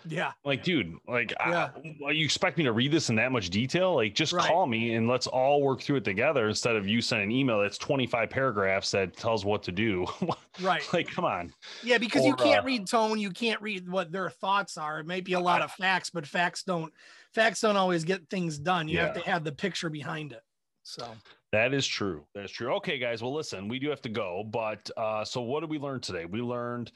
Yeah, 0.09 0.33
Like, 0.45 0.63
dude, 0.63 0.95
like, 1.07 1.33
Yeah. 1.41 1.71
I, 2.07 2.11
you 2.11 2.25
expect 2.25 2.59
me 2.59 2.65
to 2.65 2.73
read 2.73 2.93
this 2.93 3.09
in 3.11 3.17
that 3.17 3.33
much 3.33 3.51
detail? 3.51 3.95
Like, 3.95 4.15
just 4.15 4.33
Right. 4.33 4.47
call 4.47 4.67
me 4.67 4.95
and 4.95 5.09
let's 5.09 5.27
all 5.27 5.63
work 5.63 5.81
through 5.81 5.97
it 5.97 6.05
together 6.05 6.49
instead 6.49 6.77
of 6.77 6.87
you 6.87 7.01
sending 7.01 7.31
an 7.31 7.37
email 7.37 7.61
that's 7.61 7.79
twenty-five 7.79 8.31
paragraphs 8.31 8.91
that 8.93 9.17
tells 9.17 9.45
what 9.45 9.63
to 9.65 9.73
do. 9.73 10.07
right. 10.61 10.83
like, 10.93 11.09
come 11.09 11.25
on. 11.25 11.53
Yeah, 11.83 11.99
because 11.99 12.25
you 12.25 12.35
can't 12.35 12.63
uh, 12.63 12.67
read 12.67 12.87
tone, 12.87 13.19
you 13.19 13.31
can't 13.31 13.61
read 13.61 13.89
what 13.89 14.13
their 14.13 14.31
thoughts 14.31 14.77
are. 14.77 15.01
It 15.01 15.07
might 15.07 15.25
be 15.25 15.35
a 15.35 15.41
lot 15.41 15.63
of 15.63 15.71
facts, 15.73 16.11
but 16.11 16.27
facts 16.27 16.63
don't 16.63 16.93
facts 17.35 17.61
don't 17.61 17.77
always 17.77 18.05
get 18.05 18.29
things 18.29 18.59
done. 18.59 18.89
You 18.89 18.99
have 18.99 19.15
to 19.15 19.21
have 19.21 19.45
the 19.45 19.53
picture 19.53 19.89
behind 19.91 20.33
it. 20.33 20.43
So 20.85 21.07
That 21.53 21.75
is 21.75 21.87
true. 21.87 22.27
That's 22.35 22.51
true. 22.51 22.75
Okay, 22.77 22.99
guys. 22.99 23.23
Well, 23.23 23.33
listen, 23.33 23.69
we 23.69 23.79
do 23.79 23.89
have 23.91 24.03
to 24.03 24.09
go, 24.09 24.43
but 24.45 24.91
uh, 24.97 25.25
so 25.25 25.41
what 25.43 25.61
did 25.61 25.71
we 25.71 25.79
learn 25.79 26.01
today? 26.01 26.25
We 26.25 26.41
learned 26.41 26.91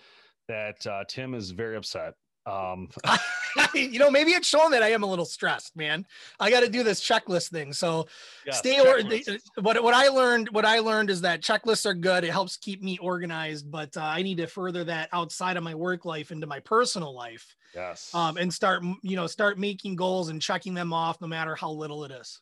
that 0.48 0.84
uh, 0.86 1.04
Tim 1.08 1.34
is 1.34 1.50
very 1.50 1.76
upset. 1.76 2.14
Um, 2.46 2.88
you 3.74 3.98
know, 3.98 4.10
maybe 4.10 4.32
it's 4.32 4.46
showing 4.46 4.70
that 4.70 4.82
I 4.82 4.90
am 4.90 5.02
a 5.02 5.06
little 5.06 5.24
stressed, 5.24 5.76
man. 5.76 6.06
I 6.40 6.50
got 6.50 6.60
to 6.60 6.68
do 6.68 6.82
this 6.82 7.00
checklist 7.00 7.50
thing. 7.50 7.72
So 7.72 8.06
stay 8.50 8.80
or 8.80 9.00
what 9.62 9.82
what 9.82 9.94
I 9.94 10.08
learned 10.08 10.48
what 10.50 10.64
I 10.64 10.78
learned 10.78 11.10
is 11.10 11.20
that 11.22 11.42
checklists 11.42 11.86
are 11.86 11.94
good. 11.94 12.24
It 12.24 12.30
helps 12.30 12.56
keep 12.56 12.82
me 12.82 12.98
organized, 12.98 13.70
but 13.70 13.96
uh, 13.96 14.02
I 14.02 14.22
need 14.22 14.38
to 14.38 14.46
further 14.46 14.84
that 14.84 15.08
outside 15.12 15.56
of 15.56 15.62
my 15.62 15.74
work 15.74 16.04
life 16.04 16.30
into 16.30 16.46
my 16.46 16.60
personal 16.60 17.14
life, 17.14 17.56
yes, 17.74 18.14
um, 18.14 18.36
and 18.36 18.52
start 18.52 18.82
you 19.02 19.16
know 19.16 19.26
start 19.26 19.58
making 19.58 19.96
goals 19.96 20.28
and 20.28 20.40
checking 20.40 20.74
them 20.74 20.92
off, 20.92 21.20
no 21.20 21.26
matter 21.26 21.54
how 21.54 21.70
little 21.70 22.04
it 22.04 22.10
is. 22.10 22.40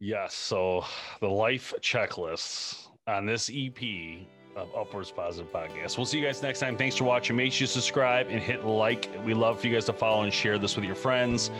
yes. 0.00 0.34
So 0.34 0.84
the 1.20 1.28
life 1.28 1.74
checklists 1.80 2.86
on 3.06 3.26
this 3.26 3.50
EP 3.52 4.26
of 4.56 4.68
Upwards 4.76 5.10
Positive 5.10 5.50
Podcast. 5.52 5.96
We'll 5.96 6.06
see 6.06 6.18
you 6.18 6.26
guys 6.26 6.42
next 6.42 6.60
time. 6.60 6.76
Thanks 6.76 6.96
for 6.96 7.04
watching. 7.04 7.36
Make 7.36 7.52
sure 7.52 7.64
you 7.64 7.66
subscribe 7.68 8.28
and 8.28 8.40
hit 8.40 8.64
like. 8.64 9.08
We 9.24 9.34
love 9.34 9.60
for 9.60 9.66
you 9.66 9.72
guys 9.74 9.86
to 9.86 9.92
follow 9.92 10.22
and 10.22 10.32
share 10.32 10.58
this 10.58 10.76
with 10.76 10.84
your 10.84 10.94
friends, 10.94 11.50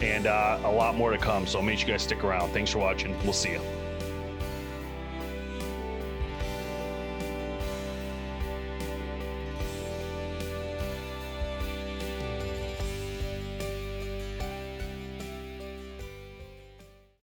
and 0.00 0.26
uh, 0.26 0.58
a 0.64 0.70
lot 0.70 0.94
more 0.96 1.10
to 1.10 1.18
come. 1.18 1.46
So 1.46 1.62
make 1.62 1.78
sure 1.78 1.88
you 1.88 1.94
guys 1.94 2.02
stick 2.02 2.24
around. 2.24 2.50
Thanks 2.52 2.70
for 2.70 2.78
watching. 2.78 3.16
We'll 3.24 3.32
see 3.32 3.52
you. 3.52 3.60